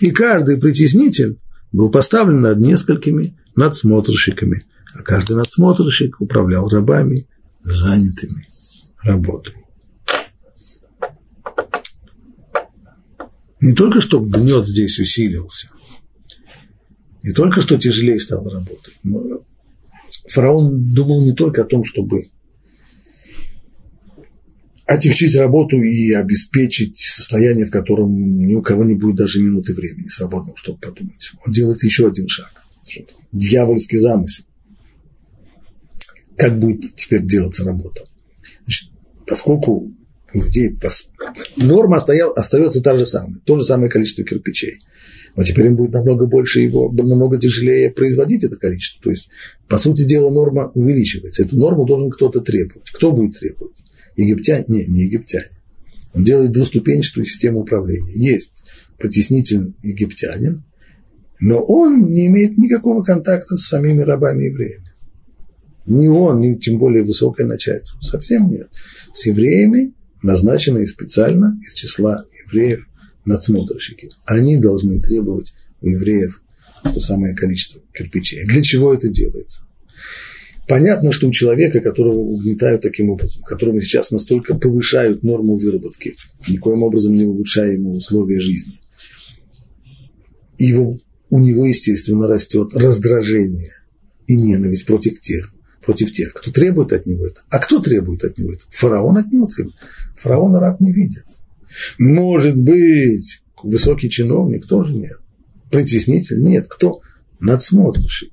И 0.00 0.10
каждый 0.10 0.60
притеснитель 0.60 1.38
был 1.70 1.92
поставлен 1.92 2.40
над 2.40 2.58
несколькими 2.58 3.38
надсмотрщиками, 3.54 4.64
а 4.94 5.02
каждый 5.02 5.36
надсмотрщик 5.36 6.20
управлял 6.20 6.68
рабами, 6.68 7.28
занятыми 7.62 8.48
работой. 9.00 9.54
Не 13.60 13.74
только 13.74 14.00
что 14.00 14.18
гнет 14.18 14.66
здесь 14.66 14.98
усилился, 14.98 15.68
не 17.22 17.32
только 17.32 17.60
что 17.60 17.76
тяжелее 17.76 18.18
стало 18.18 18.50
работать, 18.50 18.96
но 19.02 19.42
фараон 20.28 20.92
думал 20.94 21.24
не 21.24 21.32
только 21.32 21.62
о 21.62 21.66
том, 21.66 21.84
чтобы 21.84 22.24
отягчить 24.86 25.36
работу 25.36 25.80
и 25.80 26.12
обеспечить 26.12 26.98
состояние, 26.98 27.66
в 27.66 27.70
котором 27.70 28.12
ни 28.12 28.54
у 28.54 28.62
кого 28.62 28.84
не 28.84 28.96
будет 28.96 29.16
даже 29.16 29.40
минуты 29.40 29.72
времени 29.72 30.08
свободного, 30.08 30.56
чтобы 30.56 30.78
подумать. 30.80 31.32
Он 31.46 31.52
делает 31.52 31.82
еще 31.84 32.08
один 32.08 32.28
шаг. 32.28 32.50
Дьявольский 33.30 33.98
замысел. 33.98 34.44
Как 36.36 36.58
будет 36.58 36.96
теперь 36.96 37.22
делаться 37.22 37.62
работа? 37.64 38.04
Значит, 38.64 38.90
поскольку 39.26 39.92
людей 40.32 40.76
норма 41.56 41.96
остаял, 41.96 42.32
остается 42.34 42.82
та 42.82 42.96
же 42.96 43.04
самая, 43.04 43.40
то 43.44 43.56
же 43.56 43.64
самое 43.64 43.90
количество 43.90 44.24
кирпичей. 44.24 44.80
Но 45.36 45.44
теперь 45.44 45.66
им 45.66 45.76
будет 45.76 45.92
намного 45.92 46.26
больше 46.26 46.60
его, 46.60 46.90
намного 46.92 47.38
тяжелее 47.38 47.90
производить 47.90 48.44
это 48.44 48.56
количество. 48.56 49.04
То 49.04 49.10
есть, 49.10 49.28
по 49.68 49.78
сути 49.78 50.02
дела, 50.02 50.30
норма 50.30 50.72
увеличивается. 50.74 51.44
Эту 51.44 51.56
норму 51.56 51.84
должен 51.84 52.10
кто-то 52.10 52.40
требовать. 52.40 52.90
Кто 52.90 53.12
будет 53.12 53.38
требовать? 53.38 53.74
египтяне, 54.16 54.64
не, 54.68 54.86
не 54.86 55.02
египтяне. 55.04 55.50
Он 56.12 56.24
делает 56.24 56.52
двуступенчатую 56.52 57.24
систему 57.24 57.60
управления. 57.60 58.12
Есть 58.12 58.64
притеснитель 58.98 59.74
египтянин, 59.82 60.64
но 61.40 61.62
он 61.64 62.12
не 62.12 62.26
имеет 62.26 62.58
никакого 62.58 63.02
контакта 63.02 63.56
с 63.56 63.66
самими 63.66 64.02
рабами-евреями. 64.02 64.90
Ни 65.86 66.08
он, 66.08 66.40
ни 66.40 66.54
тем 66.56 66.78
более 66.78 67.02
высокое 67.02 67.46
начальство. 67.46 68.00
Совсем 68.00 68.50
нет. 68.50 68.68
С 69.12 69.26
евреями, 69.26 69.94
назначенные 70.22 70.86
специально 70.86 71.58
из 71.66 71.74
числа 71.74 72.24
евреев 72.44 72.86
надсмотрщики. 73.24 74.10
Они 74.24 74.56
должны 74.56 75.00
требовать 75.00 75.52
у 75.80 75.88
евреев 75.88 76.42
то 76.82 77.00
самое 77.00 77.34
количество 77.34 77.82
кирпичей. 77.92 78.44
Для 78.46 78.62
чего 78.62 78.94
это 78.94 79.08
делается? 79.08 79.66
Понятно, 80.66 81.10
что 81.10 81.26
у 81.26 81.32
человека, 81.32 81.80
которого 81.80 82.18
угнетают 82.18 82.82
таким 82.82 83.10
образом, 83.10 83.42
которому 83.42 83.80
сейчас 83.80 84.12
настолько 84.12 84.54
повышают 84.54 85.22
норму 85.24 85.56
выработки, 85.56 86.14
никоим 86.48 86.82
образом 86.84 87.16
не 87.16 87.24
улучшая 87.24 87.72
ему 87.72 87.90
условия 87.90 88.40
жизни, 88.40 88.74
его, 90.58 90.96
у 91.28 91.38
него, 91.40 91.66
естественно, 91.66 92.28
растет 92.28 92.74
раздражение 92.74 93.72
и 94.26 94.36
ненависть 94.36 94.86
против 94.86 95.20
тех, 95.20 95.52
против 95.84 96.12
тех, 96.12 96.32
кто 96.32 96.50
требует 96.50 96.92
от 96.92 97.06
него 97.06 97.26
это. 97.26 97.42
А 97.50 97.58
кто 97.58 97.80
требует 97.80 98.24
от 98.24 98.38
него 98.38 98.52
это? 98.52 98.64
Фараон 98.70 99.18
от 99.18 99.32
него 99.32 99.46
требует. 99.46 99.76
Фараон 100.16 100.54
раб 100.56 100.80
не 100.80 100.92
видит. 100.92 101.24
Может 101.98 102.56
быть, 102.56 103.42
высокий 103.62 104.10
чиновник 104.10 104.66
тоже 104.66 104.94
нет. 104.94 105.18
Притеснитель 105.70 106.42
нет. 106.42 106.66
Кто? 106.68 107.00
Надсмотрщик. 107.38 108.32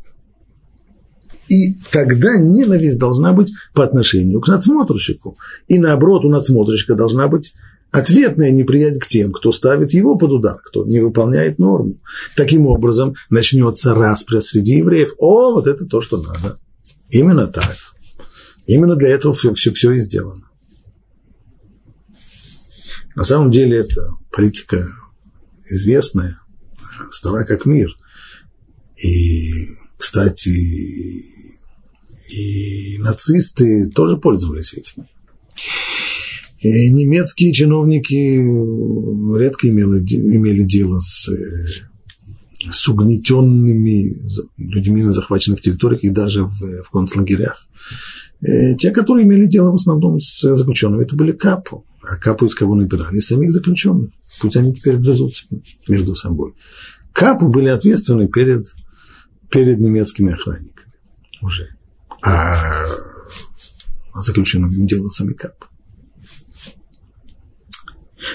И 1.50 1.76
тогда 1.92 2.38
ненависть 2.38 3.00
должна 3.00 3.32
быть 3.32 3.54
по 3.74 3.86
отношению 3.86 4.42
к 4.42 4.48
надсмотрщику. 4.48 5.38
И 5.68 5.80
наоборот, 5.80 6.26
у 6.26 6.30
надсмотрщика 6.30 6.96
должна 6.96 7.30
быть 7.30 7.54
ответное 7.92 8.52
неприятие 8.52 9.00
к 9.00 9.08
тем, 9.08 9.32
кто 9.32 9.54
ставит 9.54 9.94
его 9.94 10.18
под 10.18 10.32
удар, 10.32 10.58
кто 10.64 10.86
не 10.86 11.00
выполняет 11.00 11.58
норму. 11.58 12.02
Таким 12.36 12.68
образом, 12.68 13.16
начнется 13.30 13.94
распря 13.94 14.42
среди 14.42 14.76
евреев. 14.76 15.14
О, 15.20 15.54
вот 15.54 15.68
это 15.68 15.86
то, 15.86 16.02
что 16.02 16.22
надо. 16.22 16.60
Именно 17.10 17.48
так. 17.48 17.76
Именно 18.66 18.96
для 18.96 19.10
этого 19.10 19.34
все, 19.34 19.54
все, 19.54 19.72
все 19.72 19.92
и 19.94 20.00
сделано. 20.00 20.50
На 23.16 23.24
самом 23.24 23.50
деле 23.50 23.78
это 23.78 24.12
политика 24.32 24.86
известная, 25.70 26.40
стара 27.12 27.46
как 27.46 27.66
мир. 27.66 27.96
И, 28.98 29.52
кстати, 29.98 30.50
и 32.30 32.98
нацисты 33.00 33.90
тоже 33.90 34.18
пользовались 34.18 34.74
этим. 34.74 35.08
И 36.60 36.92
немецкие 36.92 37.54
чиновники 37.54 38.14
редко 39.38 39.70
имели, 39.70 40.00
имели 40.36 40.64
дело 40.64 41.00
с, 41.00 41.30
с 42.72 42.88
угнетенными 42.88 44.14
людьми 44.58 45.04
на 45.04 45.14
захваченных 45.14 45.62
территориях 45.62 46.04
и 46.04 46.10
даже 46.10 46.44
в, 46.44 46.84
в 46.84 46.90
концлагерях. 46.90 47.68
И 48.42 48.76
те, 48.76 48.92
которые 48.92 49.26
имели 49.26 49.48
дело 49.48 49.72
в 49.72 49.76
основном 49.76 50.20
с 50.20 50.56
заключенными, 50.56 51.04
это 51.04 51.16
были 51.16 51.32
капу. 51.32 51.86
А 52.04 52.16
капу 52.18 52.46
из 52.46 52.56
кого 52.56 52.76
набирали? 52.76 53.18
Из 53.18 53.28
самих 53.28 53.52
заключенных. 53.52 54.12
Пусть 54.42 54.56
они 54.56 54.74
теперь 54.74 54.98
грызутся 54.98 55.46
между 55.88 56.16
собой. 56.16 56.54
Капу 57.12 57.50
были 57.50 57.70
ответственны 57.70 58.28
перед, 58.28 58.68
перед 59.50 59.80
немецкими 59.80 60.34
охранниками 60.34 60.94
уже. 61.42 61.68
А, 62.22 62.56
заключенным 64.14 64.86
делал 64.86 65.10
сами 65.10 65.34
капу. 65.34 65.66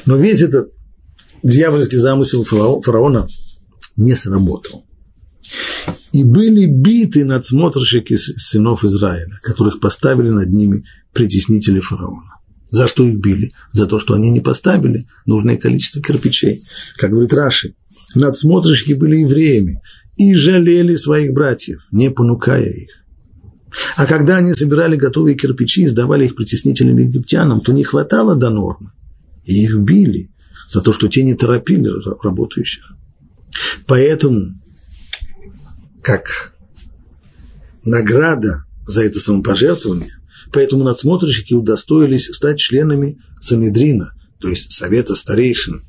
Но 0.06 0.16
весь 0.16 0.42
этот 0.42 0.72
дьявольский 1.42 1.98
замысел 1.98 2.44
фараона 2.44 3.26
не 4.02 4.14
сработал. 4.14 4.86
И 6.12 6.24
были 6.24 6.66
биты 6.66 7.24
надсмотрщики 7.24 8.16
сынов 8.16 8.84
Израиля, 8.84 9.38
которых 9.42 9.80
поставили 9.80 10.28
над 10.28 10.50
ними 10.50 10.84
притеснители 11.12 11.80
фараона. 11.80 12.36
За 12.66 12.88
что 12.88 13.04
их 13.04 13.18
били? 13.18 13.52
За 13.72 13.86
то, 13.86 13.98
что 13.98 14.14
они 14.14 14.30
не 14.30 14.40
поставили 14.40 15.06
нужное 15.26 15.56
количество 15.56 16.02
кирпичей. 16.02 16.60
Как 16.96 17.10
говорит 17.10 17.34
Раши, 17.34 17.74
надсмотрщики 18.14 18.92
были 18.94 19.16
евреями 19.16 19.80
и 20.16 20.34
жалели 20.34 20.94
своих 20.94 21.32
братьев, 21.32 21.80
не 21.90 22.10
понукая 22.10 22.68
их. 22.68 22.90
А 23.96 24.06
когда 24.06 24.36
они 24.36 24.52
собирали 24.52 24.96
готовые 24.96 25.36
кирпичи 25.36 25.82
и 25.82 25.86
сдавали 25.86 26.26
их 26.26 26.36
притеснителям 26.36 26.96
египтянам, 26.98 27.60
то 27.60 27.72
не 27.72 27.84
хватало 27.84 28.36
до 28.36 28.50
нормы 28.50 28.90
и 29.44 29.64
их 29.64 29.78
били 29.78 30.30
за 30.68 30.80
то, 30.80 30.92
что 30.92 31.08
те 31.08 31.22
не 31.22 31.34
торопили 31.34 31.90
работающих. 32.22 32.94
Поэтому, 33.86 34.60
как 36.02 36.54
награда 37.84 38.64
за 38.86 39.04
это 39.04 39.20
самопожертвование, 39.20 40.12
поэтому 40.52 40.84
надсмотрщики 40.84 41.54
удостоились 41.54 42.32
стать 42.34 42.58
членами 42.58 43.18
Санедрина, 43.40 44.12
то 44.40 44.48
есть 44.48 44.72
Совета 44.72 45.14
Старейшин. 45.14 45.82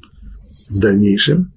В 0.69 0.79
дальнейшем, 0.79 1.53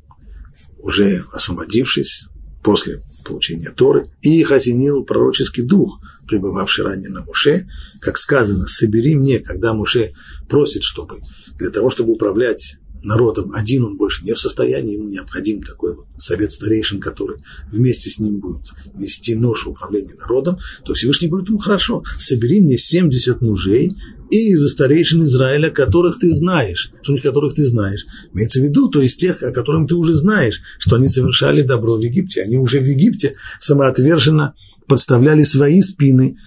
уже 0.79 1.25
освободившись 1.33 2.27
после 2.63 3.03
получения 3.25 3.71
Торы, 3.71 4.11
и 4.23 4.41
их 4.41 4.51
осенил 4.51 5.05
пророческий 5.05 5.63
дух, 5.63 6.01
пребывавший 6.27 6.85
ранее 6.85 7.11
на 7.11 7.25
Муше, 7.25 7.69
как 8.01 8.19
сказано, 8.19 8.67
собери 8.67 9.15
мне, 9.15 9.39
когда 9.41 9.75
Муше 9.75 10.13
просит, 10.49 10.83
чтобы 10.83 11.21
для 11.59 11.71
того, 11.71 11.91
чтобы 11.91 12.13
управлять 12.13 12.79
народом 13.07 13.53
один 13.55 13.85
он 13.85 13.97
больше 13.97 14.25
не 14.25 14.33
в 14.33 14.39
состоянии, 14.39 14.95
ему 14.95 15.09
необходим 15.09 15.63
такой 15.63 15.95
вот 15.95 16.07
совет 16.19 16.53
старейшин, 16.53 17.01
который 17.01 17.39
вместе 17.71 18.11
с 18.11 18.19
ним 18.19 18.41
будет 18.41 18.67
нести 18.95 19.35
ношу 19.35 19.71
управления 19.71 20.15
народом, 20.15 20.59
то 20.85 20.95
Всевышний 20.95 21.29
говорит 21.29 21.49
ему, 21.49 21.59
хорошо, 21.59 22.03
собери 22.19 22.61
мне 22.61 22.77
70 22.77 23.41
мужей 23.41 23.93
и 24.31 24.51
из 24.53 24.69
старейшин 24.71 25.23
Израиля, 25.23 25.71
которых 25.71 26.19
ты 26.19 26.31
знаешь, 26.31 26.93
что 27.03 27.17
которых 27.17 27.55
ты 27.55 27.65
знаешь. 27.65 28.07
Имеется 28.35 28.61
в 28.61 28.65
виду, 28.65 28.89
то 28.89 29.01
есть 29.01 29.21
тех, 29.21 29.43
о 29.43 29.53
которых 29.53 29.89
ты 29.89 29.95
уже 29.95 30.15
знаешь, 30.15 30.61
что 30.79 30.97
они 30.97 31.09
совершали 31.09 31.63
добро 31.63 31.97
в 31.97 32.01
Египте. 32.01 32.43
Они 32.43 32.57
уже 32.57 32.81
в 32.81 32.85
Египте 32.85 33.37
самоотверженно 33.61 34.55
подставляли 34.87 35.45
свои 35.45 35.81
спины 35.81 36.39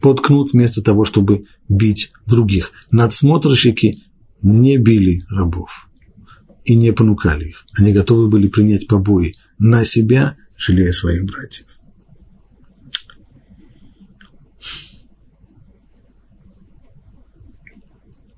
под 0.00 0.20
кнут 0.20 0.52
вместо 0.52 0.82
того, 0.82 1.04
чтобы 1.04 1.46
бить 1.68 2.12
других. 2.26 2.72
Надсмотрщики 2.90 4.02
не 4.44 4.76
били 4.76 5.24
рабов 5.30 5.88
и 6.64 6.76
не 6.76 6.92
понукали 6.92 7.46
их. 7.46 7.66
Они 7.72 7.92
готовы 7.92 8.28
были 8.28 8.46
принять 8.46 8.86
побои 8.86 9.34
на 9.58 9.84
себя, 9.84 10.36
жалея 10.56 10.92
своих 10.92 11.24
братьев. 11.24 11.66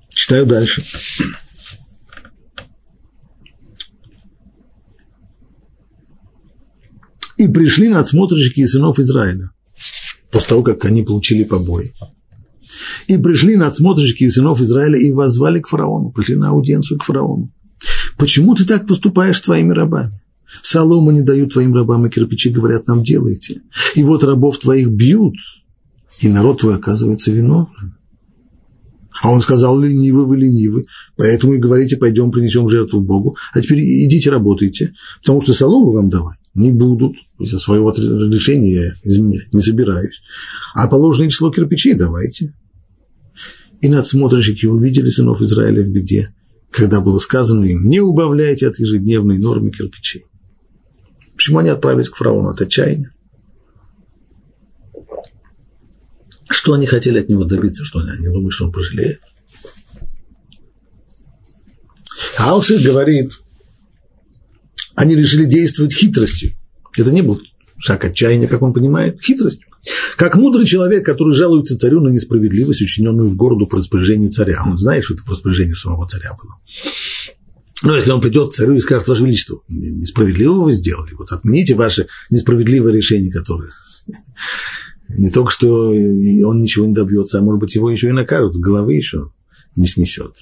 Читаю 0.09 0.45
дальше. 0.45 0.81
И 7.37 7.47
пришли 7.47 7.89
надсмотрщики 7.89 8.61
и 8.61 8.67
сынов 8.67 8.97
Израиля, 8.97 9.51
после 10.31 10.49
того, 10.49 10.63
как 10.63 10.85
они 10.85 11.03
получили 11.03 11.43
побои. 11.43 11.93
И 13.07 13.17
пришли 13.17 13.55
надсмотрщики 13.55 14.23
и 14.23 14.29
сынов 14.29 14.61
Израиля 14.61 14.99
и 14.99 15.11
возвали 15.11 15.59
к 15.59 15.67
фараону, 15.67 16.11
пришли 16.11 16.35
на 16.35 16.49
аудиенцию 16.49 16.99
к 16.99 17.03
фараону. 17.03 17.51
Почему 18.17 18.55
ты 18.55 18.65
так 18.65 18.87
поступаешь 18.87 19.37
с 19.37 19.41
твоими 19.41 19.73
рабами? 19.73 20.19
Солому 20.61 21.11
не 21.11 21.21
дают 21.21 21.53
твоим 21.53 21.75
рабам, 21.75 22.05
и 22.05 22.09
кирпичи 22.09 22.49
говорят, 22.49 22.87
нам 22.87 23.03
делайте. 23.03 23.61
И 23.95 24.03
вот 24.03 24.23
рабов 24.23 24.57
твоих 24.57 24.89
бьют, 24.89 25.35
и 26.21 26.29
народ 26.29 26.61
твой 26.61 26.75
оказывается 26.75 27.31
виновным. 27.31 27.95
А 29.21 29.31
он 29.31 29.41
сказал, 29.41 29.79
ленивы 29.79 30.25
вы 30.25 30.37
ленивы, 30.37 30.85
поэтому 31.15 31.53
и 31.53 31.57
говорите, 31.57 31.97
пойдем 31.97 32.31
принесем 32.31 32.69
жертву 32.69 33.01
Богу, 33.01 33.35
а 33.53 33.61
теперь 33.61 33.79
идите 33.79 34.29
работайте, 34.29 34.93
потому 35.21 35.41
что 35.41 35.53
солому 35.53 35.91
вам 35.91 36.09
давать 36.09 36.37
не 36.57 36.71
будут, 36.71 37.15
из-за 37.39 37.59
своего 37.59 37.91
решения 37.91 38.73
я 38.73 38.93
изменять 39.03 39.53
не 39.53 39.61
собираюсь. 39.61 40.21
А 40.73 40.87
положенное 40.87 41.29
число 41.29 41.51
кирпичей 41.51 41.93
давайте. 41.93 42.53
И 43.81 43.89
надсмотрщики 43.89 44.65
увидели 44.65 45.09
сынов 45.09 45.41
Израиля 45.41 45.83
в 45.83 45.91
беде, 45.91 46.33
когда 46.71 46.99
было 47.01 47.19
сказано 47.19 47.63
им, 47.63 47.87
не 47.87 47.99
убавляйте 47.99 48.67
от 48.67 48.79
ежедневной 48.79 49.37
нормы 49.37 49.71
кирпичей. 49.71 50.25
Почему 51.35 51.59
они 51.59 51.69
отправились 51.69 52.09
к 52.09 52.15
фараону? 52.15 52.49
От 52.49 52.61
отчаяния. 52.61 53.13
Что 56.49 56.73
они 56.73 56.87
хотели 56.87 57.19
от 57.19 57.29
него 57.29 57.43
добиться? 57.43 57.85
Что 57.85 57.99
они, 57.99 58.09
они 58.11 58.27
думают, 58.27 58.53
что 58.53 58.65
он 58.65 58.71
пожалеет? 58.71 59.21
Алши 62.39 62.79
говорит, 62.83 63.31
они 64.95 65.15
решили 65.15 65.45
действовать 65.45 65.93
хитростью. 65.93 66.51
Это 66.97 67.11
не 67.11 67.21
был 67.21 67.39
шаг 67.77 68.03
отчаяния, 68.05 68.47
как 68.47 68.61
он 68.61 68.73
понимает, 68.73 69.21
хитростью. 69.21 69.66
Как 70.17 70.35
мудрый 70.35 70.65
человек, 70.65 71.05
который 71.05 71.35
жалуется 71.35 71.77
царю 71.77 72.01
на 72.01 72.09
несправедливость, 72.09 72.81
учиненную 72.81 73.29
в 73.29 73.35
городу 73.35 73.67
по 73.67 73.77
распоряжению 73.77 74.31
царя. 74.31 74.63
Он 74.65 74.75
знает, 74.75 75.03
что 75.03 75.13
это 75.13 75.23
по 75.23 75.33
распоряжению 75.33 75.75
самого 75.75 76.07
царя 76.07 76.35
было. 76.41 76.55
Но 77.83 77.95
если 77.95 78.09
он 78.09 78.19
придет 78.19 78.49
к 78.49 78.53
царю 78.53 78.73
и 78.73 78.79
скажет, 78.79 79.07
Ваше 79.07 79.23
Величество, 79.23 79.59
несправедливо 79.69 80.63
вы 80.63 80.71
сделали, 80.71 81.13
вот 81.13 81.31
отмените 81.31 81.75
ваше 81.75 82.07
несправедливое 82.31 82.91
решение, 82.91 83.31
которое 83.31 83.69
не 85.09 85.29
только 85.29 85.51
что 85.51 85.89
он 85.89 86.59
ничего 86.59 86.87
не 86.87 86.95
добьется, 86.95 87.37
а 87.37 87.41
может 87.43 87.59
быть 87.59 87.75
его 87.75 87.91
еще 87.91 88.09
и 88.09 88.13
накажут, 88.13 88.55
головы 88.55 88.95
еще 88.95 89.31
не 89.75 89.85
снесет. 89.85 90.33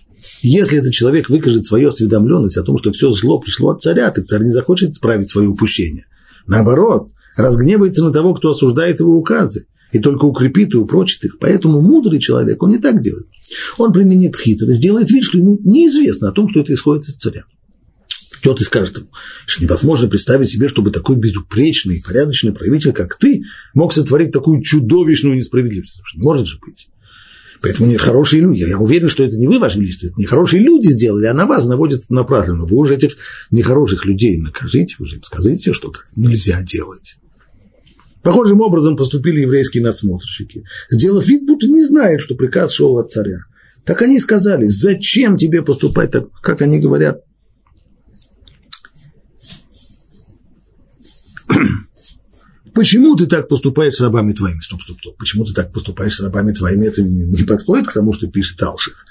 Если 0.42 0.80
этот 0.80 0.94
человек 0.94 1.30
выкажет 1.30 1.66
свою 1.66 1.90
осведомленность 1.90 2.58
о 2.58 2.64
том, 2.64 2.78
что 2.78 2.94
все 2.94 3.10
зло 3.10 3.40
пришло 3.42 3.72
от 3.72 3.82
царя, 3.82 4.10
так 4.12 4.26
царь 4.26 4.44
не 4.44 4.52
захочет 4.52 4.92
исправить 4.92 5.28
свое 5.28 5.50
упущение. 5.50 6.06
Наоборот, 6.48 7.10
разгневается 7.36 8.04
на 8.04 8.12
того, 8.12 8.34
кто 8.34 8.52
осуждает 8.52 9.00
его 9.00 9.16
указы, 9.16 9.68
и 9.92 10.00
только 10.00 10.26
укрепит 10.26 10.74
и 10.74 10.78
упрочит 10.78 11.24
их. 11.26 11.38
Поэтому 11.40 11.82
мудрый 11.82 12.20
человек, 12.20 12.62
он 12.62 12.72
не 12.72 12.80
так 12.80 13.02
делает. 13.02 13.28
Он 13.78 13.94
применит 13.94 14.36
хитрость, 14.36 14.80
сделает 14.80 15.10
вид, 15.12 15.24
что 15.24 15.38
ему 15.38 15.58
неизвестно 15.64 16.30
о 16.30 16.32
том, 16.32 16.50
что 16.50 16.60
это 16.60 16.74
исходит 16.74 17.08
из 17.08 17.16
царя. 17.16 17.44
Придет 18.32 18.62
и 18.62 18.64
скажет 18.64 18.98
ему, 18.98 19.08
что 19.46 19.64
невозможно 19.64 20.08
представить 20.08 20.50
себе, 20.50 20.68
чтобы 20.68 20.92
такой 20.92 21.18
безупречный, 21.18 22.04
порядочный 22.06 22.54
правитель, 22.54 22.92
как 22.92 23.18
ты, 23.18 23.44
мог 23.74 23.94
сотворить 23.94 24.32
такую 24.32 24.62
чудовищную 24.62 25.36
несправедливость. 25.36 26.02
Не 26.16 26.22
может 26.22 26.46
же 26.48 26.60
быть. 26.60 26.90
Поэтому 27.62 27.90
не 27.90 27.98
хорошие 27.98 28.42
люди. 28.42 28.64
Я 28.64 28.78
уверен, 28.78 29.10
что 29.10 29.24
это 29.24 29.38
не 29.38 29.48
вы, 29.48 29.60
Ваше 29.60 29.80
Величество, 29.80 30.08
это 30.08 30.20
нехорошие 30.20 30.62
люди 30.62 30.88
сделали, 30.90 31.26
а 31.26 31.34
на 31.34 31.46
вас 31.46 31.66
наводят 31.66 32.10
направленно. 32.10 32.66
Вы 32.66 32.76
уже 32.76 32.96
этих 32.96 33.16
нехороших 33.50 34.06
людей 34.06 34.38
накажите, 34.38 34.96
вы 35.00 35.08
же 35.08 35.16
им 35.16 35.24
скажите, 35.24 35.74
что 35.74 35.90
так 35.90 36.08
нельзя 36.16 36.62
делать. 36.64 37.18
Похожим 38.26 38.60
образом 38.62 38.98
поступили 38.98 39.42
еврейские 39.42 39.84
надсмотрщики, 39.84 40.64
сделав 40.90 41.28
вид, 41.28 41.46
будто 41.46 41.68
не 41.68 41.84
знают, 41.84 42.24
что 42.24 42.34
приказ 42.34 42.72
шел 42.72 42.98
от 42.98 43.12
царя. 43.12 43.38
Так 43.86 44.02
они 44.02 44.20
сказали, 44.20 44.66
зачем 44.66 45.38
тебе 45.38 45.62
поступать 45.62 46.10
так, 46.10 46.32
как 46.42 46.64
они 46.64 46.80
говорят. 46.80 47.24
Почему 52.74 53.16
ты 53.16 53.28
так 53.28 53.48
поступаешь 53.48 53.94
с 53.94 54.02
рабами 54.02 54.34
твоими? 54.34 54.60
Стоп, 54.60 54.82
стоп, 54.82 54.98
стоп. 54.98 55.18
Почему 55.18 55.46
ты 55.46 55.54
так 55.54 55.72
поступаешь 55.72 56.16
с 56.16 56.22
рабами 56.22 56.52
твоими? 56.52 56.88
Это 56.88 57.04
не 57.04 57.44
подходит 57.44 57.86
к 57.86 57.94
тому, 57.94 58.12
что 58.12 58.26
пишет 58.26 58.60
Алших. 58.64 59.06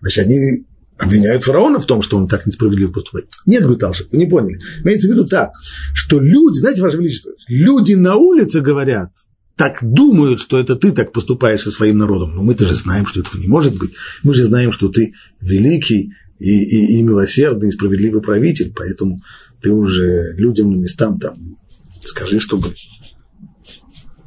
Значит, 0.00 0.26
они 0.26 0.64
обвиняют 1.00 1.44
фараона 1.44 1.80
в 1.80 1.86
том, 1.86 2.02
что 2.02 2.16
он 2.16 2.28
так 2.28 2.46
несправедливо 2.46 2.92
поступает. 2.92 3.26
Нет, 3.46 3.62
говорит 3.62 3.82
Алших, 3.82 4.08
вы 4.12 4.18
не 4.18 4.26
поняли. 4.26 4.60
Имеется 4.84 5.08
в 5.08 5.12
виду 5.12 5.26
так, 5.26 5.52
что 5.94 6.20
люди, 6.20 6.58
знаете, 6.58 6.82
Ваше 6.82 6.98
Величество, 6.98 7.32
люди 7.48 7.94
на 7.94 8.16
улице 8.16 8.60
говорят, 8.60 9.10
так 9.56 9.78
думают, 9.82 10.40
что 10.40 10.58
это 10.58 10.76
ты 10.76 10.92
так 10.92 11.12
поступаешь 11.12 11.62
со 11.62 11.70
своим 11.70 11.98
народом. 11.98 12.34
Но 12.34 12.42
мы-то 12.42 12.66
же 12.66 12.74
знаем, 12.74 13.06
что 13.06 13.20
этого 13.20 13.40
не 13.40 13.46
может 13.46 13.76
быть. 13.78 13.92
Мы 14.22 14.34
же 14.34 14.44
знаем, 14.44 14.72
что 14.72 14.88
ты 14.88 15.14
великий 15.40 16.12
и, 16.38 16.62
и, 16.62 16.98
и 16.98 17.02
милосердный, 17.02 17.68
и 17.68 17.72
справедливый 17.72 18.22
правитель, 18.22 18.72
поэтому 18.74 19.22
ты 19.60 19.70
уже 19.70 20.34
людям 20.36 20.70
на 20.72 20.76
местам 20.76 21.18
там 21.18 21.58
скажи, 22.04 22.40
чтобы 22.40 22.68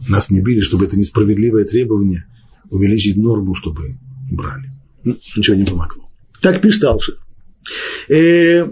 нас 0.07 0.30
не 0.30 0.41
били, 0.41 0.61
чтобы 0.61 0.86
это 0.86 0.97
несправедливое 0.97 1.65
требование 1.65 2.26
увеличить 2.69 3.17
норму, 3.17 3.55
чтобы 3.55 3.97
брали. 4.32 4.71
Ну, 5.03 5.15
ничего 5.36 5.55
не 5.55 5.65
помогло. 5.65 6.03
Так 6.44 6.62
пишет 6.62 6.84
Алших. 6.84 7.16
Э, 8.10 8.68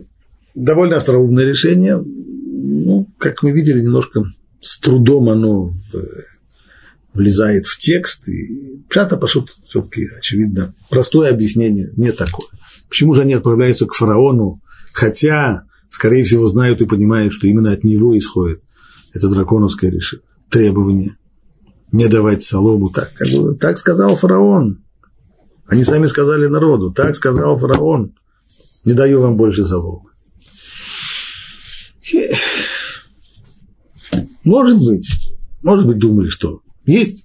довольно 0.54 0.98
остроумное 0.98 1.46
решение. 1.46 1.98
Ну, 1.98 3.08
как 3.18 3.42
мы 3.44 3.52
видели, 3.52 3.80
немножко 3.80 4.26
с 4.60 4.78
трудом 4.78 5.30
оно 5.30 5.68
в, 5.68 5.96
влезает 7.14 7.66
в 7.66 7.78
текст. 7.78 8.28
И 8.28 8.84
Пшата 8.90 9.16
пошел 9.16 9.46
все-таки, 9.46 10.06
очевидно, 10.18 10.76
простое 10.90 11.32
объяснение 11.32 11.92
не 11.96 12.12
такое. 12.12 12.50
Почему 12.90 13.14
же 13.14 13.22
они 13.22 13.34
отправляются 13.34 13.86
к 13.86 13.94
фараону, 13.94 14.62
хотя, 14.92 15.64
скорее 15.88 16.26
всего, 16.26 16.46
знают 16.48 16.82
и 16.82 16.86
понимают, 16.86 17.32
что 17.32 17.48
именно 17.48 17.72
от 17.72 17.86
него 17.86 18.18
исходит 18.18 18.62
это 19.14 19.30
драконовское 19.30 19.92
решение, 19.92 20.26
требование 20.50 21.16
не 21.92 22.08
давать 22.08 22.42
солому. 22.42 22.90
Так, 22.90 23.12
как 23.14 23.30
бы, 23.30 23.56
так 23.56 23.78
сказал 23.78 24.16
фараон. 24.16 24.84
Они 25.72 25.86
сами 25.86 26.06
сказали 26.06 26.48
народу, 26.48 26.92
так 26.92 27.16
сказал 27.16 27.58
фараон, 27.58 28.14
не 28.84 28.92
даю 28.92 29.22
вам 29.22 29.38
больше 29.38 29.64
соломы. 29.64 30.10
Может 34.44 34.80
быть, 34.80 35.10
может 35.64 35.88
быть, 35.88 35.98
думали, 35.98 36.28
что 36.28 36.62
есть, 36.86 37.24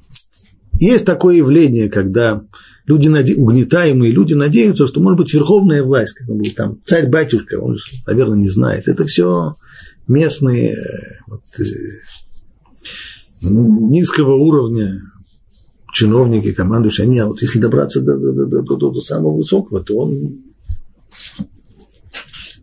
есть 0.79 1.05
такое 1.05 1.39
явление, 1.39 1.91
когда 1.91 2.45
люди, 2.87 3.09
угнетаемые 3.37 4.13
люди 4.13 4.35
надеются, 4.35 4.87
что, 4.87 5.01
может 5.01 5.19
быть, 5.19 5.35
верховная 5.35 5.83
власть, 5.83 6.13
как 6.13 6.29
был 6.29 6.45
там 6.55 6.81
царь-батюшка, 6.83 7.59
он 7.59 7.79
наверное, 8.07 8.39
не 8.39 8.49
знает. 8.49 8.87
Это 8.87 9.07
все 9.07 9.55
местные 10.07 10.77
вот, 11.27 11.43
э, 11.59 11.65
низкого 13.43 14.37
уровня 14.37 15.01
чиновники, 15.97 16.53
командующие, 16.53 17.07
они, 17.07 17.19
а 17.21 17.27
вот 17.27 17.41
если 17.41 17.59
добраться 17.59 18.03
до, 18.03 18.19
до, 18.19 18.33
до, 18.35 18.61
до, 18.61 18.77
до, 18.77 18.91
до 18.91 19.01
самого 19.01 19.35
высокого, 19.35 19.83
то 19.83 19.97
он 19.97 20.45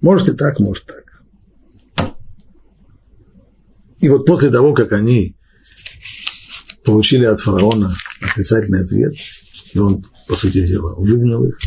может 0.01 0.29
и 0.29 0.33
так, 0.33 0.59
может 0.59 0.85
так. 0.85 2.13
И 3.97 4.07
вот 4.07 4.27
после 4.27 4.51
того, 4.51 4.75
как 4.75 4.91
они 4.91 5.35
получили 6.85 7.25
от 7.25 7.39
фараона 7.39 7.91
отрицательный 8.21 8.81
ответ, 8.81 9.15
и 9.73 9.79
он, 9.79 10.05
по 10.27 10.35
сути 10.35 10.67
дела, 10.67 10.93
выгнал 10.95 11.45
их, 11.45 11.57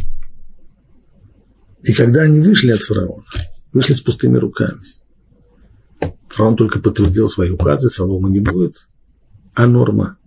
и 1.83 1.93
когда 1.93 2.23
они 2.23 2.39
вышли 2.39 2.71
от 2.71 2.81
фараона, 2.81 3.25
вышли 3.73 3.95
с 3.95 4.01
пустыми 4.01 4.39
руками, 4.39 4.81
фараон 6.29 6.55
только 6.55 6.79
подтвердил 6.79 7.29
свои 7.29 7.51
указы, 7.51 7.89
солома 7.89 8.31
не 8.31 8.39
будет, 8.39 8.87
а 9.55 9.67
норма 9.67 10.19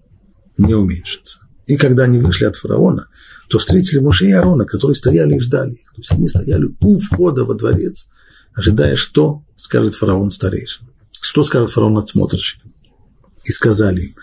не 0.60 0.76
уменьшится. 0.76 1.39
И 1.66 1.78
когда 1.78 2.03
они 2.03 2.20
вышли 2.20 2.45
от 2.45 2.55
фараона, 2.55 3.07
то 3.47 3.57
встретили 3.57 3.99
Моше 3.99 4.28
и 4.28 4.32
Аарона, 4.32 4.66
которые 4.66 4.95
стояли 4.95 5.36
и 5.36 5.39
ждали 5.39 5.74
их. 5.74 5.91
То 5.93 5.97
есть 5.97 6.12
они 6.12 6.28
стояли 6.28 6.76
у 6.80 6.99
входа 6.99 7.45
во 7.45 7.55
дворец, 7.55 8.07
ожидая, 8.53 8.95
что 8.95 9.43
скажет 9.55 9.95
фараон 9.95 10.32
старейшин. 10.32 10.88
Что 11.22 11.43
скажет 11.43 11.72
фараон 11.72 11.93
надсмотрщикам. 11.93 12.72
И 13.45 13.51
сказали 13.51 14.01
им, 14.01 14.14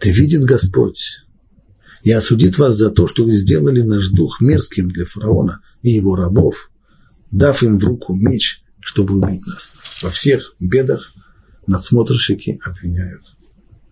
да 0.00 0.10
видит 0.10 0.44
Господь, 0.44 1.24
и 2.02 2.12
осудит 2.12 2.58
вас 2.58 2.76
за 2.76 2.90
то, 2.90 3.06
что 3.06 3.24
вы 3.24 3.32
сделали 3.32 3.82
наш 3.82 4.08
дух 4.08 4.40
мерзким 4.40 4.88
для 4.88 5.04
фараона 5.04 5.60
и 5.82 5.90
его 5.90 6.16
рабов, 6.16 6.70
дав 7.30 7.62
им 7.62 7.78
в 7.78 7.84
руку 7.84 8.14
меч, 8.14 8.62
чтобы 8.80 9.18
убить 9.18 9.46
нас. 9.46 9.70
Во 10.02 10.10
всех 10.10 10.54
бедах 10.60 11.12
надсмотрщики 11.66 12.60
обвиняют 12.64 13.36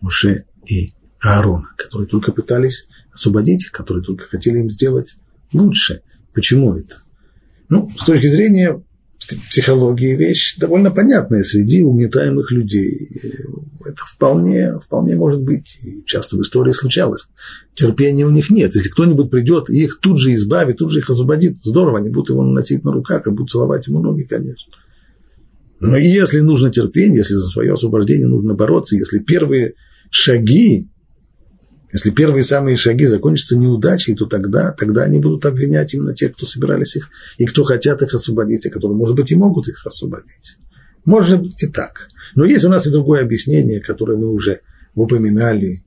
Муше 0.00 0.44
и 0.66 0.94
Аарона, 1.20 1.68
которые 1.76 2.08
только 2.08 2.32
пытались 2.32 2.86
освободить 3.12 3.64
их, 3.64 3.72
которые 3.72 4.04
только 4.04 4.24
хотели 4.26 4.58
им 4.58 4.70
сделать 4.70 5.16
лучше. 5.52 6.02
Почему 6.34 6.74
это? 6.74 6.96
Ну, 7.68 7.90
с 7.98 8.04
точки 8.04 8.26
зрения 8.26 8.82
психологии 9.50 10.14
вещь 10.14 10.56
довольно 10.56 10.90
понятная 10.90 11.42
среди 11.42 11.82
угнетаемых 11.82 12.52
людей. 12.52 13.20
Это 13.84 14.02
вполне, 14.04 14.78
вполне 14.78 15.16
может 15.16 15.42
быть, 15.42 15.78
и 15.82 16.04
часто 16.04 16.36
в 16.36 16.42
истории 16.42 16.72
случалось. 16.72 17.26
Терпения 17.74 18.26
у 18.26 18.30
них 18.30 18.50
нет. 18.50 18.74
Если 18.74 18.88
кто-нибудь 18.88 19.30
придет 19.30 19.70
и 19.70 19.84
их 19.84 19.98
тут 20.00 20.18
же 20.18 20.34
избавит, 20.34 20.78
тут 20.78 20.92
же 20.92 21.00
их 21.00 21.10
освободит, 21.10 21.56
здорово, 21.64 21.98
они 21.98 22.10
будут 22.10 22.30
его 22.30 22.42
носить 22.42 22.84
на 22.84 22.92
руках 22.92 23.26
и 23.26 23.30
будут 23.30 23.50
целовать 23.50 23.86
ему 23.88 24.00
ноги, 24.00 24.22
конечно. 24.22 24.72
Но 25.80 25.96
если 25.96 26.40
нужно 26.40 26.70
терпение, 26.70 27.18
если 27.18 27.34
за 27.34 27.48
свое 27.48 27.74
освобождение 27.74 28.28
нужно 28.28 28.54
бороться, 28.54 28.96
если 28.96 29.18
первые 29.18 29.74
шаги, 30.10 30.88
если 31.92 32.10
первые 32.10 32.42
самые 32.42 32.76
шаги 32.76 33.06
закончатся 33.06 33.56
неудачей, 33.56 34.14
то 34.14 34.26
тогда, 34.26 34.72
тогда 34.72 35.04
они 35.04 35.20
будут 35.20 35.46
обвинять 35.46 35.94
именно 35.94 36.14
тех, 36.14 36.34
кто 36.34 36.44
собирались 36.44 36.96
их, 36.96 37.10
и 37.38 37.46
кто 37.46 37.64
хотят 37.64 38.02
их 38.02 38.12
освободить, 38.12 38.66
и 38.66 38.70
которые, 38.70 38.96
может 38.96 39.16
быть, 39.16 39.30
и 39.30 39.36
могут 39.36 39.68
их 39.68 39.86
освободить. 39.86 40.58
Может 41.04 41.40
быть 41.40 41.62
и 41.62 41.68
так. 41.68 42.08
Но 42.34 42.44
есть 42.44 42.64
у 42.64 42.68
нас 42.68 42.86
и 42.86 42.90
другое 42.90 43.22
объяснение, 43.22 43.80
которое 43.80 44.18
мы 44.18 44.30
уже 44.30 44.60
упоминали 44.94 45.84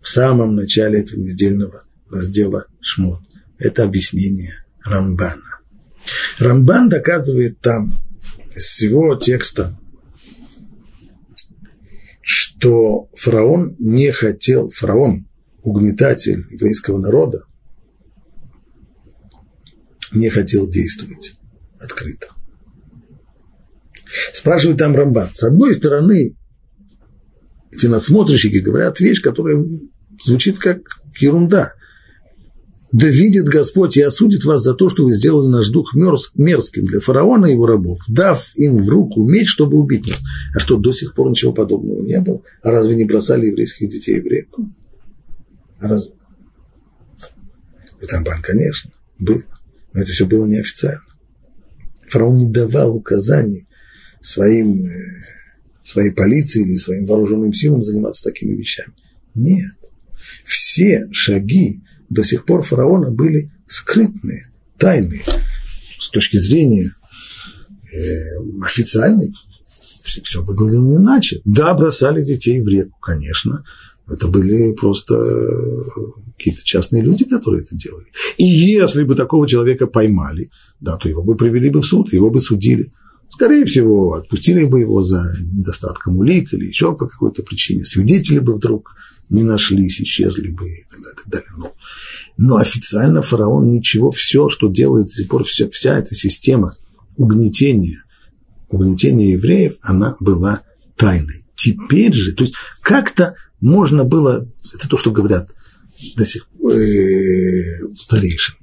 в 0.00 0.08
самом 0.08 0.54
начале 0.54 1.00
этого 1.00 1.18
недельного 1.18 1.84
раздела 2.08 2.66
Шмот. 2.80 3.20
Это 3.58 3.82
объяснение 3.84 4.64
Рамбана. 4.84 5.60
Рамбан 6.38 6.88
доказывает 6.88 7.60
там 7.60 8.00
из 8.54 8.64
всего 8.64 9.16
текста 9.16 9.76
что 12.22 13.08
фараон 13.14 13.74
не 13.80 14.12
хотел, 14.12 14.70
фараон, 14.70 15.26
угнетатель 15.62 16.46
еврейского 16.50 16.98
народа, 16.98 17.44
не 20.12 20.28
хотел 20.28 20.68
действовать 20.68 21.34
открыто. 21.78 22.28
Спрашивает 24.34 24.78
там 24.78 24.94
Рамбан. 24.94 25.28
С 25.32 25.42
одной 25.42 25.74
стороны, 25.74 26.36
эти 27.70 27.86
надсмотрщики 27.86 28.58
говорят 28.58 29.00
вещь, 29.00 29.22
которая 29.22 29.64
звучит 30.22 30.58
как 30.58 30.80
ерунда 31.18 31.72
да 32.92 33.08
видит 33.08 33.46
Господь 33.46 33.96
и 33.96 34.02
осудит 34.02 34.44
вас 34.44 34.62
за 34.62 34.74
то, 34.74 34.88
что 34.88 35.04
вы 35.04 35.12
сделали 35.12 35.48
наш 35.48 35.70
дух 35.70 35.94
мерзким 35.94 36.84
для 36.84 37.00
фараона 37.00 37.46
и 37.46 37.52
его 37.52 37.66
рабов, 37.66 37.98
дав 38.06 38.50
им 38.54 38.76
в 38.76 38.88
руку 38.88 39.24
меч, 39.24 39.48
чтобы 39.48 39.78
убить 39.78 40.06
нас. 40.06 40.20
А 40.54 40.60
что, 40.60 40.76
до 40.76 40.92
сих 40.92 41.14
пор 41.14 41.30
ничего 41.30 41.52
подобного 41.52 42.02
не 42.02 42.20
было? 42.20 42.42
А 42.62 42.70
разве 42.70 42.94
не 42.94 43.04
бросали 43.04 43.46
еврейских 43.46 43.88
детей 43.88 44.20
в 44.20 44.26
реку? 44.26 44.70
Раз... 45.82 46.10
Рамбан, 48.10 48.40
конечно, 48.42 48.90
было. 49.18 49.42
Но 49.92 50.00
это 50.00 50.10
все 50.10 50.26
было 50.26 50.46
неофициально. 50.46 51.02
Фараон 52.06 52.36
не 52.36 52.50
давал 52.50 52.96
указаний 52.96 53.68
своим 54.20 54.84
э, 54.84 54.92
своей 55.82 56.12
полиции 56.12 56.62
или 56.62 56.76
своим 56.76 57.06
вооруженным 57.06 57.52
силам 57.52 57.82
заниматься 57.82 58.22
такими 58.24 58.54
вещами. 58.54 58.94
Нет. 59.34 59.74
Все 60.44 61.08
шаги 61.10 61.82
до 62.08 62.22
сих 62.22 62.44
пор 62.44 62.62
фараона 62.62 63.10
были 63.10 63.50
скрытные, 63.66 64.50
тайные. 64.78 65.22
С 65.98 66.10
точки 66.10 66.36
зрения 66.36 66.92
э, 67.92 68.64
официальной, 68.64 69.32
все, 70.04 70.22
все 70.22 70.44
выглядело 70.44 70.96
иначе. 70.96 71.40
Да, 71.44 71.74
бросали 71.74 72.22
детей 72.22 72.60
в 72.60 72.68
реку, 72.68 72.96
конечно. 73.00 73.64
Это 74.08 74.28
были 74.28 74.72
просто 74.72 75.14
э, 75.14 75.82
какие-то 76.36 76.64
частные 76.64 77.02
люди, 77.02 77.24
которые 77.24 77.62
это 77.62 77.76
делали. 77.76 78.06
И 78.36 78.44
если 78.44 79.04
бы 79.04 79.14
такого 79.14 79.46
человека 79.46 79.86
поймали, 79.86 80.50
да, 80.80 80.96
то 80.96 81.08
его 81.08 81.22
бы 81.22 81.36
привели 81.36 81.70
бы 81.70 81.80
в 81.82 81.86
суд, 81.86 82.12
его 82.12 82.30
бы 82.30 82.40
судили. 82.40 82.92
Скорее 83.30 83.64
всего, 83.64 84.14
отпустили 84.14 84.64
бы 84.64 84.80
его 84.80 85.02
за 85.02 85.24
недостатком 85.52 86.18
улик 86.18 86.52
или 86.52 86.66
еще 86.66 86.94
по 86.94 87.06
какой-то 87.06 87.42
причине. 87.42 87.84
Свидетели 87.84 88.40
бы 88.40 88.54
вдруг 88.54 88.94
не 89.30 89.42
нашлись, 89.42 90.00
исчезли 90.00 90.50
бы 90.50 90.68
и 90.68 90.84
так 90.90 91.00
далее. 91.00 91.16
Так 91.16 91.32
далее. 91.32 91.48
Но, 91.56 91.72
но 92.36 92.56
официально 92.56 93.22
фараон 93.22 93.68
ничего, 93.68 94.10
все, 94.10 94.48
что 94.48 94.68
делает 94.68 95.06
до 95.06 95.12
сих 95.12 95.28
пор, 95.28 95.44
вся, 95.44 95.70
вся 95.70 95.98
эта 95.98 96.14
система 96.14 96.76
угнетения, 97.16 98.04
угнетения 98.68 99.32
евреев, 99.32 99.76
она 99.80 100.16
была 100.20 100.62
тайной. 100.96 101.46
Теперь 101.54 102.12
же, 102.12 102.32
то 102.32 102.44
есть 102.44 102.54
как-то 102.82 103.34
можно 103.62 104.04
было, 104.04 104.46
это 104.74 104.88
то, 104.88 104.98
что 104.98 105.10
говорят 105.10 105.50
до 106.16 106.24
сих 106.26 106.48
пор 106.48 106.72
э, 106.72 107.94
старейшины, 107.98 108.58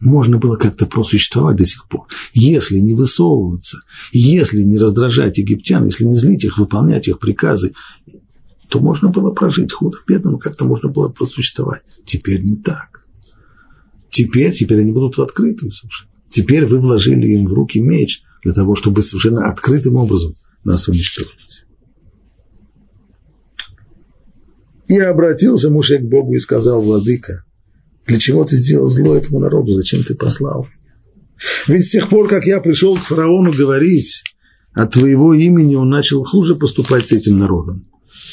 можно 0.00 0.38
было 0.38 0.56
как-то 0.56 0.86
просуществовать 0.86 1.56
до 1.56 1.66
сих 1.66 1.86
пор. 1.88 2.06
Если 2.32 2.78
не 2.78 2.94
высовываться, 2.94 3.80
если 4.12 4.62
не 4.62 4.78
раздражать 4.78 5.38
египтян, 5.38 5.84
если 5.84 6.04
не 6.04 6.14
злить 6.14 6.44
их, 6.44 6.58
выполнять 6.58 7.08
их 7.08 7.18
приказы, 7.18 7.74
то 8.68 8.80
можно 8.80 9.08
было 9.08 9.30
прожить 9.30 9.72
худо 9.72 9.98
бедно, 10.06 10.38
как-то 10.38 10.64
можно 10.64 10.88
было 10.88 11.08
просуществовать. 11.08 11.82
Теперь 12.06 12.42
не 12.42 12.56
так. 12.56 13.04
Теперь, 14.08 14.52
теперь 14.52 14.80
они 14.80 14.92
будут 14.92 15.16
в 15.16 15.22
открытую 15.22 15.72
совершенно. 15.72 16.10
Теперь 16.28 16.66
вы 16.66 16.78
вложили 16.78 17.26
им 17.28 17.46
в 17.46 17.52
руки 17.52 17.80
меч 17.80 18.22
для 18.44 18.52
того, 18.52 18.76
чтобы 18.76 19.02
совершенно 19.02 19.46
открытым 19.50 19.96
образом 19.96 20.34
нас 20.64 20.86
уничтожить. 20.88 21.32
И 24.88 24.98
обратился 24.98 25.70
Муше 25.70 25.98
к 25.98 26.08
Богу 26.08 26.34
и 26.34 26.40
сказал, 26.40 26.82
Владыка, 26.82 27.44
для 28.06 28.18
чего 28.18 28.44
ты 28.44 28.56
сделал 28.56 28.88
зло 28.88 29.14
этому 29.14 29.38
народу? 29.38 29.74
Зачем 29.74 30.02
ты 30.02 30.14
послал 30.14 30.64
меня? 30.64 30.94
Ведь 31.66 31.86
с 31.86 31.90
тех 31.90 32.08
пор, 32.08 32.28
как 32.28 32.46
я 32.46 32.60
пришел 32.60 32.96
к 32.96 33.02
фараону 33.02 33.52
говорить 33.52 34.24
от 34.72 34.92
твоего 34.92 35.34
имени, 35.34 35.74
он 35.74 35.90
начал 35.90 36.24
хуже 36.24 36.56
поступать 36.56 37.08
с 37.08 37.12
этим 37.12 37.38
народом. 37.38 37.86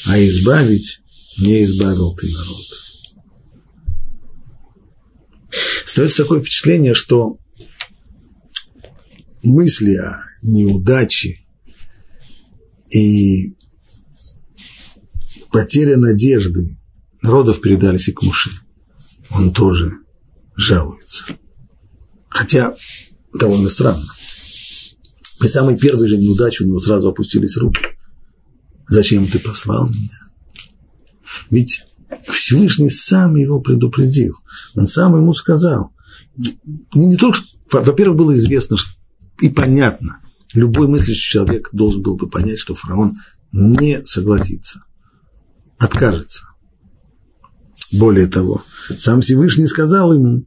А 0.06 0.18
избавить 0.18 1.00
не 1.38 1.62
избавил 1.64 2.14
ты 2.14 2.26
народ. 2.26 2.64
Остается 5.84 6.22
такое 6.22 6.40
впечатление, 6.40 6.94
что 6.94 7.36
мысли 9.42 9.94
о 9.94 10.16
неудаче 10.42 11.40
и 12.90 13.55
потеря 15.56 15.96
надежды 15.96 16.76
народов 17.22 17.62
передались 17.62 18.08
и 18.08 18.12
к 18.12 18.22
Муше 18.22 18.50
он 19.30 19.54
тоже 19.54 19.90
жалуется. 20.54 21.24
Хотя 22.28 22.74
довольно 23.32 23.70
странно. 23.70 24.04
При 25.40 25.46
самой 25.46 25.78
первой 25.78 26.08
же 26.08 26.18
неудаче 26.18 26.64
у 26.64 26.66
него 26.66 26.78
сразу 26.78 27.08
опустились 27.08 27.56
руки. 27.56 27.80
Зачем 28.86 29.26
ты 29.26 29.38
послал 29.38 29.88
меня? 29.88 30.18
Ведь 31.48 31.86
Всевышний 32.28 32.90
сам 32.90 33.36
его 33.36 33.58
предупредил. 33.58 34.36
Он 34.74 34.86
сам 34.86 35.16
ему 35.16 35.32
сказал. 35.32 35.90
Не, 36.36 37.06
не 37.06 37.16
только, 37.16 37.40
во-первых, 37.72 38.18
было 38.18 38.34
известно 38.34 38.76
и 39.40 39.48
понятно, 39.48 40.20
любой 40.52 40.86
мыслящий 40.86 41.30
человек 41.30 41.70
должен 41.72 42.02
был 42.02 42.16
бы 42.16 42.28
понять, 42.28 42.58
что 42.58 42.74
фараон 42.74 43.14
не 43.52 44.04
согласится, 44.04 44.82
откажется. 45.78 46.44
Более 47.92 48.26
того, 48.26 48.60
сам 48.96 49.20
Всевышний 49.20 49.66
сказал 49.66 50.12
ему, 50.12 50.42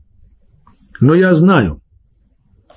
но 0.99 1.13
я 1.13 1.33
знаю, 1.33 1.81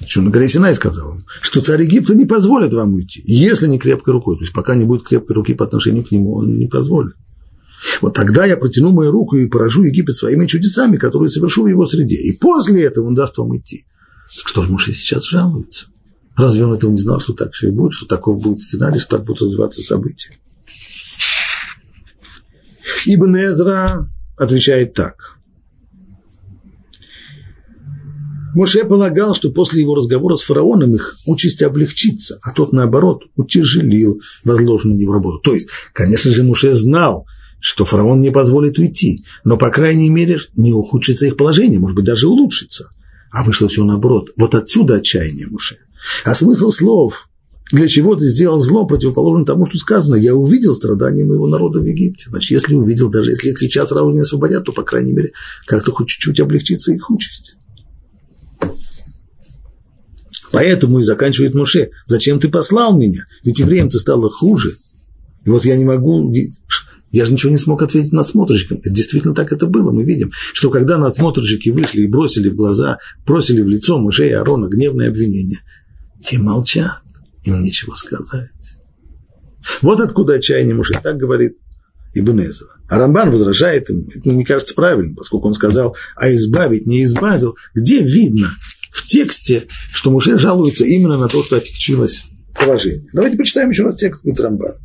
что 0.07 0.21
на 0.23 0.31
горе 0.31 0.49
Синай 0.49 0.75
сказал 0.75 1.13
ему, 1.13 1.23
что 1.41 1.61
царь 1.61 1.83
Египта 1.83 2.15
не 2.15 2.25
позволит 2.25 2.73
вам 2.73 2.95
уйти, 2.95 3.23
если 3.27 3.67
не 3.67 3.79
крепкой 3.79 4.15
рукой. 4.15 4.37
То 4.37 4.43
есть 4.43 4.53
пока 4.53 4.75
не 4.75 4.85
будет 4.85 5.07
крепкой 5.07 5.35
руки 5.35 5.55
по 5.55 5.65
отношению 5.65 6.05
к 6.05 6.11
нему, 6.11 6.35
он 6.35 6.57
не 6.57 6.67
позволит. 6.67 7.15
Вот 8.01 8.15
тогда 8.15 8.45
я 8.45 8.57
протяну 8.57 8.91
мою 8.93 9.11
руку 9.11 9.37
и 9.37 9.49
поражу 9.49 9.83
Египет 9.83 10.15
своими 10.15 10.47
чудесами, 10.47 10.97
которые 10.97 11.31
совершу 11.31 11.65
в 11.65 11.67
его 11.67 11.87
среде. 11.87 12.17
И 12.17 12.39
после 12.39 12.83
этого 12.85 13.07
он 13.07 13.15
даст 13.15 13.37
вам 13.39 13.57
идти. 13.57 13.87
Кто 14.45 14.63
же 14.63 14.71
Муше 14.71 14.93
сейчас 14.93 15.25
жалуется? 15.25 15.87
Разве 16.37 16.65
он 16.65 16.75
этого 16.75 16.91
не 16.91 16.99
знал, 16.99 17.21
что 17.21 17.33
так 17.33 17.53
все 17.53 17.69
и 17.69 17.71
будет, 17.73 17.93
что 17.93 18.07
такой 18.07 18.37
будет 18.37 18.61
сценарий, 18.61 18.99
что 18.99 19.17
так 19.17 19.27
будут 19.27 19.43
развиваться 19.43 19.83
события? 19.83 20.31
Ибн 23.07 23.37
Эзра 23.37 24.11
отвечает 24.37 24.95
так. 24.95 25.39
Моше 28.55 28.85
полагал, 28.85 29.35
что 29.35 29.51
после 29.51 29.81
его 29.81 29.95
разговора 29.95 30.37
с 30.37 30.43
фараоном 30.43 30.95
их 30.95 31.17
участь 31.27 31.63
облегчится, 31.63 32.39
а 32.43 32.53
тот, 32.53 32.73
наоборот, 32.73 33.23
утяжелил 33.35 34.21
возложенную 34.45 34.97
на 34.97 35.01
него 35.01 35.15
работу. 35.15 35.39
То 35.39 35.55
есть, 35.55 35.69
конечно 35.95 36.31
же, 36.31 36.43
Моше 36.43 36.75
знал, 36.75 37.27
что 37.61 37.85
фараон 37.85 38.21
не 38.21 38.31
позволит 38.31 38.79
уйти, 38.79 39.25
но, 39.45 39.57
по 39.57 39.71
крайней 39.71 40.11
мере, 40.11 40.39
не 40.55 40.73
ухудшится 40.73 41.27
их 41.27 41.37
положение, 41.37 41.79
может 41.79 41.97
быть, 41.97 42.05
даже 42.05 42.27
улучшится. 42.27 42.91
А 43.31 43.45
вышло 43.45 43.69
все 43.69 43.85
наоборот. 43.85 44.31
Вот 44.37 44.55
отсюда 44.55 44.97
отчаяние 44.97 45.47
Муше. 45.47 45.79
А 46.25 46.35
смысл 46.35 46.69
слов 46.69 47.31
для 47.73 47.89
чего 47.89 48.15
ты 48.15 48.27
сделал 48.27 48.59
зло, 48.59 48.87
противоположно 48.87 49.47
тому, 49.47 49.65
что 49.65 49.79
сказано. 49.79 50.15
Я 50.17 50.35
увидел 50.35 50.75
страдания 50.75 51.25
моего 51.25 51.49
народа 51.49 51.81
в 51.81 51.85
Египте. 51.85 52.27
Значит, 52.29 52.51
если 52.51 52.75
увидел, 52.75 53.09
даже 53.09 53.31
если 53.31 53.51
их 53.51 53.59
сейчас 53.59 53.89
сразу 53.89 54.11
не 54.11 54.21
освободят, 54.21 54.65
то, 54.65 54.73
по 54.73 54.83
крайней 54.83 55.13
мере, 55.13 55.33
как-то 55.67 55.91
хоть 55.91 56.09
чуть-чуть 56.09 56.39
облегчится 56.39 56.93
их 56.93 57.11
участь. 57.11 57.57
Поэтому 60.53 60.99
и 60.99 61.03
заканчивает 61.03 61.55
Муше. 61.55 61.91
Зачем 62.05 62.39
ты 62.39 62.51
послал 62.51 62.97
меня? 62.99 63.25
Ведь 63.43 63.59
евреям-то 63.59 63.99
стало 63.99 64.31
хуже. 64.31 64.73
И 65.47 65.49
вот 65.49 65.65
я 65.65 65.77
не 65.77 65.87
могу... 65.87 66.31
Я 67.11 67.25
же 67.25 67.33
ничего 67.33 67.53
не 67.53 67.59
смог 67.59 67.83
ответить 67.83 68.13
надсмотрщикам. 68.13 68.81
Действительно 68.85 69.35
так 69.35 69.51
это 69.51 69.67
было. 69.67 69.91
Мы 69.93 70.05
видим, 70.05 70.31
что 70.53 70.69
когда 70.69 70.99
надсмотрщики 70.99 71.71
вышли 71.71 72.03
и 72.03 72.07
бросили 72.07 72.51
в 72.51 72.55
глаза, 72.55 72.99
бросили 73.27 73.63
в 73.63 73.69
лицо 73.69 73.99
Муше 73.99 74.29
и 74.29 74.33
Аарона 74.33 74.69
гневное 74.69 75.09
обвинение, 75.09 75.61
те 76.23 76.39
молчат 76.39 77.02
им 77.45 77.61
нечего 77.61 77.95
сказать. 77.95 78.51
Вот 79.81 80.01
откуда 80.01 80.35
отчаяние 80.35 80.75
мужа. 80.75 81.01
Так 81.03 81.17
говорит 81.17 81.55
Ибн 82.15 82.41
Эзра. 82.41 82.69
А 82.89 82.99
Рамбан 82.99 83.31
возражает 83.31 83.89
им, 83.91 84.09
это 84.15 84.31
не 84.31 84.45
кажется 84.45 84.75
правильным, 84.75 85.15
поскольку 85.15 85.49
он 85.49 85.55
сказал, 85.55 85.97
а 86.17 86.31
избавить 86.35 86.87
не 86.87 87.05
избавил. 87.05 87.57
Где 87.75 88.03
видно 88.03 88.51
в 88.91 89.07
тексте, 89.07 89.65
что 89.93 90.11
мужи 90.11 90.39
жалуются 90.39 90.85
именно 90.85 91.17
на 91.17 91.29
то, 91.29 91.43
что 91.43 91.57
отягчилось 91.57 92.35
положение. 92.55 93.09
Давайте 93.15 93.39
почитаем 93.39 93.71
еще 93.71 93.85
раз 93.85 93.97
текст 93.97 94.27
Рамбан. 94.27 94.77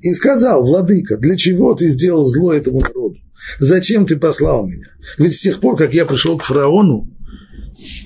И 0.00 0.12
сказал, 0.12 0.62
владыка, 0.62 1.16
для 1.16 1.36
чего 1.36 1.74
ты 1.74 1.88
сделал 1.88 2.24
зло 2.24 2.52
этому 2.52 2.80
народу? 2.80 3.16
Зачем 3.58 4.06
ты 4.06 4.16
послал 4.16 4.66
меня? 4.66 4.88
Ведь 5.18 5.34
с 5.34 5.40
тех 5.40 5.60
пор, 5.60 5.76
как 5.76 5.94
я 5.94 6.04
пришел 6.04 6.38
к 6.38 6.44
фараону, 6.44 7.08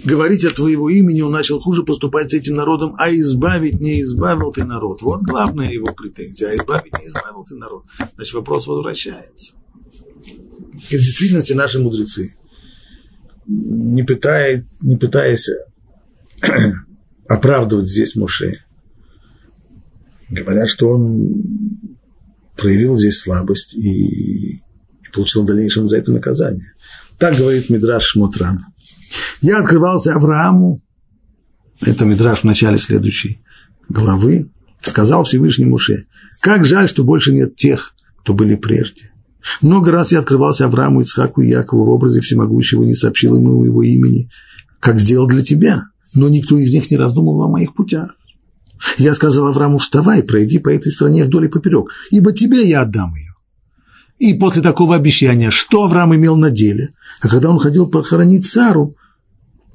говорить 0.05 0.45
от 0.45 0.55
твоего 0.55 0.91
имени, 0.91 1.21
он 1.21 1.33
начал 1.33 1.61
хуже 1.61 1.83
поступать 1.83 2.31
с 2.31 2.35
этим 2.35 2.55
народом, 2.55 2.95
а 2.99 3.11
избавить 3.11 3.81
не 3.81 4.03
избавил 4.03 4.53
ты 4.53 4.65
народ. 4.65 5.03
Вот 5.03 5.23
главная 5.23 5.71
его 5.71 5.93
претензия, 5.93 6.51
а 6.51 6.55
избавить 6.55 6.99
не 6.99 7.09
избавил 7.09 7.45
ты 7.45 7.57
народ. 7.57 7.85
Значит, 8.15 8.35
вопрос 8.35 8.67
возвращается. 8.67 9.55
И 10.91 10.97
в 10.97 11.01
действительности 11.01 11.53
наши 11.53 11.79
мудрецы, 11.79 12.35
не, 13.47 14.03
пытаясь, 14.03 14.65
не 14.81 14.97
пытаясь 14.97 15.49
оправдывать 17.29 17.89
здесь 17.89 18.17
Муше, 18.17 18.65
говорят, 20.29 20.71
что 20.71 20.91
он 20.91 21.97
проявил 22.57 22.97
здесь 22.97 23.19
слабость 23.19 23.75
и, 23.75 24.57
и 24.57 24.63
получил 25.13 25.43
в 25.43 25.47
дальнейшем 25.47 25.89
за 25.89 25.99
это 25.99 26.13
наказание. 26.13 26.73
Так 27.19 27.37
говорит 27.37 27.69
Мидраш 27.69 28.05
Шмотран. 28.05 28.61
Я 29.41 29.59
открывался 29.59 30.15
Аврааму, 30.15 30.83
это 31.83 32.05
Мидраш 32.05 32.41
в 32.41 32.45
начале 32.45 32.79
следующей 32.79 33.41
главы, 33.89 34.51
сказал 34.83 35.25
Всевышний 35.25 35.65
Муше, 35.65 36.05
как 36.43 36.65
жаль, 36.65 36.89
что 36.89 37.05
больше 37.05 37.33
нет 37.33 37.57
тех, 37.57 37.95
кто 38.19 38.35
были 38.35 38.57
прежде. 38.57 39.13
Много 39.63 39.91
раз 39.91 40.13
я 40.13 40.19
открывался 40.19 40.67
Аврааму, 40.67 41.01
Ицхаку 41.01 41.41
и 41.41 41.49
Якову 41.49 41.85
в 41.85 41.91
образе 41.91 42.21
всемогущего, 42.21 42.83
не 42.83 42.95
сообщил 42.95 43.37
ему 43.37 43.65
его 43.65 43.83
имени, 43.83 44.29
как 44.79 44.99
сделал 44.99 45.27
для 45.27 45.43
тебя, 45.43 45.85
но 46.15 46.29
никто 46.29 46.59
из 46.59 46.73
них 46.73 46.91
не 46.91 46.99
раздумывал 46.99 47.45
о 47.45 47.49
моих 47.49 47.75
путях. 47.75 48.11
Я 48.99 49.15
сказал 49.15 49.47
Аврааму, 49.49 49.79
вставай, 49.79 50.23
пройди 50.23 50.59
по 50.59 50.69
этой 50.69 50.91
стране 50.91 51.25
вдоль 51.25 51.47
и 51.47 51.49
поперек, 51.49 51.91
ибо 52.11 52.33
тебе 52.33 52.69
я 52.69 52.83
отдам 52.83 53.15
ее. 53.15 53.35
И 54.19 54.35
после 54.35 54.61
такого 54.63 54.97
обещания, 54.97 55.51
что 55.51 55.85
Авраам 55.85 56.15
имел 56.15 56.37
на 56.37 56.51
деле? 56.51 56.91
А 57.23 57.29
когда 57.29 57.49
он 57.49 57.59
ходил 57.59 57.91
похоронить 57.91 58.45
Сару, 58.45 58.95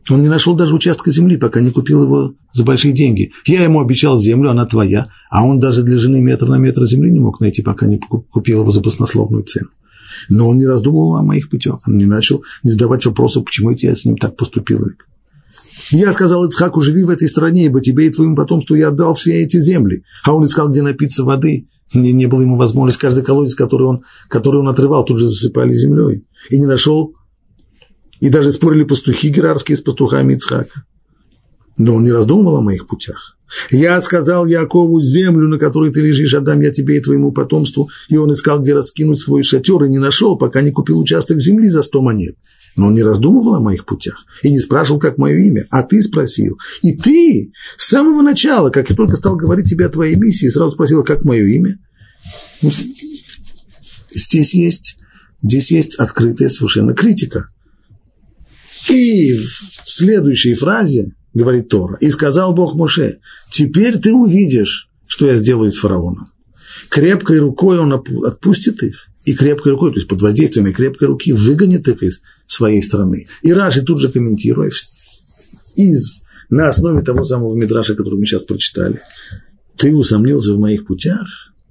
он 0.10 0.22
не 0.22 0.30
нашел 0.30 0.56
даже 0.56 0.76
участка 0.76 1.10
земли, 1.10 1.38
пока 1.38 1.62
не 1.62 1.72
купил 1.72 2.04
его 2.04 2.36
за 2.54 2.64
большие 2.64 2.94
деньги. 2.94 3.32
Я 3.46 3.64
ему 3.64 3.82
обещал 3.82 4.18
землю, 4.18 4.52
она 4.52 4.66
твоя, 4.66 5.08
а 5.32 5.44
он 5.44 5.60
даже 5.60 5.84
для 5.84 5.98
жены 5.98 6.22
метр 6.22 6.48
на 6.48 6.58
метр 6.58 6.86
земли 6.86 7.12
не 7.12 7.20
мог 7.20 7.40
найти, 7.40 7.62
пока 7.62 7.88
не 7.88 7.98
купил 7.98 8.62
его 8.62 8.72
за 8.72 8.82
баснословную 8.82 9.44
цену. 9.44 9.70
Но 10.30 10.48
он 10.48 10.58
не 10.58 10.66
раздумывал 10.66 11.16
о 11.16 11.24
моих 11.24 11.50
путях, 11.50 11.80
он 11.88 11.98
не 11.98 12.06
начал 12.06 12.44
не 12.64 12.70
задавать 12.70 13.06
вопросов, 13.06 13.46
почему 13.46 13.72
я 13.72 13.96
с 13.96 14.06
ним 14.06 14.18
так 14.18 14.38
поступил. 14.38 14.80
Я 15.92 16.14
сказал 16.14 16.46
Ицхаку, 16.46 16.82
живи 16.82 17.04
в 17.04 17.10
этой 17.10 17.28
стране, 17.28 17.66
ибо 17.66 17.82
тебе 17.82 18.08
и 18.08 18.12
твоему 18.12 18.36
потомству 18.36 18.76
я 18.76 18.90
отдал 18.90 19.14
все 19.14 19.44
эти 19.44 19.60
земли. 19.60 20.04
А 20.24 20.34
он 20.34 20.46
искал, 20.46 20.70
где 20.70 20.82
напиться 20.82 21.24
воды. 21.24 21.68
Не, 21.94 22.14
не 22.14 22.26
было 22.28 22.42
ему 22.42 22.56
возможности, 22.58 23.02
каждый 23.02 23.24
колодец, 23.24 23.54
который 23.56 23.88
он, 23.88 24.04
который 24.28 24.60
он 24.60 24.68
отрывал, 24.68 25.06
тут 25.06 25.20
же 25.20 25.28
засыпали 25.28 25.72
землей. 25.74 26.26
И 26.50 26.60
не 26.60 26.66
нашел 26.66 27.16
и 28.26 28.30
даже 28.30 28.52
спорили 28.52 28.84
пастухи 28.84 29.30
герарские 29.30 29.78
с 29.78 29.82
пастухами 29.82 30.34
Ицхака. 30.34 30.84
Но 31.78 31.94
он 31.94 32.06
не 32.06 32.12
раздумывал 32.12 32.58
о 32.58 32.62
моих 32.62 32.88
путях. 32.88 33.38
Я 33.70 34.02
сказал 34.02 34.48
Якову, 34.48 35.00
землю, 35.00 35.48
на 35.48 35.60
которой 35.60 35.92
ты 35.92 36.02
лежишь, 36.02 36.34
отдам 36.34 36.60
я 36.62 36.72
тебе 36.72 36.98
и 36.98 37.00
твоему 37.00 37.32
потомству. 37.32 37.88
И 38.10 38.18
он 38.18 38.32
искал, 38.32 38.60
где 38.60 38.74
раскинуть 38.74 39.22
свой 39.22 39.44
шатер, 39.44 39.84
и 39.84 39.90
не 39.90 40.00
нашел, 40.00 40.40
пока 40.40 40.62
не 40.62 40.72
купил 40.72 40.98
участок 40.98 41.40
земли 41.40 41.68
за 41.68 41.84
сто 41.84 42.02
монет. 42.02 42.36
Но 42.76 42.88
он 42.88 42.96
не 42.96 43.04
раздумывал 43.04 43.58
о 43.58 43.60
моих 43.60 43.86
путях 43.86 44.26
и 44.42 44.50
не 44.50 44.58
спрашивал, 44.58 45.00
как 45.00 45.20
мое 45.20 45.38
имя, 45.38 45.68
а 45.70 45.84
ты 45.84 46.02
спросил. 46.02 46.58
И 46.82 46.94
ты 46.94 47.52
с 47.78 47.88
самого 47.88 48.24
начала, 48.24 48.72
как 48.72 48.90
я 48.90 48.96
только 48.96 49.18
стал 49.18 49.36
говорить 49.36 49.70
тебе 49.70 49.86
о 49.86 49.90
твоей 49.90 50.16
миссии, 50.16 50.50
сразу 50.50 50.72
спросил, 50.72 51.04
как 51.04 51.26
мое 51.26 51.46
имя. 51.46 51.78
Здесь 54.16 54.56
есть, 54.56 54.98
здесь 55.44 55.70
есть 55.70 55.94
открытая 55.94 56.50
совершенно 56.50 56.96
критика. 56.96 57.50
И 58.90 59.34
в 59.34 59.50
следующей 59.84 60.54
фразе 60.54 61.14
говорит 61.34 61.70
Тора, 61.70 61.98
и 62.00 62.10
сказал 62.10 62.54
Бог 62.54 62.76
Моше, 62.76 63.20
теперь 63.52 63.98
ты 63.98 64.14
увидишь, 64.14 64.90
что 65.08 65.28
я 65.28 65.36
сделаю 65.36 65.72
с 65.72 65.78
фараоном. 65.78 66.32
Крепкой 66.90 67.40
рукой 67.40 67.80
он 67.80 67.94
отпустит 67.94 68.84
их, 68.84 69.10
и 69.26 69.34
крепкой 69.34 69.74
рукой, 69.74 69.92
то 69.92 69.98
есть 69.98 70.08
под 70.08 70.22
воздействием 70.22 70.72
крепкой 70.72 71.08
руки, 71.08 71.34
выгонит 71.34 71.88
их 71.88 72.04
из 72.04 72.22
своей 72.48 72.82
страны. 72.82 73.28
И 73.42 73.52
Раши 73.52 73.82
тут 73.82 74.00
же 74.00 74.10
комментирует 74.10 74.74
из, 75.76 76.22
на 76.50 76.70
основе 76.70 77.02
того 77.02 77.24
самого 77.24 77.56
Мидраша, 77.56 77.96
который 77.96 78.20
мы 78.20 78.26
сейчас 78.26 78.44
прочитали, 78.44 79.02
ты 79.78 79.94
усомнился 79.94 80.54
в 80.54 80.60
моих 80.60 80.86
путях, 80.86 81.28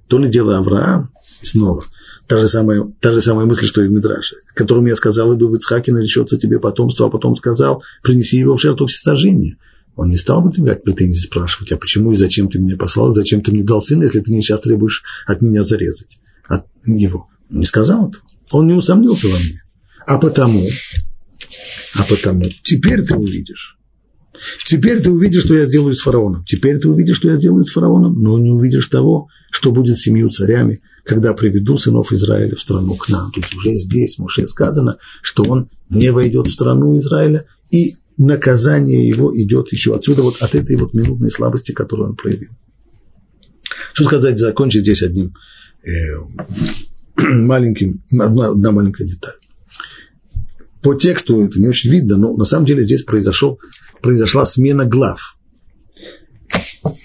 то 0.07 0.19
ли 0.19 0.29
дело 0.29 0.57
Авраам, 0.57 1.11
и 1.41 1.45
снова, 1.45 1.83
та 2.27 2.39
же 2.39 2.47
самая, 2.47 2.91
та 2.99 3.13
же 3.13 3.21
самая 3.21 3.45
мысль, 3.45 3.67
что 3.67 3.81
и 3.81 3.87
в 3.87 3.91
Мидраше, 3.91 4.35
которому 4.53 4.87
я 4.87 4.95
сказал, 4.95 5.35
иду 5.35 5.49
в 5.49 5.55
Ицхаке, 5.55 5.91
наречется 5.91 6.37
тебе 6.37 6.59
потомство, 6.59 7.07
а 7.07 7.09
потом 7.09 7.35
сказал, 7.35 7.83
принеси 8.03 8.37
его 8.37 8.57
в 8.57 8.61
жертву 8.61 8.87
всесожжения. 8.87 9.57
Он 9.95 10.09
не 10.09 10.17
стал 10.17 10.41
выдвигать 10.41 10.83
претензии, 10.83 11.25
спрашивать, 11.25 11.71
а 11.71 11.77
почему 11.77 12.11
и 12.11 12.15
зачем 12.15 12.49
ты 12.49 12.59
меня 12.59 12.75
послал, 12.75 13.13
зачем 13.13 13.41
ты 13.41 13.51
мне 13.51 13.63
дал 13.63 13.81
сына, 13.81 14.03
если 14.03 14.19
ты 14.19 14.31
мне 14.31 14.41
сейчас 14.41 14.61
требуешь 14.61 15.03
от 15.25 15.41
меня 15.41 15.63
зарезать, 15.63 16.19
от 16.47 16.65
него. 16.85 17.29
Он 17.49 17.59
не 17.59 17.65
сказал 17.65 18.09
этого. 18.09 18.23
Он 18.51 18.67
не 18.67 18.73
усомнился 18.73 19.27
во 19.27 19.37
мне. 19.37 19.61
А 20.05 20.17
потому, 20.17 20.67
а 21.95 22.03
потому, 22.03 22.43
теперь 22.63 23.03
ты 23.03 23.15
увидишь. 23.15 23.77
Теперь 24.65 25.01
ты 25.01 25.09
увидишь, 25.09 25.43
что 25.43 25.55
я 25.55 25.65
сделаю 25.65 25.95
с 25.95 26.01
фараоном. 26.01 26.43
Теперь 26.45 26.77
ты 26.77 26.89
увидишь, 26.89 27.17
что 27.17 27.29
я 27.29 27.37
сделаю 27.37 27.63
с 27.63 27.71
фараоном, 27.71 28.21
но 28.21 28.37
не 28.37 28.51
увидишь 28.51 28.87
того, 28.87 29.27
что 29.49 29.71
будет 29.71 29.97
с 29.97 30.01
семью 30.01 30.29
царями, 30.29 30.81
когда 31.05 31.33
приведу 31.33 31.77
сынов 31.77 32.11
Израиля 32.11 32.55
в 32.55 32.61
страну 32.61 32.95
к 32.95 33.09
нам. 33.09 33.31
То 33.31 33.39
есть 33.39 33.55
уже 33.55 33.71
здесь, 33.73 34.17
Моше 34.17 34.47
сказано, 34.47 34.97
что 35.21 35.43
он 35.43 35.69
не 35.89 36.11
войдет 36.11 36.47
в 36.47 36.51
страну 36.51 36.97
Израиля, 36.97 37.45
и 37.69 37.95
наказание 38.17 39.07
его 39.07 39.31
идет 39.39 39.71
еще 39.71 39.95
отсюда, 39.95 40.23
вот 40.23 40.41
от 40.41 40.55
этой 40.55 40.75
вот 40.77 40.93
минутной 40.93 41.29
слабости, 41.29 41.71
которую 41.71 42.09
он 42.09 42.15
проявил. 42.15 42.49
Что 43.93 44.05
сказать, 44.05 44.37
закончить 44.37 44.81
здесь 44.81 45.03
одним 45.03 45.35
э, 45.83 45.91
маленьким, 47.21 48.03
одна, 48.19 48.49
одна 48.49 48.71
маленькая 48.71 49.05
деталь. 49.05 49.35
По 50.81 50.95
тексту 50.95 51.45
это 51.45 51.59
не 51.59 51.67
очень 51.67 51.91
видно, 51.91 52.17
но 52.17 52.35
на 52.35 52.45
самом 52.45 52.65
деле 52.65 52.83
здесь 52.83 53.03
произошел, 53.03 53.59
произошла 54.01 54.45
смена 54.45 54.85
глав. 54.85 55.37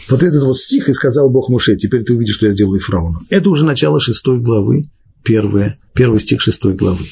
Вот 0.09 0.23
этот 0.23 0.43
вот 0.45 0.59
стих, 0.59 0.89
и 0.89 0.93
сказал 0.93 1.31
Бог 1.31 1.49
Муше, 1.49 1.77
теперь 1.77 2.05
ты 2.05 2.15
увидишь, 2.15 2.37
что 2.37 2.47
я 2.47 2.53
сделаю 2.53 2.81
фараоном. 2.81 3.21
Это 3.31 3.51
уже 3.51 3.65
начало 3.65 4.01
шестой 4.01 4.41
главы, 4.41 4.91
первое, 5.25 5.79
первый 5.95 6.21
стих 6.21 6.41
шестой 6.41 6.75
главы. 6.75 7.05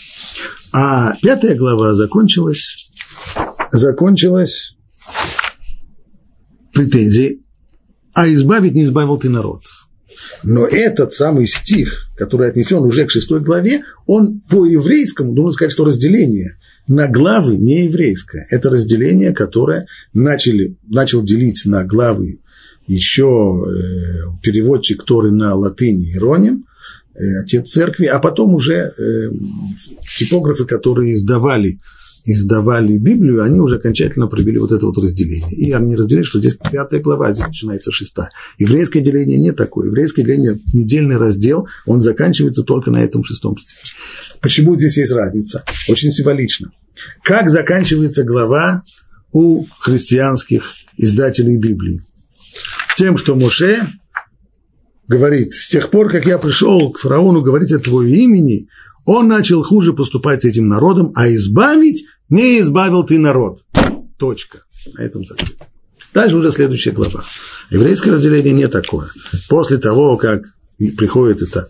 А 0.72 1.14
пятая 1.22 1.56
глава 1.56 1.94
закончилась, 1.94 2.90
закончилась 3.72 4.76
претензией, 6.72 7.42
а 8.14 8.32
избавить 8.32 8.74
не 8.74 8.84
избавил 8.84 9.18
ты 9.18 9.28
народ. 9.28 9.62
Но 10.42 10.66
этот 10.66 11.12
самый 11.12 11.46
стих, 11.46 12.08
который 12.16 12.48
отнесен 12.48 12.82
уже 12.82 13.04
к 13.06 13.10
шестой 13.10 13.40
главе, 13.40 13.82
он 14.06 14.40
по-еврейскому, 14.48 15.32
нужно 15.32 15.52
сказать, 15.52 15.72
что 15.72 15.84
разделение 15.84 16.58
на 16.86 17.06
главы 17.06 17.58
не 17.58 17.84
еврейское. 17.84 18.46
Это 18.50 18.70
разделение, 18.70 19.32
которое 19.32 19.86
начали, 20.12 20.76
начал 20.88 21.22
делить 21.22 21.62
на 21.66 21.84
главы 21.84 22.40
еще 22.88 23.64
э, 23.64 24.40
переводчик 24.42 25.04
Торы 25.04 25.30
на 25.30 25.54
латыни 25.54 26.16
Ироним, 26.16 26.66
э, 27.14 27.18
отец 27.42 27.70
церкви, 27.70 28.06
а 28.06 28.18
потом 28.18 28.54
уже 28.54 28.74
э, 28.74 29.30
типографы, 30.18 30.64
которые 30.64 31.12
издавали 31.12 31.78
издавали 32.30 32.98
Библию, 32.98 33.42
они 33.42 33.58
уже 33.58 33.76
окончательно 33.76 34.26
провели 34.26 34.58
вот 34.58 34.70
это 34.70 34.84
вот 34.84 34.98
разделение. 34.98 35.50
И 35.52 35.72
они 35.72 35.96
разделяют, 35.96 36.26
что 36.26 36.40
здесь 36.40 36.58
пятая 36.70 37.00
глава, 37.00 37.32
здесь 37.32 37.46
начинается 37.46 37.90
шестая. 37.90 38.30
Еврейское 38.58 39.00
деление 39.00 39.38
не 39.38 39.52
такое. 39.52 39.86
Еврейское 39.86 40.22
деление, 40.22 40.60
недельный 40.74 41.16
раздел, 41.16 41.68
он 41.86 42.02
заканчивается 42.02 42.64
только 42.64 42.90
на 42.90 43.02
этом 43.02 43.24
шестом 43.24 43.56
стихе. 43.56 43.96
Почему 44.42 44.76
здесь 44.76 44.98
есть 44.98 45.12
разница? 45.12 45.64
Очень 45.88 46.10
символично. 46.10 46.70
Как 47.22 47.48
заканчивается 47.48 48.24
глава 48.24 48.82
у 49.32 49.64
христианских 49.80 50.70
издателей 50.98 51.56
Библии? 51.56 52.02
Тем, 52.98 53.16
что 53.16 53.36
Моше 53.36 53.92
говорит, 55.06 55.52
с 55.52 55.68
тех 55.68 55.88
пор, 55.88 56.10
как 56.10 56.26
я 56.26 56.36
пришел 56.36 56.90
к 56.90 56.98
фараону 56.98 57.42
говорить 57.42 57.70
о 57.70 57.78
твоем 57.78 58.34
имени, 58.34 58.68
он 59.06 59.28
начал 59.28 59.62
хуже 59.62 59.92
поступать 59.92 60.42
с 60.42 60.46
этим 60.46 60.66
народом, 60.66 61.12
а 61.14 61.32
избавить 61.32 62.06
не 62.28 62.58
избавил 62.58 63.04
ты 63.04 63.20
народ. 63.20 63.62
Точка. 64.18 64.64
На 64.94 65.02
этом 65.02 65.24
закрыто. 65.24 65.68
Дальше 66.12 66.38
уже 66.38 66.50
следующая 66.50 66.90
глава. 66.90 67.22
Еврейское 67.70 68.10
разделение 68.10 68.52
не 68.52 68.66
такое. 68.66 69.06
После 69.48 69.78
того, 69.78 70.16
как 70.16 70.42
приходит 70.96 71.40
это 71.40 71.68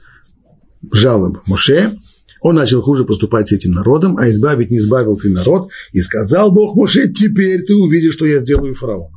жалоба 0.90 1.42
Моше, 1.46 1.98
он 2.40 2.54
начал 2.54 2.80
хуже 2.80 3.04
поступать 3.04 3.48
с 3.48 3.52
этим 3.52 3.72
народом, 3.72 4.16
а 4.16 4.30
избавить 4.30 4.70
не 4.70 4.78
избавил 4.78 5.18
ты 5.18 5.28
народ. 5.28 5.68
И 5.92 6.00
сказал 6.00 6.52
Бог 6.52 6.74
Моше, 6.74 7.12
теперь 7.12 7.66
ты 7.66 7.74
увидишь, 7.74 8.14
что 8.14 8.24
я 8.24 8.38
сделаю 8.38 8.74
фараону. 8.74 9.12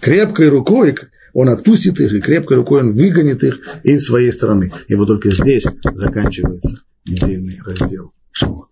Крепкой 0.00 0.48
рукой 0.48 0.94
он 1.32 1.48
отпустит 1.48 2.00
их, 2.00 2.12
и 2.12 2.20
крепкой 2.20 2.58
рукой 2.58 2.80
он 2.80 2.92
выгонит 2.92 3.42
их 3.42 3.60
из 3.84 4.06
своей 4.06 4.32
стороны. 4.32 4.70
И 4.88 4.94
вот 4.94 5.06
только 5.06 5.30
здесь 5.30 5.66
заканчивается 5.94 6.78
недельный 7.06 7.60
раздел 7.64 8.12
Шмот. 8.32 8.71